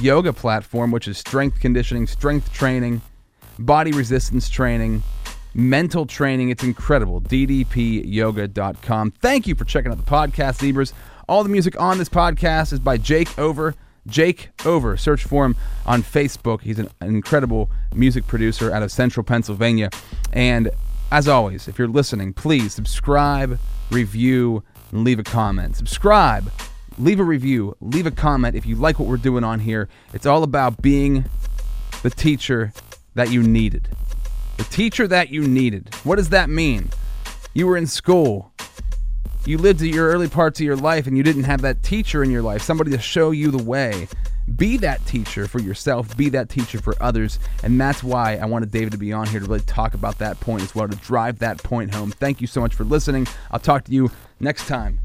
yoga 0.00 0.32
platform, 0.32 0.90
which 0.90 1.08
is 1.08 1.18
strength 1.18 1.60
conditioning, 1.60 2.06
strength 2.06 2.52
training, 2.52 3.02
body 3.58 3.92
resistance 3.92 4.48
training, 4.48 5.02
mental 5.54 6.06
training. 6.06 6.50
It's 6.50 6.64
incredible. 6.64 7.20
DDPyoga.com. 7.20 9.10
Thank 9.20 9.46
you 9.46 9.54
for 9.54 9.64
checking 9.64 9.90
out 9.92 9.98
the 9.98 10.10
podcast, 10.10 10.60
Zebras. 10.60 10.92
All 11.28 11.42
the 11.42 11.48
music 11.48 11.78
on 11.80 11.98
this 11.98 12.08
podcast 12.08 12.72
is 12.72 12.80
by 12.80 12.96
Jake 12.96 13.38
Over. 13.38 13.74
Jake 14.06 14.50
Over. 14.64 14.96
Search 14.96 15.24
for 15.24 15.44
him 15.44 15.56
on 15.86 16.02
Facebook. 16.02 16.62
He's 16.62 16.78
an 16.78 16.88
incredible 17.00 17.70
music 17.94 18.26
producer 18.26 18.72
out 18.72 18.82
of 18.82 18.90
central 18.90 19.22
Pennsylvania. 19.22 19.90
And 20.32 20.70
as 21.12 21.28
always, 21.28 21.68
if 21.68 21.78
you're 21.78 21.88
listening, 21.88 22.32
please 22.32 22.74
subscribe, 22.74 23.58
review, 23.90 24.64
and 24.92 25.02
leave 25.02 25.18
a 25.18 25.24
comment. 25.24 25.76
Subscribe, 25.76 26.52
leave 26.98 27.18
a 27.18 27.24
review, 27.24 27.76
leave 27.80 28.06
a 28.06 28.10
comment 28.12 28.54
if 28.54 28.64
you 28.64 28.76
like 28.76 29.00
what 29.00 29.08
we're 29.08 29.16
doing 29.16 29.42
on 29.42 29.58
here. 29.58 29.88
It's 30.14 30.26
all 30.26 30.44
about 30.44 30.80
being 30.80 31.24
the 32.02 32.10
teacher 32.10 32.72
that 33.14 33.30
you 33.30 33.42
needed. 33.42 33.88
The 34.58 34.64
teacher 34.64 35.08
that 35.08 35.30
you 35.30 35.42
needed. 35.42 35.92
What 36.04 36.16
does 36.16 36.28
that 36.28 36.48
mean? 36.48 36.90
You 37.54 37.66
were 37.66 37.76
in 37.76 37.86
school 37.86 38.52
you 39.44 39.58
lived 39.58 39.80
your 39.80 40.08
early 40.08 40.28
parts 40.28 40.60
of 40.60 40.66
your 40.66 40.76
life 40.76 41.08
and 41.08 41.16
you 41.16 41.24
didn't 41.24 41.44
have 41.44 41.62
that 41.62 41.82
teacher 41.82 42.22
in 42.22 42.30
your 42.30 42.42
life, 42.42 42.62
somebody 42.62 42.92
to 42.92 42.98
show 43.00 43.32
you 43.32 43.50
the 43.50 43.62
way. 43.62 44.06
Be 44.56 44.76
that 44.78 45.04
teacher 45.06 45.46
for 45.46 45.60
yourself, 45.60 46.16
be 46.16 46.28
that 46.30 46.48
teacher 46.48 46.80
for 46.80 46.94
others. 47.00 47.38
And 47.62 47.80
that's 47.80 48.02
why 48.02 48.36
I 48.36 48.46
wanted 48.46 48.70
David 48.70 48.92
to 48.92 48.98
be 48.98 49.12
on 49.12 49.26
here 49.26 49.40
to 49.40 49.46
really 49.46 49.60
talk 49.60 49.94
about 49.94 50.18
that 50.18 50.38
point 50.40 50.62
as 50.62 50.74
well, 50.74 50.88
to 50.88 50.96
drive 50.96 51.38
that 51.40 51.62
point 51.62 51.94
home. 51.94 52.10
Thank 52.10 52.40
you 52.40 52.46
so 52.46 52.60
much 52.60 52.74
for 52.74 52.84
listening. 52.84 53.26
I'll 53.50 53.60
talk 53.60 53.84
to 53.84 53.92
you 53.92 54.10
next 54.40 54.66
time. 54.66 55.00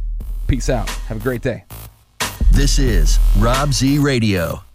Peace 0.48 0.70
out. 0.70 0.90
Have 0.90 1.18
a 1.18 1.24
great 1.24 1.42
day. 1.42 1.66
This 2.52 2.80
is 2.80 3.20
Rob 3.38 3.74
Z 3.74 4.00
Radio. 4.00 4.67